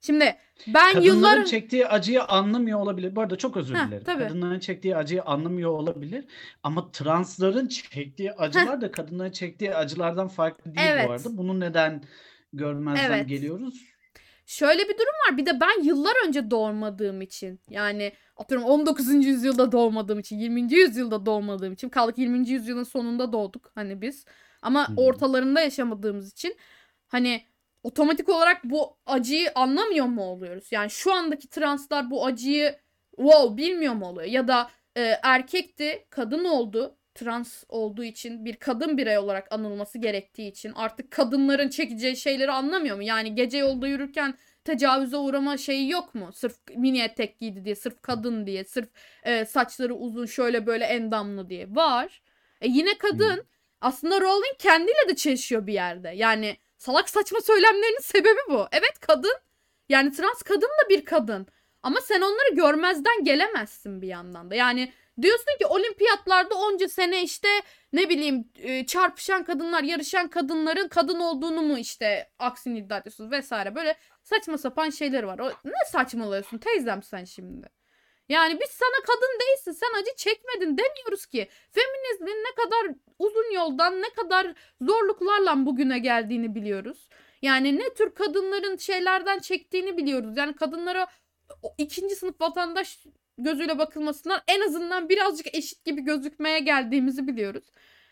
Şimdi 0.00 0.36
ben 0.66 0.92
Kadınların 0.92 1.04
yıllar 1.04 1.44
çektiği 1.44 1.86
acıyı 1.86 2.22
anlamıyor 2.24 2.80
olabilir. 2.80 3.16
Bu 3.16 3.20
arada 3.20 3.36
çok 3.36 3.56
özür 3.56 3.74
Heh, 3.74 3.86
dilerim. 3.86 4.04
tabii. 4.04 4.22
Kadınların 4.22 4.58
çektiği 4.60 4.96
acıyı 4.96 5.22
anlamıyor 5.22 5.70
olabilir 5.70 6.24
ama 6.62 6.90
transların 6.90 7.68
çektiği 7.68 8.32
acılar 8.32 8.80
da 8.80 8.92
kadınların 8.92 9.30
çektiği 9.32 9.74
acılardan 9.74 10.28
farklı 10.28 10.64
değil 10.74 10.86
bu 10.88 10.90
Evet. 10.92 11.10
arada. 11.10 11.38
Bunu 11.38 11.60
neden 11.60 12.02
görmezden 12.52 13.10
Evet. 13.10 13.28
geliyoruz? 13.28 13.95
Şöyle 14.46 14.88
bir 14.88 14.94
durum 14.98 15.14
var. 15.28 15.36
Bir 15.36 15.46
de 15.46 15.60
ben 15.60 15.82
yıllar 15.84 16.26
önce 16.28 16.50
doğmadığım 16.50 17.22
için 17.22 17.60
yani 17.70 18.12
atıyorum 18.36 18.66
19. 18.66 19.08
yüzyılda 19.26 19.72
doğmadığım 19.72 20.18
için 20.18 20.38
20. 20.38 20.72
yüzyılda 20.72 21.26
doğmadığım 21.26 21.72
için 21.72 21.88
kaldık 21.88 22.18
20. 22.18 22.48
yüzyılın 22.48 22.84
sonunda 22.84 23.32
doğduk 23.32 23.70
hani 23.74 24.02
biz. 24.02 24.24
Ama 24.62 24.88
ortalarında 24.96 25.60
yaşamadığımız 25.60 26.32
için 26.32 26.56
hani 27.08 27.44
otomatik 27.82 28.28
olarak 28.28 28.64
bu 28.64 28.96
acıyı 29.06 29.52
anlamıyor 29.54 30.06
mu 30.06 30.22
oluyoruz? 30.22 30.68
Yani 30.70 30.90
şu 30.90 31.12
andaki 31.14 31.48
translar 31.50 32.10
bu 32.10 32.26
acıyı 32.26 32.76
wow 33.16 33.56
bilmiyor 33.56 33.94
mu 33.94 34.06
oluyor? 34.06 34.28
Ya 34.28 34.48
da 34.48 34.70
e, 34.96 35.00
erkekti 35.22 36.06
kadın 36.10 36.44
oldu 36.44 36.96
trans 37.16 37.64
olduğu 37.68 38.04
için 38.04 38.44
bir 38.44 38.56
kadın 38.56 38.98
birey 38.98 39.18
olarak 39.18 39.52
anılması 39.52 39.98
gerektiği 39.98 40.48
için 40.48 40.72
artık 40.72 41.10
kadınların 41.10 41.68
çekeceği 41.68 42.16
şeyleri 42.16 42.52
anlamıyor 42.52 42.96
mu? 42.96 43.02
Yani 43.02 43.34
gece 43.34 43.58
yolda 43.58 43.88
yürürken 43.88 44.34
tecavüze 44.64 45.16
uğrama 45.16 45.56
şeyi 45.56 45.90
yok 45.90 46.14
mu? 46.14 46.30
Sırf 46.32 46.56
mini 46.76 47.00
etek 47.00 47.38
giydi 47.38 47.64
diye, 47.64 47.74
sırf 47.74 48.02
kadın 48.02 48.46
diye, 48.46 48.64
sırf 48.64 48.88
e, 49.24 49.44
saçları 49.44 49.94
uzun 49.94 50.26
şöyle 50.26 50.66
böyle 50.66 50.84
endamlı 50.84 51.48
diye. 51.48 51.74
Var. 51.74 52.22
E 52.60 52.68
yine 52.68 52.98
kadın. 52.98 53.36
Hı. 53.36 53.44
Aslında 53.80 54.20
Rowling 54.20 54.58
kendiyle 54.58 55.08
de 55.08 55.16
çelişiyor 55.16 55.66
bir 55.66 55.72
yerde. 55.72 56.08
Yani 56.08 56.56
salak 56.78 57.10
saçma 57.10 57.40
söylemlerinin 57.40 58.02
sebebi 58.02 58.40
bu. 58.48 58.66
Evet 58.72 58.98
kadın. 59.00 59.34
Yani 59.88 60.12
trans 60.12 60.42
kadın 60.42 60.68
da 60.84 60.88
bir 60.90 61.04
kadın. 61.04 61.46
Ama 61.82 62.00
sen 62.00 62.20
onları 62.20 62.54
görmezden 62.54 63.24
gelemezsin 63.24 64.02
bir 64.02 64.08
yandan 64.08 64.50
da. 64.50 64.54
Yani 64.54 64.92
diyorsun 65.22 65.58
ki 65.58 65.66
olimpiyatlarda 65.66 66.54
onca 66.54 66.88
sene 66.88 67.22
işte 67.22 67.48
ne 67.92 68.08
bileyim 68.08 68.48
e, 68.58 68.86
çarpışan 68.86 69.44
kadınlar, 69.44 69.82
yarışan 69.82 70.28
kadınların 70.28 70.88
kadın 70.88 71.20
olduğunu 71.20 71.62
mu 71.62 71.78
işte 71.78 72.30
aksini 72.38 72.78
iddia 72.78 72.98
ediyorsunuz 72.98 73.30
vesaire. 73.30 73.74
Böyle 73.74 73.96
saçma 74.22 74.58
sapan 74.58 74.90
şeyler 74.90 75.22
var. 75.22 75.38
O, 75.38 75.48
ne 75.64 75.90
saçmalıyorsun 75.92 76.58
teyzem 76.58 77.02
sen 77.02 77.24
şimdi? 77.24 77.68
Yani 78.28 78.60
biz 78.60 78.70
sana 78.70 79.04
kadın 79.06 79.40
değilsin, 79.40 79.72
sen 79.72 80.00
acı 80.00 80.16
çekmedin 80.16 80.78
demiyoruz 80.78 81.26
ki. 81.26 81.48
Feminizmin 81.70 82.44
ne 82.44 82.54
kadar 82.64 82.96
uzun 83.18 83.54
yoldan, 83.54 84.02
ne 84.02 84.10
kadar 84.10 84.54
zorluklarla 84.80 85.66
bugüne 85.66 85.98
geldiğini 85.98 86.54
biliyoruz. 86.54 87.08
Yani 87.42 87.78
ne 87.78 87.94
tür 87.94 88.14
kadınların 88.14 88.76
şeylerden 88.76 89.38
çektiğini 89.38 89.96
biliyoruz. 89.96 90.36
Yani 90.36 90.56
kadınlara 90.56 91.06
ikinci 91.78 92.16
sınıf 92.16 92.40
vatandaş 92.40 93.06
gözüyle 93.38 93.78
bakılmasından 93.78 94.40
en 94.48 94.60
azından 94.60 95.08
birazcık 95.08 95.54
eşit 95.54 95.84
gibi 95.84 96.00
gözükmeye 96.00 96.58
geldiğimizi 96.58 97.26
biliyoruz. 97.28 97.64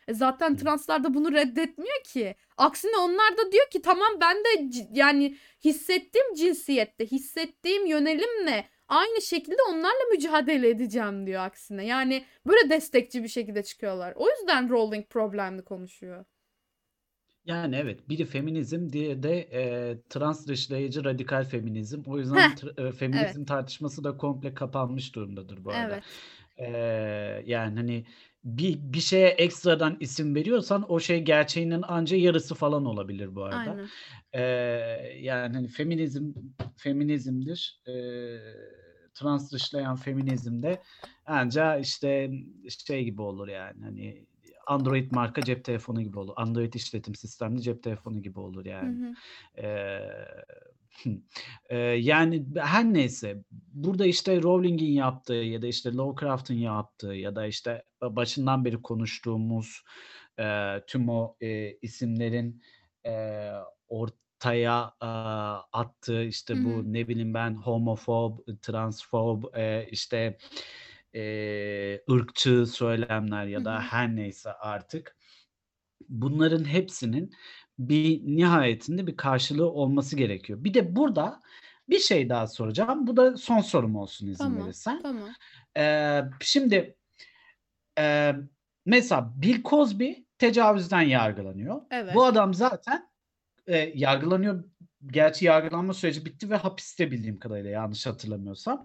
E 0.09 0.14
zaten 0.14 0.57
translar 0.57 1.05
da 1.05 1.14
bunu 1.14 1.32
reddetmiyor 1.32 2.03
ki. 2.05 2.34
Aksine 2.57 2.96
onlar 2.96 3.38
da 3.38 3.53
diyor 3.53 3.70
ki 3.70 3.82
tamam 3.82 4.09
ben 4.20 4.36
de 4.36 4.70
yani 4.92 5.36
hissettiğim 5.64 6.34
cinsiyette, 6.34 7.07
hissettiğim 7.07 7.86
yönelimle 7.86 8.68
aynı 8.88 9.22
şekilde 9.22 9.62
onlarla 9.70 10.05
mücadele 10.12 10.68
edeceğim 10.68 11.26
diyor 11.26 11.42
aksine. 11.42 11.86
Yani 11.86 12.24
böyle 12.46 12.70
destekçi 12.70 13.22
bir 13.22 13.28
şekilde 13.28 13.62
çıkıyorlar. 13.62 14.12
O 14.16 14.28
yüzden 14.30 14.70
Rowling 14.70 15.09
problemli 15.09 15.64
konuşuyor. 15.64 16.24
Yani 17.47 17.76
evet 17.76 18.09
biri 18.09 18.24
feminizm 18.24 18.92
diye 18.92 19.22
de 19.22 19.40
e, 19.53 19.95
trans 20.09 20.47
dışlayıcı 20.47 21.05
radikal 21.05 21.45
feminizm. 21.45 22.03
O 22.07 22.18
yüzden 22.18 22.34
Heh, 22.36 22.55
tr- 22.55 22.80
e, 22.80 22.82
evet. 22.82 22.95
feminizm 22.95 23.45
tartışması 23.45 24.05
da 24.05 24.16
komple 24.16 24.55
kapanmış 24.55 25.14
durumdadır 25.14 25.64
bu 25.64 25.70
arada. 25.70 25.95
Evet. 25.95 26.05
E, 26.57 26.66
yani 27.47 27.76
hani 27.76 28.05
bir 28.45 28.78
bir 28.82 29.01
şeye 29.01 29.28
ekstradan 29.28 29.97
isim 30.01 30.34
veriyorsan 30.34 30.92
o 30.92 31.01
şey 31.01 31.22
gerçeğinin 31.22 31.82
anca 31.82 32.16
yarısı 32.16 32.55
falan 32.55 32.84
olabilir 32.84 33.34
bu 33.34 33.45
arada. 33.45 33.57
Aynen. 33.57 33.88
E, 34.32 34.42
yani 35.20 35.55
hani 35.55 35.68
feminizm 35.68 36.32
feminizmdir. 36.76 37.80
E, 37.86 37.95
trans 39.14 39.53
dışlayan 39.53 39.97
feminizm 39.97 40.62
de 40.62 40.82
anca 41.26 41.76
işte 41.76 42.30
şey 42.86 43.05
gibi 43.05 43.22
olur 43.22 43.49
yani 43.49 43.82
hani 43.82 44.26
Android 44.66 45.10
marka 45.12 45.42
cep 45.42 45.64
telefonu 45.64 46.02
gibi 46.02 46.18
olur. 46.18 46.32
Android 46.36 46.72
işletim 46.74 47.14
sistemli 47.14 47.62
cep 47.62 47.82
telefonu 47.82 48.22
gibi 48.22 48.40
olur 48.40 48.64
yani. 48.66 48.98
hı. 49.04 49.14
Eee, 51.70 51.78
yani 52.00 52.46
her 52.56 52.84
neyse 52.84 53.44
burada 53.50 54.06
işte 54.06 54.42
Rowling'in 54.42 54.92
yaptığı 54.92 55.34
ya 55.34 55.62
da 55.62 55.66
işte 55.66 55.92
Lovecraft'ın 55.92 56.54
yaptığı 56.54 57.14
ya 57.14 57.36
da 57.36 57.46
işte 57.46 57.82
başından 58.02 58.64
beri 58.64 58.82
konuştuğumuz 58.82 59.82
eee, 60.38 60.84
tüm 60.86 61.08
o 61.08 61.36
eee, 61.40 61.78
isimlerin 61.82 62.62
eee, 63.04 63.52
ortaya 63.88 64.92
eee, 65.02 65.08
attığı 65.72 66.24
işte 66.24 66.64
bu 66.64 66.92
ne 66.92 67.08
bileyim 67.08 67.34
ben 67.34 67.54
homofob, 67.54 68.38
transfob 68.62 69.42
eee, 69.56 69.88
işte 69.90 70.38
eee, 71.14 72.04
ırkçı 72.12 72.66
söylemler 72.66 73.46
ya 73.46 73.64
da 73.64 73.80
her 73.82 74.16
neyse 74.16 74.52
artık 74.52 75.16
bunların 76.08 76.64
hepsinin 76.64 77.32
bir 77.78 78.20
nihayetinde 78.26 79.06
bir 79.06 79.16
karşılığı 79.16 79.70
olması 79.72 80.16
gerekiyor. 80.16 80.64
Bir 80.64 80.74
de 80.74 80.96
burada 80.96 81.40
bir 81.88 81.98
şey 81.98 82.28
daha 82.28 82.46
soracağım. 82.46 83.06
Bu 83.06 83.16
da 83.16 83.36
son 83.36 83.60
sorum 83.60 83.96
olsun 83.96 84.26
izin 84.28 84.38
Tamam. 84.38 84.58
verirsen. 84.58 85.02
Tamam. 85.02 85.36
Eee, 85.76 86.24
şimdi 86.42 86.96
eee, 87.98 88.36
mesela 88.86 89.32
Bill 89.36 89.62
Cosby 89.64 90.12
tecavüzden 90.38 91.02
yargılanıyor. 91.02 91.82
Evet. 91.90 92.14
Bu 92.14 92.24
adam 92.24 92.54
zaten 92.54 93.08
eee, 93.68 93.92
yargılanıyor. 93.96 94.64
Gerçi 95.12 95.44
yargılanma 95.44 95.94
süreci 95.94 96.24
bitti 96.24 96.50
ve 96.50 96.57
hapiste 96.57 97.11
bildiğim 97.11 97.38
kadarıyla 97.38 97.70
yanlış 97.70 98.07
hatırlamıyorsam. 98.07 98.84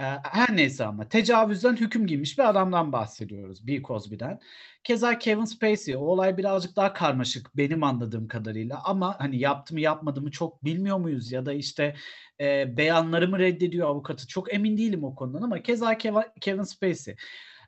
Eee, 0.00 0.18
her 0.24 0.56
neyse 0.56 0.84
ama 0.86 1.08
tecavüzden 1.08 1.76
hüküm 1.76 2.06
giymiş 2.06 2.38
bir 2.38 2.48
adamdan 2.50 2.92
bahsediyoruz. 2.92 3.66
Bill 3.66 3.82
Cosby'den. 3.82 4.40
Keza 4.84 5.18
Kevin 5.18 5.44
Spacey. 5.44 5.96
O 5.96 6.00
olay 6.00 6.36
birazcık 6.36 6.76
daha 6.76 6.92
karmaşık 6.92 7.56
benim 7.56 7.82
anladığım 7.84 8.28
kadarıyla 8.28 8.80
ama 8.84 9.20
hani 9.20 9.38
yaptı 9.38 9.74
mı 9.74 9.80
yapmadı 9.80 10.20
mı 10.22 10.30
çok 10.30 10.64
bilmiyor 10.64 10.98
muyuz 10.98 11.32
ya 11.32 11.46
da 11.46 11.52
işte 11.52 11.94
eee, 12.40 12.74
beyanları 12.76 13.28
mı 13.28 13.38
reddediyor 13.38 13.88
avukatı 13.88 14.26
çok 14.26 14.54
emin 14.54 14.76
değilim 14.76 15.04
o 15.04 15.14
konudan 15.14 15.42
ama 15.42 15.62
keza 15.62 15.92
Keva- 15.92 16.32
Kevin 16.40 16.62
Spacey. 16.62 17.16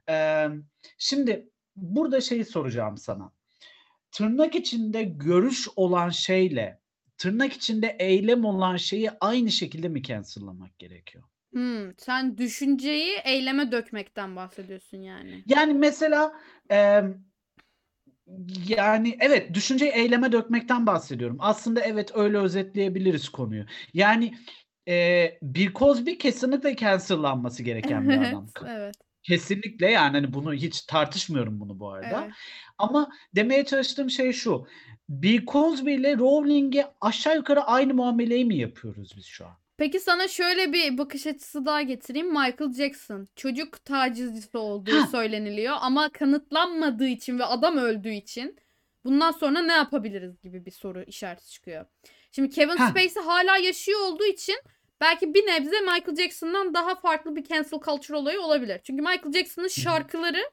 Eee, 0.09 0.51
şimdi 0.99 1.51
burada 1.77 2.21
şeyi 2.21 2.45
soracağım 2.45 2.97
sana. 2.97 3.33
Tırnak 4.13 4.55
içinde 4.55 5.03
görüş 5.03 5.69
olan 5.77 6.11
şeyle 6.11 6.81
tırnak 7.19 7.53
içinde 7.53 7.97
eylem 7.99 8.45
olan 8.45 8.77
şeyi 8.77 9.11
aynı 9.21 9.51
şekilde 9.51 9.89
mi 9.89 10.03
cancel'lamak 10.03 10.79
gerekiyor? 10.79 11.25
Hmm, 11.53 11.99
sen 11.99 12.39
düşünceyi 12.39 13.17
eyleme 13.25 13.73
dökmekten 13.73 14.37
bahsediyorsun 14.37 14.99
yani. 14.99 15.43
Yani 15.47 15.75
mesela 15.75 16.33
eee, 16.71 17.05
yani 18.69 19.17
evet 19.21 19.55
düşünceyi 19.55 19.91
eyleme 19.93 20.33
dökmekten 20.33 20.87
bahsediyorum. 20.87 21.37
Aslında 21.41 21.81
evet 21.81 22.11
öyle 22.15 22.39
özetleyebiliriz 22.39 23.29
konuyu. 23.29 23.65
Yani 23.95 24.35
eee 24.87 25.39
Bill 25.43 25.73
Cosby 25.75 26.13
kesinlikle 26.13 26.77
cancel'lanması 26.77 27.63
gereken 27.63 28.09
bir 28.09 28.17
adam. 28.17 28.47
Evet, 28.69 28.95
Kesinlikle 29.25 29.91
yani 29.91 30.13
hani 30.13 30.33
bunu 30.33 30.55
hiç 30.55 30.81
tartışmıyorum 30.81 31.61
bunu 31.61 31.81
bu 31.81 31.91
arada. 31.91 32.23
evet. 32.25 32.35
Ama 32.79 33.11
demeye 33.35 33.65
çalıştığım 33.65 34.11
şey 34.11 34.33
şu. 34.33 34.67
Bill 35.09 35.47
Cosby 35.47 35.95
ile 35.95 36.17
Rowling'e 36.17 36.87
aşağı 37.01 37.37
yukarı 37.37 37.63
aynı 37.63 37.95
muameleyi 37.95 38.45
mi 38.45 38.57
yapıyoruz 38.57 39.13
biz 39.17 39.25
şu 39.27 39.47
an? 39.47 39.53
Peki 39.77 40.01
sana 40.01 40.29
şöyle 40.29 40.73
bir 40.73 40.99
bakış 40.99 41.27
açısı 41.27 41.67
daha 41.67 41.83
getireyim. 41.83 42.29
Michael 42.29 42.73
Jackson 42.73 43.29
çocuk 43.37 43.85
tacizcisi 43.85 44.59
olduğu 44.59 45.03
Heh. 45.03 45.07
söyleniliyor 45.07 45.77
ama 45.81 46.09
kanıtlanmadığı 46.09 47.09
için 47.09 47.39
ve 47.39 47.45
adam 47.45 47.77
öldüğü 47.77 48.13
için 48.13 48.57
bundan 49.05 49.31
sonra 49.33 49.63
ne 49.63 49.73
yapabiliriz 49.73 50.43
gibi 50.43 50.67
bir 50.67 50.71
soru 50.71 51.03
işareti 51.03 51.51
çıkıyor. 51.51 51.87
Şimdi 52.33 52.51
Kevin 52.51 52.77
Heh. 52.79 52.91
Spacey 52.91 53.23
hala 53.23 53.57
yaşıyor 53.57 54.01
olduğu 54.01 54.25
için 54.27 54.57
belki 55.01 55.35
bir 55.35 55.47
nebze 55.47 55.81
Michael 55.81 56.17
Jackson'dan 56.17 56.75
daha 56.75 56.95
farklı 56.95 57.37
bir 57.37 57.45
cancel 57.45 57.81
culture 57.81 58.17
olayı 58.17 58.41
olabilir. 58.41 58.81
Çünkü 58.85 59.03
Michael 59.03 59.33
Jackson'ın 59.33 59.69
şarkıları 59.69 60.51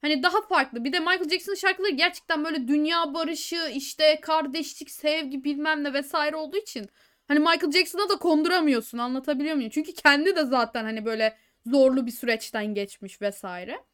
hani 0.00 0.22
daha 0.22 0.42
farklı. 0.42 0.84
Bir 0.84 0.92
de 0.92 1.00
Michael 1.00 1.28
Jackson'ın 1.28 1.56
şarkıları 1.56 1.92
gerçekten 1.92 2.44
böyle 2.44 2.68
dünya 2.68 3.14
barışı, 3.14 3.70
işte 3.74 4.20
kardeşlik, 4.20 4.90
sevgi 4.90 5.44
bilmem 5.44 5.84
ne 5.84 5.92
vesaire 5.92 6.36
olduğu 6.36 6.56
için 6.56 6.88
hani 7.28 7.38
Michael 7.38 7.72
Jackson'a 7.72 8.08
da 8.08 8.16
konduramıyorsun 8.18 8.98
anlatabiliyor 8.98 9.56
muyum? 9.56 9.70
Çünkü 9.70 9.92
kendi 9.92 10.36
de 10.36 10.44
zaten 10.44 10.84
hani 10.84 11.04
böyle 11.04 11.36
zorlu 11.66 12.06
bir 12.06 12.12
süreçten 12.12 12.74
geçmiş 12.74 13.22
vesaire. 13.22 13.84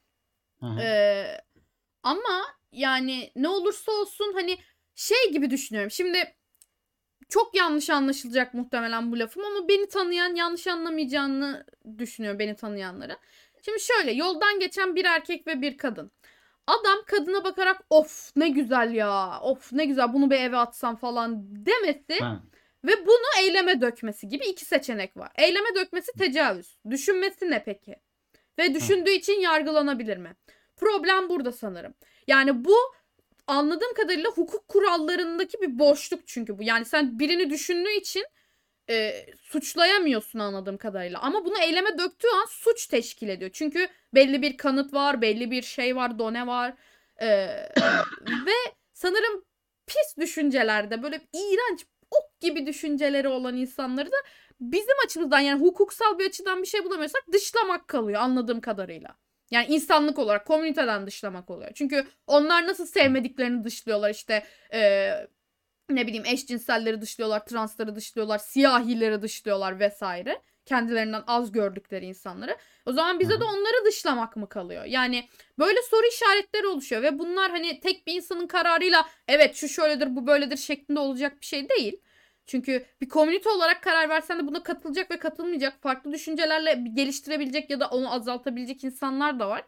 Hı 0.61 0.67
hı. 0.67 0.81
Ee, 0.81 1.41
ama 2.03 2.47
yani 2.73 3.31
ne 3.37 3.49
olursa 3.49 3.93
olsun 3.93 4.33
hani 4.35 4.59
şey 4.95 5.33
gibi 5.33 5.51
düşünüyorum. 5.51 5.91
Şimdi 5.91 6.35
çok 7.29 7.57
yanlış 7.57 7.91
anlaşılacak 7.91 8.55
muhtemelen 8.55 9.13
bu 9.13 9.19
lafım 9.19 9.45
ama 9.45 9.69
beni 9.69 9.89
tanıyan 9.89 10.35
yanlış 10.35 10.67
anlamayacağını 10.67 11.67
düşünüyor 11.99 12.39
beni 12.39 12.57
tanıyanları. 12.57 13.17
Şimdi 13.65 13.81
şöyle 13.81 14.13
yoldan 14.13 14.61
geçen 14.61 14.97
bir 14.97 15.05
erkek 15.05 15.47
ve 15.47 15.63
bir 15.63 15.77
kadın. 15.77 16.13
Adam 16.67 16.99
kadına 17.07 17.45
bakarak 17.45 17.81
of 17.91 18.33
ne 18.37 18.49
güzel 18.49 18.95
ya 18.95 19.41
of 19.41 19.73
ne 19.73 19.85
güzel 19.85 20.13
bunu 20.13 20.31
bir 20.31 20.37
eve 20.41 20.57
atsam 20.57 20.97
falan 20.97 21.43
demesi 21.67 22.21
Ha. 22.21 22.43
ve 22.85 23.07
bunu 23.07 23.43
eyleme 23.43 23.81
dökmesi 23.81 24.29
gibi 24.29 24.47
iki 24.47 24.65
seçenek 24.65 25.17
var. 25.17 25.33
Eyleme 25.39 25.75
dökmesi 25.75 26.13
tecavüz. 26.19 26.79
Düşünmesi 26.91 27.51
ne 27.51 27.65
peki? 27.65 27.97
Ve 28.59 28.75
düşündüğü 28.75 29.11
için 29.11 29.41
yargılanabilir 29.41 30.17
mi? 30.17 30.37
Problem 30.77 31.29
burada 31.29 31.53
sanırım. 31.53 31.95
Yani 32.27 32.65
bu 32.65 32.77
anladığım 33.47 33.95
kadarıyla 33.95 34.31
hukuk 34.31 34.69
kurallarındaki 34.69 35.61
bir 35.61 35.79
boşluk 35.79 36.21
çünkü 36.27 36.59
bu. 36.59 36.63
Yani 36.63 36.85
sen 36.85 37.19
birini 37.19 37.51
düşündüğü 37.51 37.93
için 37.93 38.25
e, 38.91 39.27
suçlayamıyorsun 39.43 40.39
anladığım 40.39 40.77
kadarıyla. 40.77 41.21
Ama 41.21 41.45
bunu 41.45 41.59
eyleme 41.59 41.99
döktüğü 41.99 42.29
an 42.29 42.47
suç 42.49 42.87
teşkil 42.87 43.29
ediyor. 43.29 43.51
Çünkü 43.55 43.89
belli 44.15 44.43
bir 44.43 44.57
kanıt 44.57 44.95
var, 44.95 45.23
belli 45.23 45.51
bir 45.51 45.63
şey 45.63 45.97
var, 45.97 46.19
done 46.19 46.47
var. 46.47 46.75
E, 47.21 47.27
ve 48.47 48.75
sanırım 48.93 49.45
pis 49.87 50.17
düşüncelerde 50.19 51.03
böyle 51.03 51.21
iğrenç 51.33 51.87
ok 52.11 52.41
gibi 52.41 52.67
düşünceleri 52.67 53.29
olan 53.29 53.57
insanları 53.57 54.13
da 54.13 54.17
bizim 54.61 54.97
açımızdan 55.05 55.41
yani 55.41 55.61
hukuksal 55.61 56.19
bir 56.19 56.27
açıdan 56.27 56.63
bir 56.63 56.67
şey 56.67 56.85
bulamıyorsak 56.85 57.23
dışlamak 57.33 57.89
kalıyor 57.89 58.21
anladığım 58.21 58.61
kadarıyla. 58.61 59.17
Yani 59.55 59.67
insanlık 59.67 60.19
olarak 60.19 60.47
komüniteden 60.47 61.07
dışlamak 61.07 61.51
oluyor. 61.51 61.71
Çünkü 61.75 62.07
onlar 62.27 62.67
nasıl 62.67 62.87
sevmediklerini 62.87 63.65
dışlıyorlar 63.65 64.11
işte 64.11 64.45
e, 64.73 65.11
ne 65.91 66.07
bileyim 66.07 66.25
eşcinselleri 66.27 67.01
dışlıyorlar, 67.01 67.47
transları 67.47 67.95
dışlıyorlar, 67.95 68.39
siyahileri 68.39 69.23
dışlıyorlar 69.23 69.81
vesaire. 69.81 70.43
Kendilerinden 70.67 71.23
az 71.27 71.53
gördükleri 71.53 72.07
insanları. 72.07 72.57
O 72.87 72.93
zaman 72.93 73.21
bize 73.21 73.41
de 73.41 73.45
onları 73.45 73.85
dışlamak 73.87 74.37
mı 74.37 74.49
kalıyor? 74.49 74.85
Yani 74.85 75.29
böyle 75.59 75.83
soru 75.83 76.07
işaretleri 76.07 76.67
oluşuyor 76.67 77.03
ve 77.03 77.19
bunlar 77.19 77.51
hani 77.51 77.81
tek 77.81 78.07
bir 78.07 78.15
insanın 78.15 78.47
kararıyla 78.47 79.09
evet 79.29 79.57
şu 79.57 79.69
şöyledir 79.69 80.17
bu 80.17 80.27
böyledir 80.27 80.57
şeklinde 80.57 81.01
olacak 81.01 81.41
bir 81.41 81.47
şey 81.47 81.69
değil. 81.69 82.01
Çünkü 82.47 82.87
bir 83.01 83.09
komünite 83.09 83.49
olarak 83.49 83.83
karar 83.83 84.09
versen 84.09 84.39
de 84.39 84.47
buna 84.47 84.63
katılacak 84.63 85.11
ve 85.11 85.19
katılmayacak, 85.19 85.83
farklı 85.83 86.13
düşüncelerle 86.13 86.85
geliştirebilecek 86.95 87.71
ya 87.71 87.81
da 87.81 87.89
onu 87.89 88.13
azaltabilecek 88.15 88.85
insanlar 88.85 89.39
da 89.39 89.49
var. 89.49 89.65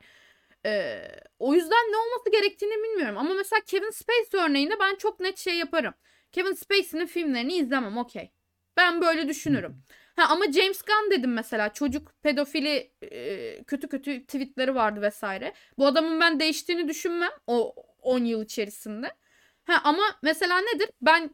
Ee, 0.66 1.02
o 1.38 1.54
yüzden 1.54 1.92
ne 1.92 1.96
olması 1.96 2.30
gerektiğini 2.30 2.84
bilmiyorum. 2.84 3.18
Ama 3.18 3.34
mesela 3.34 3.60
Kevin 3.66 3.90
Spacey 3.90 4.40
örneğinde 4.40 4.74
ben 4.80 4.94
çok 4.94 5.20
net 5.20 5.38
şey 5.38 5.56
yaparım. 5.56 5.94
Kevin 6.32 6.52
Spacey'nin 6.52 7.06
filmlerini 7.06 7.54
izlemem 7.54 7.98
okey. 7.98 8.30
Ben 8.76 9.00
böyle 9.00 9.28
düşünürüm. 9.28 9.82
Ha 10.16 10.26
ama 10.28 10.44
James 10.52 10.82
Gunn 10.82 11.10
dedim 11.10 11.32
mesela 11.32 11.72
çocuk 11.72 12.12
pedofili 12.22 12.92
e, 13.02 13.64
kötü 13.64 13.88
kötü 13.88 14.26
tweetleri 14.26 14.74
vardı 14.74 15.02
vesaire. 15.02 15.54
Bu 15.78 15.86
adamın 15.86 16.20
ben 16.20 16.40
değiştiğini 16.40 16.88
düşünmem. 16.88 17.30
O 17.46 17.74
10 18.02 18.24
yıl 18.24 18.44
içerisinde. 18.44 19.14
Ha, 19.64 19.80
ama 19.84 20.02
mesela 20.22 20.58
nedir? 20.58 20.88
Ben 21.02 21.30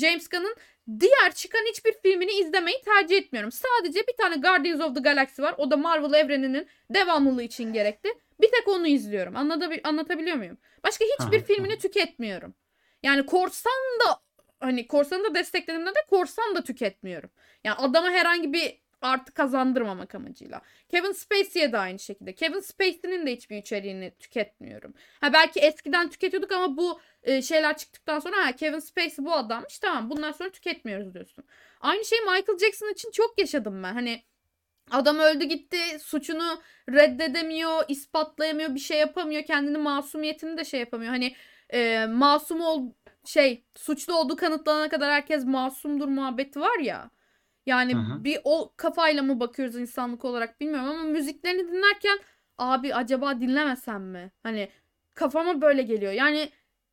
James 0.00 0.28
Gunn'ın 0.28 0.56
diğer 1.00 1.34
çıkan 1.34 1.64
hiçbir 1.70 1.92
filmini 2.02 2.30
izlemeyi 2.30 2.82
tercih 2.82 3.16
etmiyorum. 3.16 3.52
Sadece 3.52 4.00
bir 4.00 4.16
tane 4.20 4.36
Guardians 4.36 4.80
of 4.80 4.94
the 4.94 5.00
Galaxy 5.00 5.42
var. 5.42 5.54
O 5.58 5.70
da 5.70 5.76
Marvel 5.76 6.18
evreninin 6.18 6.66
devamlılığı 6.90 7.42
için 7.42 7.72
gerekli. 7.72 8.14
Bir 8.40 8.50
tek 8.50 8.68
onu 8.68 8.86
izliyorum. 8.86 9.36
Anlatabil 9.36 9.78
anlatabiliyor 9.84 10.36
muyum? 10.36 10.58
Başka 10.84 11.04
hiçbir 11.04 11.38
Aha, 11.38 11.44
filmini 11.44 11.78
tüketmiyorum. 11.78 12.54
Yani 13.02 13.26
korsan 13.26 13.72
da 14.06 14.20
hani 14.60 14.86
korsanı 14.86 15.24
da 15.24 15.34
desteklediğimde 15.34 15.90
de 15.90 16.06
korsan 16.10 16.54
da 16.54 16.64
tüketmiyorum. 16.64 17.30
Yani 17.64 17.76
adama 17.76 18.10
herhangi 18.10 18.52
bir 18.52 18.81
artı 19.02 19.34
kazandırmamak 19.34 20.14
amacıyla. 20.14 20.62
Kevin 20.88 21.12
Spacey'e 21.12 21.72
de 21.72 21.78
aynı 21.78 21.98
şekilde. 21.98 22.34
Kevin 22.34 22.60
Spacey'nin 22.60 23.26
de 23.26 23.32
hiçbir 23.32 23.56
içeriğini 23.56 24.12
tüketmiyorum. 24.18 24.94
Ha 25.20 25.32
belki 25.32 25.60
eskiden 25.60 26.10
tüketiyorduk 26.10 26.52
ama 26.52 26.76
bu 26.76 27.00
e, 27.22 27.42
şeyler 27.42 27.76
çıktıktan 27.76 28.18
sonra 28.18 28.46
ha 28.46 28.52
Kevin 28.52 28.78
Spacey 28.78 29.24
bu 29.24 29.32
adammış 29.32 29.78
tamam 29.78 30.10
bundan 30.10 30.32
sonra 30.32 30.50
tüketmiyoruz 30.50 31.14
diyorsun. 31.14 31.44
Aynı 31.80 32.04
şeyi 32.04 32.20
Michael 32.20 32.58
Jackson 32.58 32.92
için 32.92 33.10
çok 33.10 33.38
yaşadım 33.38 33.82
ben. 33.82 33.92
Hani 33.92 34.22
adam 34.90 35.18
öldü 35.18 35.44
gitti 35.44 35.78
suçunu 36.00 36.62
reddedemiyor, 36.88 37.84
ispatlayamıyor, 37.88 38.74
bir 38.74 38.80
şey 38.80 38.98
yapamıyor. 38.98 39.42
Kendini 39.42 39.78
masumiyetini 39.78 40.56
de 40.56 40.64
şey 40.64 40.80
yapamıyor. 40.80 41.10
Hani 41.10 41.34
e, 41.70 42.06
masum 42.06 42.60
ol 42.60 42.92
şey 43.24 43.64
suçlu 43.76 44.14
olduğu 44.14 44.36
kanıtlanana 44.36 44.88
kadar 44.88 45.12
herkes 45.12 45.44
masumdur 45.44 46.08
muhabbeti 46.08 46.60
var 46.60 46.78
ya. 46.78 47.10
Yani 47.66 47.94
Hı 47.94 47.98
hı. 47.98 48.24
bir 48.24 48.38
o 48.44 48.72
kafayla 48.76 49.22
mı 49.22 49.40
bakıyoruz 49.40 49.76
insanlık 49.76 50.24
olarak 50.24 50.60
bilmiyorum 50.60 50.88
ama 50.88 51.02
müziklerini 51.02 51.68
dinlerken 51.68 52.18
abi 52.58 52.94
acaba 52.94 53.40
dinlemesem 53.40 54.02
mi? 54.02 54.32
Hani 54.42 54.68
kafama 55.14 55.60
böyle 55.60 55.82
geliyor. 55.82 56.12
Yani 56.12 56.50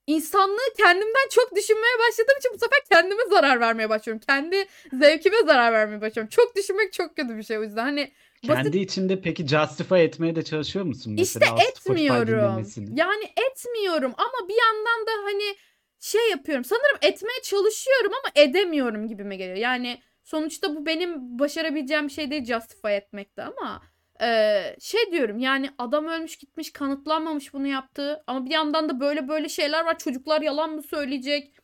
insanlığı 0.08 0.74
kendimden 0.78 1.30
çok 1.30 1.56
düşünmeye 1.56 1.94
başladığım 2.08 2.38
için 2.40 2.52
bu 2.54 2.58
sefer 2.58 2.80
kendime 2.92 3.22
zarar 3.30 3.60
vermeye 3.60 3.90
başlıyorum. 3.90 4.22
Kendi 4.28 4.66
zevkime 4.94 5.38
zarar 5.46 5.74
vermeye 5.74 6.02
başlıyorum. 6.02 6.30
Çok 6.30 6.56
düşünmek 6.56 6.94
çok 6.94 7.16
kötü 7.16 7.38
bir 7.38 7.44
şey 7.44 7.58
o 7.58 7.64
yüzden. 7.64 7.84
Hani 7.84 8.12
basit 8.48 8.64
Kendi 8.64 8.78
içinde 8.78 9.22
peki 9.22 9.48
justify 9.48 10.04
etmeye 10.04 10.36
de 10.36 10.44
çalışıyor 10.44 10.86
musun 10.86 11.18
işte 11.18 11.40
mesela 11.40 11.58
Spotify 11.58 11.92
etmiyorum. 11.92 12.66
Yani 12.94 13.24
etmiyorum 13.50 14.14
ama 14.18 14.48
bir 14.50 14.56
yandan 14.66 15.08
da 15.08 15.12
hani 15.24 15.56
şey 16.00 16.30
yapıyorum. 16.30 16.64
Sanırım 16.64 16.98
etmeye 17.02 17.42
çalışıyorum 17.44 18.12
ama 18.24 18.46
edemiyorum 18.46 19.08
gibime 19.08 19.36
geliyor. 19.36 19.58
Yani 19.58 20.02
sonuçta 20.30 20.76
bu 20.76 20.86
benim 20.86 21.40
başarabileceğim 21.40 22.08
bir 22.08 22.12
şey 22.14 22.32
değil 22.32 22.46
justify 22.46 22.96
etmekte 22.96 23.44
ama 23.44 23.82
eee, 24.22 24.76
şey 24.80 25.12
diyorum 25.12 25.40
yani 25.40 25.70
adam 25.78 26.08
ölmüş 26.08 26.36
gitmiş 26.38 26.74
kanıtlanmamış 26.74 27.54
bunu 27.54 27.68
yaptığı 27.68 28.24
ama 28.28 28.46
bir 28.46 28.52
yandan 28.52 28.90
da 28.90 29.00
böyle 29.00 29.28
böyle 29.28 29.50
şeyler 29.50 29.86
var. 29.86 29.98
Çocuklar 29.98 30.42
yalan 30.42 30.70
mı 30.72 30.84
söyleyecek? 30.84 31.56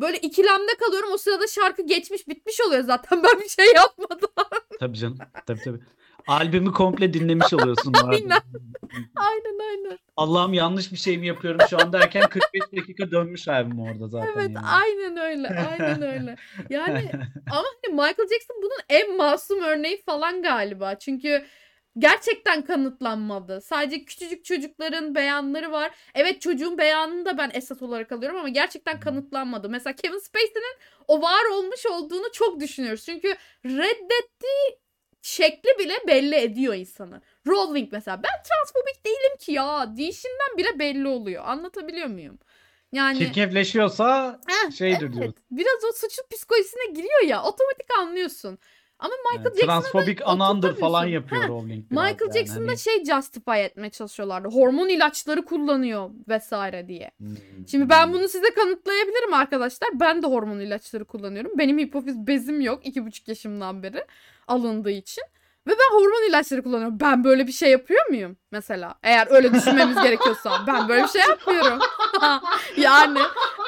Böyle 0.00 0.18
ikilemde 0.18 0.72
kalıyorum. 0.80 1.10
O 1.12 1.18
sırada 1.18 1.46
şarkı 1.46 1.82
geçmiş 1.86 2.28
bitmiş 2.28 2.60
oluyor 2.60 2.82
zaten. 2.82 3.22
Ben 3.24 3.40
bir 3.40 3.48
şey 3.48 3.72
yapmadım. 3.74 4.28
Tabii 4.80 4.98
canım. 4.98 5.18
Tabii 5.46 5.60
tabii. 5.64 5.80
Albümü 6.26 6.72
komple 6.72 7.12
dinlemiş 7.12 7.52
oluyorsun. 7.52 7.92
Aynen. 8.04 8.40
Aynen 9.16 9.58
aynen. 9.68 9.98
Allah'ım 10.16 10.54
yanlış 10.54 10.92
bir 10.92 10.96
şey 10.96 11.18
mi 11.18 11.26
yapıyorum 11.26 11.60
şu 11.70 11.78
an 11.80 11.92
derken 11.92 12.28
45 12.28 12.62
dakika 12.76 13.10
dönmüş 13.10 13.48
albüm 13.48 13.80
orada 13.80 14.08
zaten 14.08 14.32
Evet 14.36 14.50
yani. 14.54 14.66
aynen 14.66 15.16
öyle. 15.16 15.48
Aynen 15.48 16.02
öyle. 16.02 16.36
Yani 16.70 17.10
ama 17.50 17.64
hani 17.84 17.94
Michael 17.94 18.28
Jackson 18.28 18.56
bunun 18.62 18.80
en 18.88 19.16
masum 19.16 19.62
örneği 19.62 20.02
falan 20.02 20.42
galiba. 20.42 20.94
Çünkü 20.98 21.44
gerçekten 21.98 22.62
kanıtlanmadı. 22.62 23.60
Sadece 23.60 24.04
küçücük 24.04 24.44
çocukların 24.44 25.14
beyanları 25.14 25.72
var. 25.72 25.90
Evet 26.14 26.40
çocuğun 26.40 26.78
beyanını 26.78 27.24
da 27.24 27.38
ben 27.38 27.50
esas 27.54 27.82
olarak 27.82 28.12
alıyorum 28.12 28.38
ama 28.38 28.48
gerçekten 28.48 29.00
kanıtlanmadı. 29.00 29.68
Mesela 29.68 29.96
Kevin 29.96 30.18
Spacey'nin 30.18 30.76
o 31.08 31.22
var 31.22 31.44
olmuş 31.52 31.86
olduğunu 31.86 32.32
çok 32.32 32.60
düşünüyoruz. 32.60 33.04
Çünkü 33.04 33.28
reddettiği 33.64 34.78
şekli 35.26 35.78
bile 35.78 35.94
belli 36.06 36.34
ediyor 36.34 36.74
insanı. 36.74 37.22
Rowling 37.46 37.92
mesela 37.92 38.22
ben 38.22 38.42
transfobik 38.42 39.06
değilim 39.06 39.36
ki 39.38 39.52
ya. 39.52 39.96
Deyişinden 39.96 40.56
bile 40.56 40.78
belli 40.78 41.08
oluyor. 41.08 41.44
Anlatabiliyor 41.46 42.06
muyum? 42.06 42.38
Yani 42.92 43.18
Çirkefleşiyorsa 43.18 44.40
Heh, 44.46 44.72
şeydir 44.72 45.12
diyor. 45.12 45.24
evet. 45.24 45.34
Biraz 45.50 45.84
o 45.88 45.92
suçlu 45.92 46.22
psikolojisine 46.30 46.92
giriyor 46.92 47.22
ya. 47.24 47.42
Otomatik 47.42 47.98
anlıyorsun. 47.98 48.58
Ama 48.98 49.14
Michael 49.30 49.44
Yani 49.44 49.54
Jackson'a 49.56 49.80
transfobik 49.80 50.20
anandır 50.28 50.76
falan 50.76 51.04
yapıyor 51.06 51.48
Rowling 51.48 51.90
Michael 51.90 52.16
yani. 52.20 52.32
Jackson 52.32 52.64
da 52.64 52.68
Hani- 52.70 52.78
şey 52.78 53.04
justify 53.04 53.64
etmeye 53.64 53.90
çalışıyorlardı. 53.90 54.48
Hormon 54.48 54.88
ilaçları 54.88 55.44
kullanıyor 55.44 56.10
vesaire 56.28 56.88
diye. 56.88 57.10
Hmm, 57.18 57.28
Şimdi 57.70 57.88
ben 57.90 58.12
bunu 58.12 58.28
size 58.28 58.54
kanıtlayabilirim 58.54 59.34
arkadaşlar. 59.34 59.88
Ben 60.00 60.22
de 60.22 60.26
hormon 60.26 60.58
ilaçları 60.58 61.04
kullanıyorum. 61.04 61.52
Benim 61.58 61.78
hipofiz 61.78 62.26
bezim 62.26 62.60
yok. 62.60 62.86
iki 62.86 63.06
buçuk 63.06 63.28
yaşımdan 63.28 63.82
beri 63.82 64.04
alındığı 64.48 64.90
için. 64.90 65.24
Ve 65.66 65.70
ben 65.70 65.96
hormon 65.98 66.28
ilaçları 66.28 66.62
kullanıyorum. 66.62 67.00
Ben 67.00 67.24
böyle 67.24 67.46
bir 67.46 67.52
şey 67.52 67.70
yapıyor 67.70 68.06
muyum 68.08 68.36
mesela? 68.50 68.94
Eğer 69.02 69.26
öyle 69.30 69.54
düşünmemiz 69.54 70.02
gerekiyorsa. 70.02 70.64
Ben 70.66 70.88
böyle 70.88 71.02
bir 71.02 71.08
şey 71.08 71.20
yapmıyorum. 71.22 71.78
yani 72.76 73.18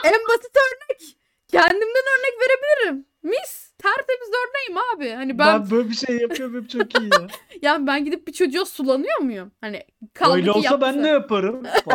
en 0.05 0.14
basit 0.29 0.57
örnek. 0.57 1.16
Kendimden 1.49 2.05
örnek 2.18 2.35
verebilirim. 2.41 3.07
Mis. 3.22 3.68
Tertemiz 3.78 4.28
örneğim 4.28 4.78
abi. 4.94 5.10
Hani 5.10 5.38
ben, 5.38 5.46
Ben 5.62 5.70
böyle 5.70 5.88
bir 5.88 5.94
şey 5.94 6.16
yapıyorum 6.16 6.66
çok 6.66 7.00
iyi 7.00 7.10
ya. 7.12 7.26
yani 7.62 7.86
ben 7.86 8.04
gidip 8.04 8.26
bir 8.28 8.32
çocuğa 8.32 8.64
sulanıyor 8.64 9.18
muyum? 9.20 9.52
Hani 9.60 9.84
kaldı 10.14 10.36
Öyle 10.36 10.50
olsa 10.52 10.80
ben 10.80 10.86
yapsa. 10.86 11.04
de 11.04 11.08
yaparım. 11.08 11.62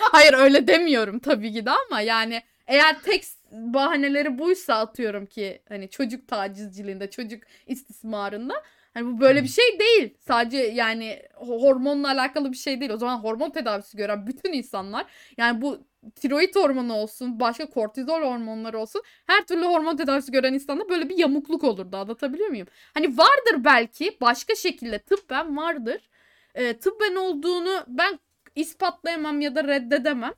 Hayır 0.00 0.34
öyle 0.34 0.68
demiyorum 0.68 1.18
tabii 1.18 1.52
ki 1.52 1.66
de 1.66 1.70
ama 1.70 2.00
yani 2.00 2.42
eğer 2.66 3.00
tek 3.02 3.24
bahaneleri 3.52 4.38
buysa 4.38 4.74
atıyorum 4.74 5.26
ki 5.26 5.62
hani 5.68 5.90
çocuk 5.90 6.28
tacizciliğinde, 6.28 7.10
çocuk 7.10 7.42
istismarında 7.66 8.54
hani 8.94 9.06
bu 9.06 9.20
böyle 9.20 9.42
bir 9.42 9.48
şey 9.48 9.78
değil. 9.78 10.14
Sadece 10.20 10.58
yani 10.58 11.22
ho- 11.34 11.62
hormonla 11.62 12.08
alakalı 12.08 12.52
bir 12.52 12.56
şey 12.56 12.80
değil. 12.80 12.90
O 12.90 12.96
zaman 12.96 13.18
hormon 13.18 13.50
tedavisi 13.50 13.96
gören 13.96 14.26
bütün 14.26 14.52
insanlar 14.52 15.06
yani 15.38 15.62
bu 15.62 15.78
tiroid 16.16 16.56
hormonu 16.56 16.94
olsun, 16.94 17.40
başka 17.40 17.66
kortizol 17.70 18.20
hormonları 18.22 18.78
olsun 18.78 19.02
her 19.26 19.46
türlü 19.46 19.64
hormon 19.64 19.96
tedavisi 19.96 20.32
gören 20.32 20.52
insanda 20.54 20.88
böyle 20.88 21.08
bir 21.08 21.18
yamukluk 21.18 21.64
olurdu. 21.64 21.96
Anlatabiliyor 21.96 22.48
muyum? 22.48 22.66
Hani 22.94 23.18
vardır 23.18 23.64
belki 23.64 24.16
başka 24.20 24.54
şekilde 24.54 24.98
tıbben 24.98 25.56
vardır. 25.56 26.08
Ee, 26.54 26.78
tıbben 26.78 27.14
olduğunu 27.16 27.84
ben 27.88 28.18
ispatlayamam 28.56 29.40
ya 29.40 29.54
da 29.54 29.64
reddedemem. 29.64 30.34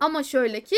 Ama 0.00 0.22
şöyle 0.22 0.60
ki 0.60 0.76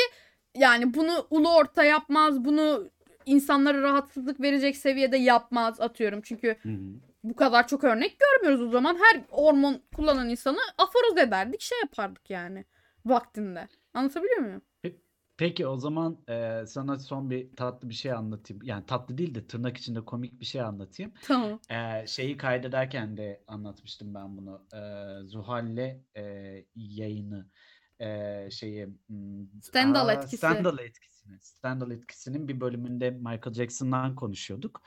yani 0.54 0.94
bunu 0.94 1.26
ulu 1.30 1.54
orta 1.56 1.84
yapmaz, 1.84 2.44
bunu 2.44 2.90
insanlara 3.26 3.82
rahatsızlık 3.82 4.40
verecek 4.40 4.76
seviyede 4.76 5.16
yapmaz 5.16 5.80
atıyorum. 5.80 6.20
Çünkü 6.22 6.56
Hı 6.62 6.68
hı. 6.68 7.00
bu 7.24 7.36
kadar 7.36 7.68
çok 7.68 7.84
örnek 7.84 8.16
görmüyoruz 8.20 8.68
o 8.68 8.70
zaman. 8.70 8.96
Her 8.96 9.24
hormon 9.30 9.82
kullanan 9.96 10.28
insanı 10.28 10.58
aforoz 10.78 11.18
ederdik, 11.18 11.60
şey 11.60 11.78
yapardık 11.80 12.30
yani 12.30 12.64
vaktinde. 13.06 13.68
Anlatabiliyor 13.94 14.38
muyum? 14.38 14.62
Peki 15.36 15.66
o 15.66 15.76
zaman 15.76 16.18
e, 16.28 16.66
sana 16.66 16.98
son 16.98 17.30
bir 17.30 17.56
tatlı 17.56 17.88
bir 17.88 17.94
şey 17.94 18.12
anlatayım. 18.12 18.62
Yani 18.62 18.86
tatlı 18.86 19.18
değil 19.18 19.34
de 19.34 19.46
tırnak 19.46 19.76
içinde 19.76 20.00
komik 20.00 20.40
bir 20.40 20.44
şey 20.44 20.60
anlatayım. 20.60 21.12
Tamam. 21.22 21.60
E, 21.70 22.06
şeyi 22.06 22.36
kaydederken 22.36 23.16
de 23.16 23.44
anlatmıştım 23.46 24.14
ben 24.14 24.36
bunu. 24.36 24.66
E, 24.74 24.80
Zuhal'le 25.26 26.00
e, 26.16 26.22
yayını 26.74 27.50
e, 28.00 28.48
şeyi 28.50 28.86
hmm, 29.06 29.62
Stendhal 29.62 30.08
aa, 30.08 30.12
etkisi. 30.12 30.36
Stendhal 30.36 30.78
etkisini. 31.24 31.38
Stendhal 31.40 31.90
etkisinin 31.90 32.48
bir 32.48 32.60
bölümünde 32.60 33.10
Michael 33.10 33.54
Jackson'dan 33.54 34.14
konuşuyorduk. 34.14 34.82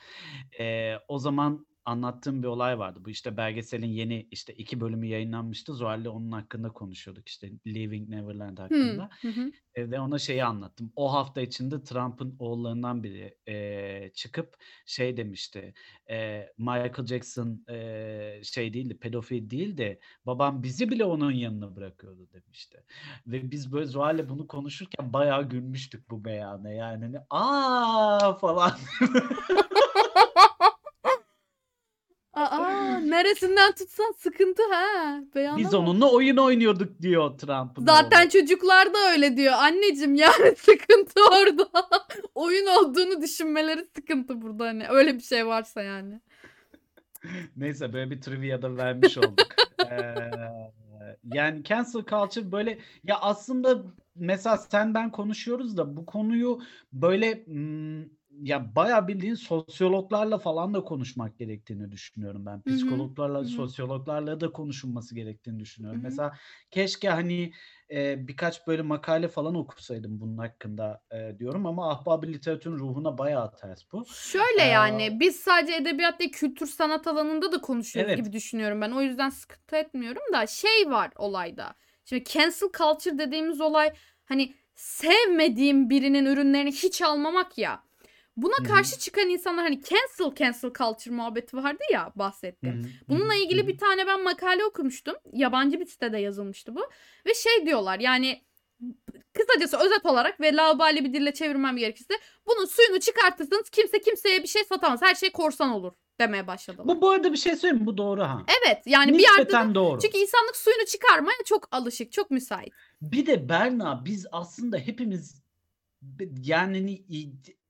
E, 0.60 0.96
o 1.08 1.20
zaman 1.20 1.68
anlattığım 1.88 2.44
bir 2.44 2.48
olay 2.48 2.80
vardı. 2.80 3.00
Bu 3.06 3.10
işte 3.10 3.38
belgeselin 3.38 3.88
yeni 3.88 4.28
işte 4.32 4.54
iki 4.54 4.82
bölümü 4.82 5.06
yayınlanmıştı. 5.06 5.74
Zuhal'le 5.74 6.08
onun 6.08 6.32
hakkında 6.32 6.70
konuşuyorduk. 6.70 7.28
İşte 7.28 7.52
Leaving 7.68 8.10
Neverland 8.10 8.58
hakkında. 8.58 9.10
hı 9.22 9.28
hı. 9.28 9.52
E, 9.76 9.92
ve 9.92 10.00
ona 10.00 10.20
şeyi 10.20 10.44
anlattım. 10.44 10.92
O 10.96 11.14
hafta 11.14 11.42
içinde 11.42 11.84
Trump'ın 11.84 12.36
oğullarından 12.40 13.04
biri 13.04 13.38
e, 13.48 14.10
çıkıp 14.14 14.58
şey 14.86 15.18
demişti. 15.18 15.74
e, 16.10 16.48
Michael 16.58 17.06
Jackson 17.06 17.66
e, 17.70 18.40
şey 18.44 18.74
değildi, 18.74 18.98
pedofil 19.00 19.50
değil 19.50 19.78
de 19.78 20.00
babam 20.26 20.64
bizi 20.64 20.90
bile 20.90 21.06
onun 21.06 21.32
yanına 21.32 21.76
bırakıyordu 21.76 22.28
demişti. 22.34 22.84
Ve 23.28 23.52
biz 23.52 23.72
böyle 23.72 23.86
Zuhal'le 23.86 24.30
bunu 24.30 24.48
konuşurken 24.48 25.14
bayağı 25.14 25.50
gülmüştük 25.50 26.10
bu 26.10 26.26
beyana. 26.26 26.72
Yani 26.72 27.06
hani, 27.06 27.20
aa 27.30 28.34
falan. 28.34 28.72
Aa, 32.38 33.00
neresinden 33.18 33.72
tutsan 33.72 34.12
sıkıntı 34.18 34.64
ha. 34.72 35.20
Beyana 35.36 35.58
biz 35.58 35.74
onunla 35.74 36.12
oyun 36.12 36.38
oynuyorduk 36.38 37.02
diyor 37.02 37.38
Trump'ın 37.38 37.86
Zaten 37.86 38.22
oğlu. 38.22 38.30
çocuklar 38.30 38.94
da 38.94 39.12
öyle 39.12 39.38
diyor. 39.38 39.54
Anneciğim 39.54 40.16
yani 40.16 40.56
sıkıntı 40.58 41.22
orada. 41.32 41.70
Oyun 42.36 42.68
olduğunu 42.68 43.22
düşünmeleri 43.22 43.86
sıkıntı 43.96 44.42
burada 44.42 44.66
hani. 44.66 44.88
Öyle 44.90 45.16
bir 45.16 45.24
şey 45.24 45.48
varsa 45.48 45.82
yani. 45.82 46.22
Neyse 47.56 47.94
böyle 47.94 48.12
bir 48.12 48.22
trivia 48.22 48.62
da 48.62 48.78
vermiş 48.78 49.18
olduk. 49.18 49.48
Ee, 49.92 50.32
yani 51.34 51.64
cancel 51.64 52.04
culture 52.04 52.52
böyle 52.52 52.80
ya 53.04 53.18
aslında 53.22 53.84
mesela 54.16 54.58
sen 54.58 54.94
ben 54.94 55.12
konuşuyoruz 55.12 55.78
da 55.78 55.98
bu 55.98 56.06
konuyu 56.06 56.60
böyle 56.94 57.46
hmm, 57.46 58.17
ya 58.42 58.76
bayağı 58.76 59.08
bildiğin 59.08 59.36
sosyologlarla 59.36 60.38
falan 60.38 60.74
da 60.74 60.84
konuşmak 60.84 61.38
gerektiğini 61.38 61.92
düşünüyorum 61.92 62.46
ben. 62.46 62.64
Psikologlarla, 62.64 63.40
Hı 63.42 63.46
hı. 63.46 63.48
sosyologlarla 63.48 64.42
da 64.42 64.52
konuşulması 64.52 65.16
gerektiğini 65.16 65.60
düşünüyorum. 65.60 66.00
hı. 66.00 66.04
Mesela 66.04 66.34
keşke 66.72 67.10
hani 67.10 67.54
e, 67.92 68.28
birkaç 68.28 68.68
böyle 68.68 68.82
makale 68.82 69.28
falan 69.28 69.56
okusaydım 69.56 70.20
bunun 70.20 70.38
hakkında 70.38 71.02
e, 71.12 71.40
diyorum 71.40 71.66
ama 71.66 71.92
ahbab 71.92 72.24
literatürün 72.24 72.78
ruhuna 72.80 73.18
bayağı 73.18 73.56
ters 73.56 73.92
bu. 73.92 74.06
Şöyle 74.06 74.62
Ee, 74.62 74.64
yani 74.64 75.20
biz 75.20 75.36
sadece 75.36 75.76
edebiyat 75.76 76.20
değil 76.20 76.32
kültür 76.32 76.68
sanat 76.68 77.08
alanında 77.08 77.52
da 77.52 77.62
konuşuyoruz 77.62 78.10
Evet. 78.10 78.16
gibi 78.16 78.34
düşünüyorum 78.34 78.82
ben. 78.82 78.92
O 78.92 79.02
yüzden 79.02 79.30
sıkıntı 79.30 79.76
etmiyorum 79.76 80.22
da 80.34 80.48
şey 80.48 80.90
var 80.90 81.12
olayda. 81.16 81.76
Şimdi 82.06 82.24
cancel 82.24 82.70
culture 82.78 83.18
dediğimiz 83.18 83.62
olay 83.62 83.94
hani 84.26 84.56
sevmediğim 84.76 85.90
birinin 85.90 86.26
ürünlerini 86.26 86.72
hiç 86.72 87.02
almamak 87.02 87.58
ya. 87.58 87.84
Buna 88.38 88.58
Hı 88.60 88.64
hı. 88.64 88.68
karşı 88.68 89.00
çıkan 89.00 89.30
insanlar 89.30 89.64
hani 89.64 89.82
cancel 89.84 90.36
cancel 90.36 90.74
culture 90.74 91.16
muhabbeti 91.16 91.58
vardı 91.58 91.84
ya 91.94 92.12
bahsettim. 92.16 92.92
Bununla 93.10 93.36
ilgili 93.36 93.64
hı. 93.64 93.68
bir 93.68 93.78
tane 93.78 94.08
ben 94.08 94.24
makale 94.24 94.66
okumuştum. 94.66 95.16
Yabancı 95.34 95.80
bir 95.80 95.86
sitede 95.86 96.18
yazılmıştı 96.18 96.76
bu. 96.76 96.82
Ve 97.26 97.34
şey 97.34 97.66
diyorlar 97.66 98.00
yani 98.00 98.42
kısacası 99.34 99.78
özet 99.78 100.06
olarak 100.06 100.42
ve 100.42 100.56
laubali 100.56 101.06
bir 101.06 101.14
dille 101.14 101.34
çevirmem 101.34 101.78
gerekirse 101.78 102.14
bunun 102.48 102.66
suyunu 102.66 103.00
çıkartırsanız 103.00 103.70
kimse 103.70 104.02
kimseye 104.02 104.44
bir 104.44 104.48
şey 104.48 104.64
satamaz. 104.64 105.02
Her 105.02 105.16
şey 105.16 105.32
korsan 105.32 105.70
olur 105.70 105.94
demeye 106.20 106.48
başladılar. 106.48 106.88
Bu 106.88 107.02
bu 107.02 107.10
arada 107.10 107.32
bir 107.34 107.38
şey 107.38 107.56
söyleyeyim? 107.56 107.86
Bu 107.86 107.98
doğru 107.98 108.22
ha. 108.22 108.46
Evet 108.48 108.82
yani 108.86 109.14
bir 109.14 109.20
yerde 109.20 109.38
de- 109.38 109.42
Nispeten 109.42 109.76
doğru. 109.76 110.00
çünkü 110.02 110.18
insanlık 110.18 110.56
suyunu 110.56 110.86
çıkarmaya 110.86 111.38
çok 111.46 111.68
alışık, 111.72 112.12
çok 112.12 112.32
müsait. 112.32 112.74
Bir 113.02 113.26
de 113.26 113.50
Berna 113.50 114.06
biz 114.06 114.26
aslında 114.32 114.78
hepimiz 114.78 115.42
yani 116.42 117.04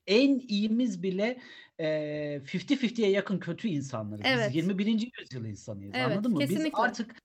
en 0.07 0.39
iyimiz 0.47 1.03
bile 1.03 1.37
e, 1.79 1.85
50-50'ye 2.45 3.09
yakın 3.09 3.39
kötü 3.39 3.67
insanlarız. 3.67 4.25
Evet. 4.25 4.47
Biz 4.49 4.55
21. 4.55 5.11
yüzyıl 5.19 5.45
insanıyız. 5.45 5.93
Evet, 5.95 6.11
anladın 6.11 6.31
mı? 6.31 6.39
Biz 6.39 6.49
kesinlikle. 6.49 6.81
artık 6.81 7.15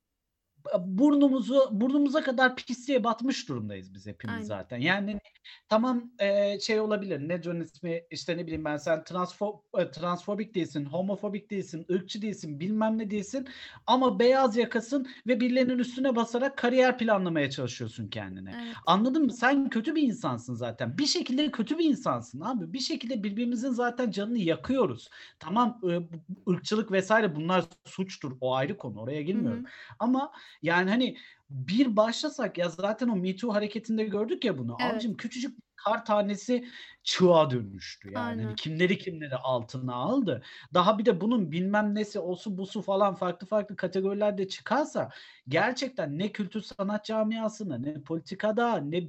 burnumuzu 0.86 1.68
burnumuza 1.72 2.22
kadar 2.22 2.56
pisliğe 2.56 3.04
batmış 3.04 3.48
durumdayız 3.48 3.94
biz 3.94 4.06
hepimiz 4.06 4.34
Aynen. 4.34 4.46
zaten. 4.46 4.78
Yani 4.78 5.20
tamam 5.68 6.12
e, 6.18 6.60
şey 6.60 6.80
olabilir. 6.80 7.28
Ne 7.28 7.62
ismi 7.64 8.02
işte 8.10 8.36
ne 8.36 8.46
bileyim 8.46 8.64
ben 8.64 8.76
sen 8.76 9.04
transfo 9.04 9.64
e, 9.78 9.90
transfobik 9.90 10.54
değilsin, 10.54 10.84
homofobik 10.84 11.50
değilsin, 11.50 11.86
ırkçı 11.90 12.22
değilsin, 12.22 12.60
bilmem 12.60 12.98
ne 12.98 13.10
değilsin 13.10 13.48
ama 13.86 14.18
beyaz 14.18 14.56
yakasın 14.56 15.06
ve 15.26 15.40
birilerinin 15.40 15.78
üstüne 15.78 16.16
basarak 16.16 16.58
kariyer 16.58 16.98
planlamaya 16.98 17.50
çalışıyorsun 17.50 18.08
kendine. 18.08 18.58
Evet. 18.64 18.76
Anladın 18.86 19.24
mı? 19.24 19.32
Sen 19.32 19.70
kötü 19.70 19.94
bir 19.94 20.02
insansın 20.02 20.54
zaten. 20.54 20.98
Bir 20.98 21.06
şekilde 21.06 21.50
kötü 21.50 21.78
bir 21.78 21.84
insansın 21.84 22.40
abi. 22.40 22.72
Bir 22.72 22.80
şekilde 22.80 23.24
birbirimizin 23.24 23.70
zaten 23.70 24.10
canını 24.10 24.38
yakıyoruz. 24.38 25.08
Tamam 25.38 25.80
e, 25.90 26.50
ırkçılık 26.50 26.92
vesaire 26.92 27.36
bunlar 27.36 27.64
suçtur. 27.84 28.32
O 28.40 28.54
ayrı 28.54 28.76
konu. 28.76 29.00
Oraya 29.00 29.22
Hı 29.22 29.22
girmiyorum. 29.22 29.62
hı. 29.62 29.64
Ama 29.98 30.32
yani 30.62 30.90
hani 30.90 31.16
bir 31.50 31.96
başlasak 31.96 32.58
ya 32.58 32.68
zaten 32.68 33.08
o 33.08 33.16
Me 33.16 33.36
Too 33.36 33.54
hareketinde 33.54 34.04
gördük 34.04 34.44
ya 34.44 34.58
bunu. 34.58 34.76
Evet. 34.80 34.92
Abicim 34.92 35.16
küçücük 35.16 35.58
kar 35.76 36.04
tanesi 36.04 36.64
çığa 37.02 37.50
dönüştü 37.50 38.10
yani. 38.12 38.42
Hani 38.42 38.54
kimleri 38.54 38.98
kimleri 38.98 39.36
altına 39.36 39.94
aldı. 39.94 40.42
Daha 40.74 40.98
bir 40.98 41.04
de 41.04 41.20
bunun 41.20 41.52
bilmem 41.52 41.94
nesi 41.94 42.18
osu 42.18 42.58
busu 42.58 42.82
falan 42.82 43.14
farklı 43.14 43.46
farklı 43.46 43.76
kategorilerde 43.76 44.48
çıkarsa 44.48 45.10
gerçekten 45.48 46.18
ne 46.18 46.32
kültür 46.32 46.60
sanat 46.60 47.04
camiasında 47.04 47.78
ne 47.78 48.00
politikada 48.00 48.76
ne 48.76 49.08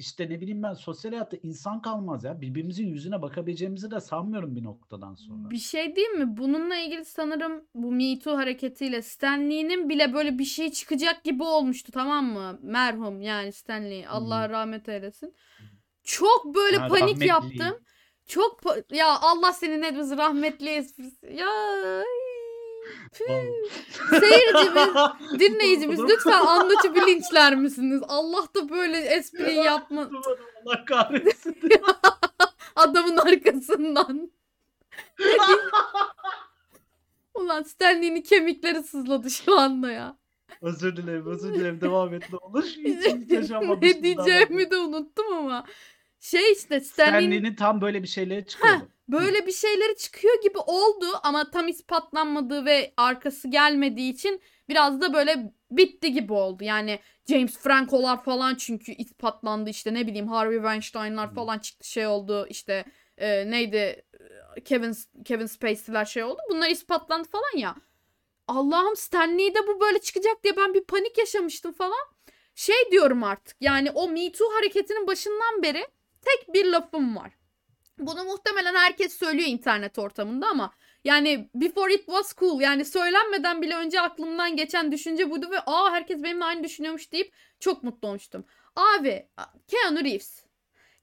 işte 0.00 0.30
ne 0.30 0.40
bileyim 0.40 0.62
ben 0.62 0.72
sosyal 0.74 1.12
hayatta 1.12 1.36
insan 1.42 1.82
kalmaz 1.82 2.24
ya. 2.24 2.40
Birbirimizin 2.40 2.86
yüzüne 2.86 3.22
bakabileceğimizi 3.22 3.90
de 3.90 4.00
sanmıyorum 4.00 4.56
bir 4.56 4.64
noktadan 4.64 5.14
sonra. 5.14 5.50
Bir 5.50 5.58
şey 5.58 5.96
diyeyim 5.96 6.18
mi? 6.18 6.36
Bununla 6.36 6.76
ilgili 6.76 7.04
sanırım 7.04 7.64
bu 7.74 7.92
Me 7.92 8.18
Too 8.18 8.36
hareketiyle 8.36 9.02
Stan 9.02 9.50
Lee'nin 9.50 9.88
bile 9.88 10.12
böyle 10.14 10.38
bir 10.38 10.44
şey 10.44 10.72
çıkacak 10.72 11.24
gibi 11.24 11.42
olmuştu 11.42 11.92
tamam 11.92 12.24
mı? 12.32 12.58
Merhum 12.62 13.22
yani 13.22 13.52
Stan 13.52 13.84
Lee. 13.84 14.06
Allah 14.08 14.48
rahmet 14.48 14.88
eylesin. 14.88 15.34
Çok 16.02 16.54
böyle 16.54 16.76
Ha, 16.76 16.88
panik 16.88 17.02
rahmetli. 17.02 17.26
yaptım. 17.26 17.78
Çok 18.26 18.60
pa- 18.60 18.94
ya 18.96 19.18
Allah 19.20 19.52
senin 19.52 19.82
etmesin 19.82 20.18
rahmetli 20.18 20.68
esprisi. 20.68 21.26
Ya. 21.26 21.46
Seyircimiz, 24.10 24.94
dinleyicimiz 25.40 26.00
lütfen 26.00 26.46
anlatıcı 26.46 26.94
bilinçler 26.94 27.56
misiniz? 27.56 28.02
Allah 28.08 28.42
da 28.56 28.68
böyle 28.68 28.98
espriyi 28.98 29.56
yapma 29.56 30.10
Allah 30.66 30.84
kahretsin. 30.84 31.56
adamın 32.76 33.16
arkasından. 33.16 34.30
Ulan 37.34 37.62
Stanley'nin 37.62 38.22
kemikleri 38.22 38.82
sızladı 38.82 39.30
şu 39.30 39.58
anda 39.58 39.90
ya. 39.90 40.18
özür 40.62 40.96
dilerim, 40.96 41.26
özür 41.26 41.54
dilerim. 41.54 41.80
Devam 41.80 42.14
et 42.14 42.32
ne 42.32 42.38
olur. 42.38 42.64
Hiç, 42.64 43.06
ne 43.82 44.02
diyeceğimi 44.02 44.70
de 44.70 44.76
unuttum 44.76 45.32
ama. 45.32 45.66
Şey 46.20 46.52
işte 46.52 46.80
Stanley'nin 46.80 47.20
Stanley'nin 47.20 47.54
tam 47.54 47.80
böyle 47.80 48.02
bir 48.02 48.08
şeyleri 48.08 48.46
çıkıyordu. 48.46 48.88
Böyle 49.12 49.46
bir 49.46 49.52
şeyleri 49.52 49.96
çıkıyor 49.96 50.42
gibi 50.42 50.58
oldu 50.58 51.06
ama 51.22 51.50
tam 51.50 51.68
ispatlanmadığı 51.68 52.64
ve 52.64 52.92
arkası 52.96 53.48
gelmediği 53.48 54.12
için 54.12 54.42
biraz 54.68 55.00
da 55.00 55.14
böyle 55.14 55.52
bitti 55.70 56.12
gibi 56.12 56.32
oldu. 56.32 56.64
Yani 56.64 56.98
James 57.28 57.58
Franco'lar 57.58 58.24
falan 58.24 58.54
çünkü 58.54 58.92
ispatlandı 58.92 59.70
işte 59.70 59.94
ne 59.94 60.06
bileyim 60.06 60.28
Harvey 60.28 60.58
Weinstein'lar 60.58 61.34
falan 61.34 61.58
çıktı 61.58 61.88
şey 61.88 62.06
oldu 62.06 62.46
işte 62.50 62.84
e, 63.18 63.50
neydi 63.50 64.04
Kevin 64.64 64.96
Kevin 65.24 65.46
Spacey'ler 65.46 66.04
şey 66.04 66.22
oldu. 66.22 66.38
Bunlar 66.50 66.70
ispatlandı 66.70 67.28
falan 67.28 67.56
ya. 67.56 67.76
Allah'ım 68.48 68.96
Stanley'de 68.96 69.66
bu 69.66 69.80
böyle 69.80 69.98
çıkacak 69.98 70.44
diye 70.44 70.56
ben 70.56 70.74
bir 70.74 70.84
panik 70.84 71.18
yaşamıştım 71.18 71.72
falan. 71.72 72.06
Şey 72.54 72.90
diyorum 72.90 73.24
artık 73.24 73.56
yani 73.60 73.90
o 73.90 74.08
Me 74.08 74.32
Too 74.32 74.52
hareketinin 74.56 75.06
başından 75.06 75.62
beri 75.62 75.86
tek 76.22 76.54
bir 76.54 76.66
lafım 76.66 77.16
var. 77.16 77.39
Bunu 78.00 78.24
muhtemelen 78.24 78.74
herkes 78.74 79.18
söylüyor 79.18 79.48
internet 79.48 79.98
ortamında 79.98 80.46
ama 80.46 80.72
yani 81.04 81.50
before 81.54 81.94
it 81.94 82.06
was 82.06 82.36
cool 82.36 82.60
yani 82.60 82.84
söylenmeden 82.84 83.62
bile 83.62 83.76
önce 83.76 84.00
aklımdan 84.00 84.56
geçen 84.56 84.92
düşünce 84.92 85.30
buydu 85.30 85.50
ve 85.50 85.60
aa 85.66 85.90
herkes 85.92 86.22
benimle 86.22 86.44
aynı 86.44 86.64
düşünüyormuş 86.64 87.12
deyip 87.12 87.32
çok 87.60 87.82
mutlu 87.82 88.08
olmuştum. 88.08 88.44
Abi 88.76 89.26
Keanu 89.68 90.04
Reeves. 90.04 90.44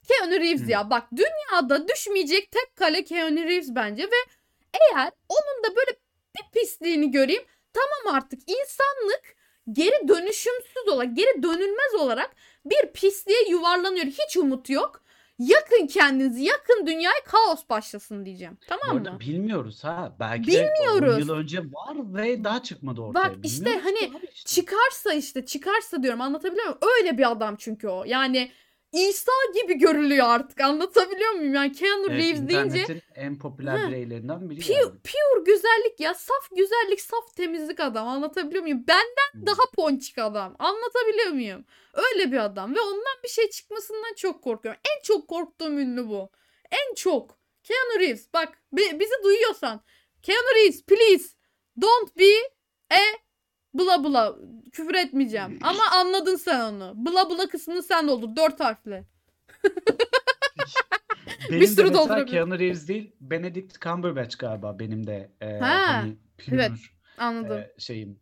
Keanu 0.07 0.39
Reeves 0.39 0.61
Hı. 0.67 0.71
ya 0.71 0.89
bak 0.89 1.07
dünyada 1.11 1.87
düşmeyecek 1.87 2.51
tek 2.51 2.75
kale 2.75 3.03
Keanu 3.03 3.37
Reeves 3.37 3.69
bence 3.69 4.03
ve 4.03 4.31
eğer 4.73 5.11
onun 5.29 5.63
da 5.63 5.75
böyle 5.75 5.91
bir 6.37 6.59
pisliğini 6.59 7.11
göreyim 7.11 7.43
tamam 7.73 8.15
artık 8.15 8.39
insanlık 8.39 9.37
geri 9.71 10.07
dönüşümsüz 10.07 10.87
olarak 10.87 11.15
geri 11.15 11.43
dönülmez 11.43 11.93
olarak 11.99 12.35
bir 12.65 12.91
pisliğe 12.93 13.49
yuvarlanıyor. 13.49 14.05
Hiç 14.05 14.37
umut 14.37 14.69
yok. 14.69 15.01
Yakın 15.39 15.87
kendinizi, 15.87 16.43
yakın 16.43 16.87
dünyaya 16.87 17.23
kaos 17.25 17.69
başlasın 17.69 18.25
diyeceğim. 18.25 18.57
Tamam 18.67 19.03
mı? 19.03 19.19
bilmiyoruz 19.19 19.83
ha. 19.83 20.15
Belki 20.19 20.51
de 20.51 20.71
Bilmiyoruz. 20.81 21.15
10 21.15 21.19
yıl 21.19 21.29
önce 21.29 21.59
var 21.59 22.13
ve 22.15 22.43
daha 22.43 22.63
çıkmadı 22.63 23.01
ortaya. 23.01 23.23
Bak 23.23 23.35
işte 23.43 23.79
hani 23.83 24.11
işte. 24.33 24.55
Çıkarsa 24.55 25.13
işte 25.13 25.45
çıkarsa 25.45 26.03
diyorum 26.03 26.21
anlatabiliyor 26.21 26.65
muyum? 26.65 26.79
Öyle 26.97 27.17
bir 27.17 27.31
adam 27.31 27.55
çünkü 27.59 27.87
o. 27.87 28.03
Yani 28.05 28.51
İsa 28.91 29.31
gibi 29.61 29.73
görülüyor 29.77 30.27
artık 30.29 30.61
anlatabiliyor 30.61 31.31
muyum? 31.31 31.53
Yani 31.53 31.71
Keanu 31.71 32.05
Evet, 32.09 32.19
Reeves 32.23 32.49
deyince 32.49 33.01
en 33.15 33.39
popüler 33.39 33.77
Hı. 33.79 33.87
bireylerinden 33.87 34.49
biri 34.49 34.59
pure, 34.61 34.73
yani. 34.73 34.85
pure 34.89 35.43
güzellik 35.45 35.99
ya. 35.99 36.13
Saf 36.13 36.49
güzellik, 36.55 37.01
saf 37.01 37.35
temizlik 37.35 37.79
adam. 37.79 38.07
Anlatabiliyor 38.07 38.63
muyum? 38.63 38.83
Benden 38.87 39.41
Hı. 39.41 39.45
daha 39.45 39.71
ponçik 39.75 40.17
adam. 40.17 40.55
Anlatabiliyor 40.59 41.29
muyum? 41.31 41.65
Öyle 41.93 42.31
bir 42.31 42.37
adam 42.37 42.75
ve 42.75 42.81
ondan 42.81 43.17
bir 43.23 43.29
şey 43.29 43.49
çıkmasından 43.49 44.13
çok 44.17 44.43
korkuyorum. 44.43 44.81
En 44.97 45.03
çok 45.03 45.27
korktuğum 45.27 45.71
ünlü 45.79 46.07
bu. 46.07 46.29
En 46.71 46.93
çok. 46.95 47.37
Keanu 47.63 47.99
Reeves 47.99 48.33
bak 48.33 48.61
bi- 48.73 48.99
bizi 48.99 49.23
duyuyorsan. 49.23 49.81
Keanu 50.23 50.55
Reeves 50.55 50.83
please 50.83 51.25
don't 51.81 52.17
be 52.19 52.33
a 52.91 52.99
bla 53.77 54.03
bla. 54.03 54.35
Küfür 54.71 54.95
etmeyeceğim. 54.95 55.59
Ama 55.61 55.83
anladın 55.93 56.35
sen 56.35 56.73
onu. 56.73 56.93
Bla 56.95 57.29
bla 57.29 57.47
kısmını 57.47 57.83
sen 57.83 58.07
doldur. 58.07 58.35
Dört 58.35 58.59
harfle. 58.59 59.03
Benim 61.49 61.61
Bir 61.61 61.67
sürü 61.67 61.87
de 61.93 61.97
mesela. 61.97 62.25
Keanu 62.25 62.59
Reeves 62.59 62.87
değil, 62.87 63.11
Benedict 63.21 63.81
Cumberbatch 63.81 64.37
galiba 64.37 64.79
benim 64.79 65.07
de 65.07 65.31
e, 65.41 65.59
Ha, 65.59 65.87
hani 65.87 66.17
pure 66.37 66.55
evet. 66.55 66.71
Anladım. 67.17 67.57
e, 67.57 67.71
şeyim 67.77 68.19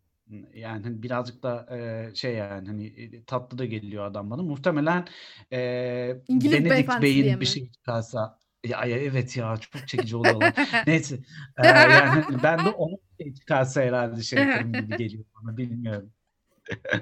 yani 0.53 0.83
hani 0.83 1.03
birazcık 1.03 1.43
da 1.43 1.67
e, 1.77 2.15
şey 2.15 2.33
yani 2.35 2.67
hani 2.67 2.87
e, 2.87 3.23
tatlı 3.23 3.57
da 3.57 3.65
geliyor 3.65 4.05
adam 4.05 4.31
bana. 4.31 4.43
Muhtemelen 4.43 5.07
e, 5.51 6.21
İngiliz 6.27 6.65
Benedict 6.65 7.01
Bey'in 7.01 7.39
bir 7.41 7.45
şey 7.45 7.71
çıkarsa 7.71 8.39
ya, 8.63 8.85
ya 8.85 8.97
evet 8.97 9.37
ya 9.37 9.57
çok 9.57 9.87
çekici 9.87 10.15
oluyorlar. 10.15 10.53
Neyse 10.87 11.15
e, 11.63 11.67
yani 11.67 12.23
ben 12.43 12.59
de 12.59 12.63
şey 12.63 12.97
çıkarsa 13.39 13.81
herhalde 13.81 14.21
şey 14.21 14.39
yaparım 14.39 14.73
gibi 14.73 14.97
geliyor 14.97 15.23
bana 15.43 15.57
bilmiyorum. 15.57 16.11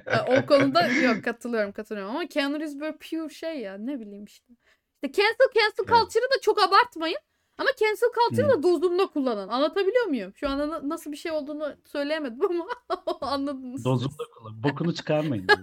E, 0.05 0.19
o 0.37 0.45
konuda 0.45 0.87
yok 0.87 1.23
katılıyorum 1.23 1.71
katılıyorum 1.71 2.15
ama 2.15 2.27
Keanu 2.27 2.59
Reeves 2.59 2.79
böyle 2.79 2.97
pure 2.97 3.29
şey 3.33 3.59
ya 3.59 3.77
ne 3.77 3.99
bileyim 3.99 4.25
işte. 4.25 4.53
İşte 5.03 5.21
cancel 5.21 5.47
cancel 5.55 5.95
culture'ı 5.95 6.29
da 6.37 6.41
çok 6.41 6.63
abartmayın. 6.63 7.17
Ama 7.57 7.69
cancel 7.79 8.07
culture'ı 8.15 8.49
da 8.49 8.63
dozunda 8.63 9.05
kullanın. 9.07 9.47
Anlatabiliyor 9.47 10.05
muyum? 10.05 10.33
Şu 10.35 10.49
anda 10.49 10.69
na- 10.69 10.89
nasıl 10.89 11.11
bir 11.11 11.17
şey 11.17 11.31
olduğunu 11.31 11.75
söyleyemedim 11.85 12.39
ama 12.51 12.67
anladınız. 13.21 13.85
Dozunda 13.85 14.23
kullan. 14.37 14.63
Bokunu 14.63 14.93
çıkarmayın. 14.93 15.47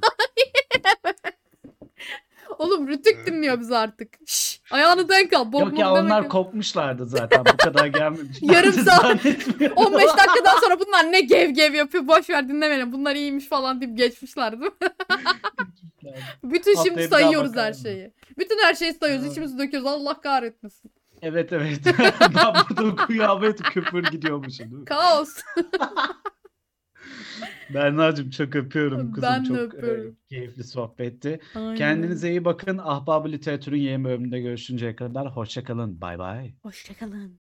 Oğlum 2.61 2.89
Rütük 2.89 3.27
dinliyor 3.27 3.61
bizi 3.61 3.77
artık. 3.77 4.19
Şş, 4.27 4.61
ayağını 4.71 5.09
denk 5.09 5.33
al. 5.33 5.53
Bok 5.53 5.61
Yok 5.61 5.79
ya 5.79 5.87
demek 5.91 6.03
onlar 6.05 6.23
yok. 6.23 6.33
kopmuşlardı 6.33 7.07
zaten. 7.07 7.45
Bu 7.53 7.57
kadar 7.57 7.87
gelmemişler. 7.87 8.55
Yarım 8.55 8.73
saat. 8.73 9.01
Zannetmiyorum. 9.03 9.77
15 9.77 10.05
dakikadan 10.05 10.61
sonra 10.61 10.81
bunlar 10.81 11.13
ne 11.13 11.21
gev 11.21 11.51
gev 11.51 11.75
yapıyor. 11.75 12.09
Boş 12.09 12.31
ver 12.31 12.49
dinlemeyelim. 12.49 12.93
Bunlar 12.93 13.15
iyiymiş 13.15 13.49
falan 13.49 13.81
deyip 13.81 13.97
geçmişler 13.97 14.61
değil 14.61 14.73
mi? 14.81 14.89
Bütün 16.45 16.83
şimdi 16.83 17.11
daha 17.11 17.21
sayıyoruz 17.21 17.57
her 17.57 17.73
şeyi. 17.73 18.13
Bütün 18.39 18.59
her 18.63 18.75
şeyi 18.75 18.93
sayıyoruz. 18.95 19.25
Evet. 19.25 19.33
İçimizi 19.33 19.59
döküyoruz. 19.59 19.89
Allah 19.89 20.21
kahretmesin. 20.21 20.91
Evet 21.23 21.53
evet. 21.53 21.81
ben 22.21 22.55
burada 22.71 22.97
kıyamet 22.97 23.63
küfür 23.63 24.03
gidiyormuşum. 24.03 24.85
Kaos. 24.85 25.37
Berna'cığım 27.75 28.31
çok 28.31 28.57
öpüyorum 28.57 29.13
kızım. 29.13 29.37
Ben 29.37 29.43
çok 29.43 29.75
e, 29.75 29.77
öpüyorum. 29.77 30.17
keyifli 30.29 30.65
sohbetti. 30.65 31.41
Aynen. 31.55 31.75
Kendinize 31.75 32.31
iyi 32.31 32.45
bakın. 32.45 32.79
Ahbabı 32.79 33.33
Literatür'ün 33.33 33.79
yeni 33.81 34.05
bölümünde 34.05 34.41
görüşünceye 34.41 34.97
kadar 34.97 35.37
hoşçakalın. 35.37 36.01
Bay 36.01 36.19
bay. 36.19 36.55
Hoşçakalın. 36.63 37.29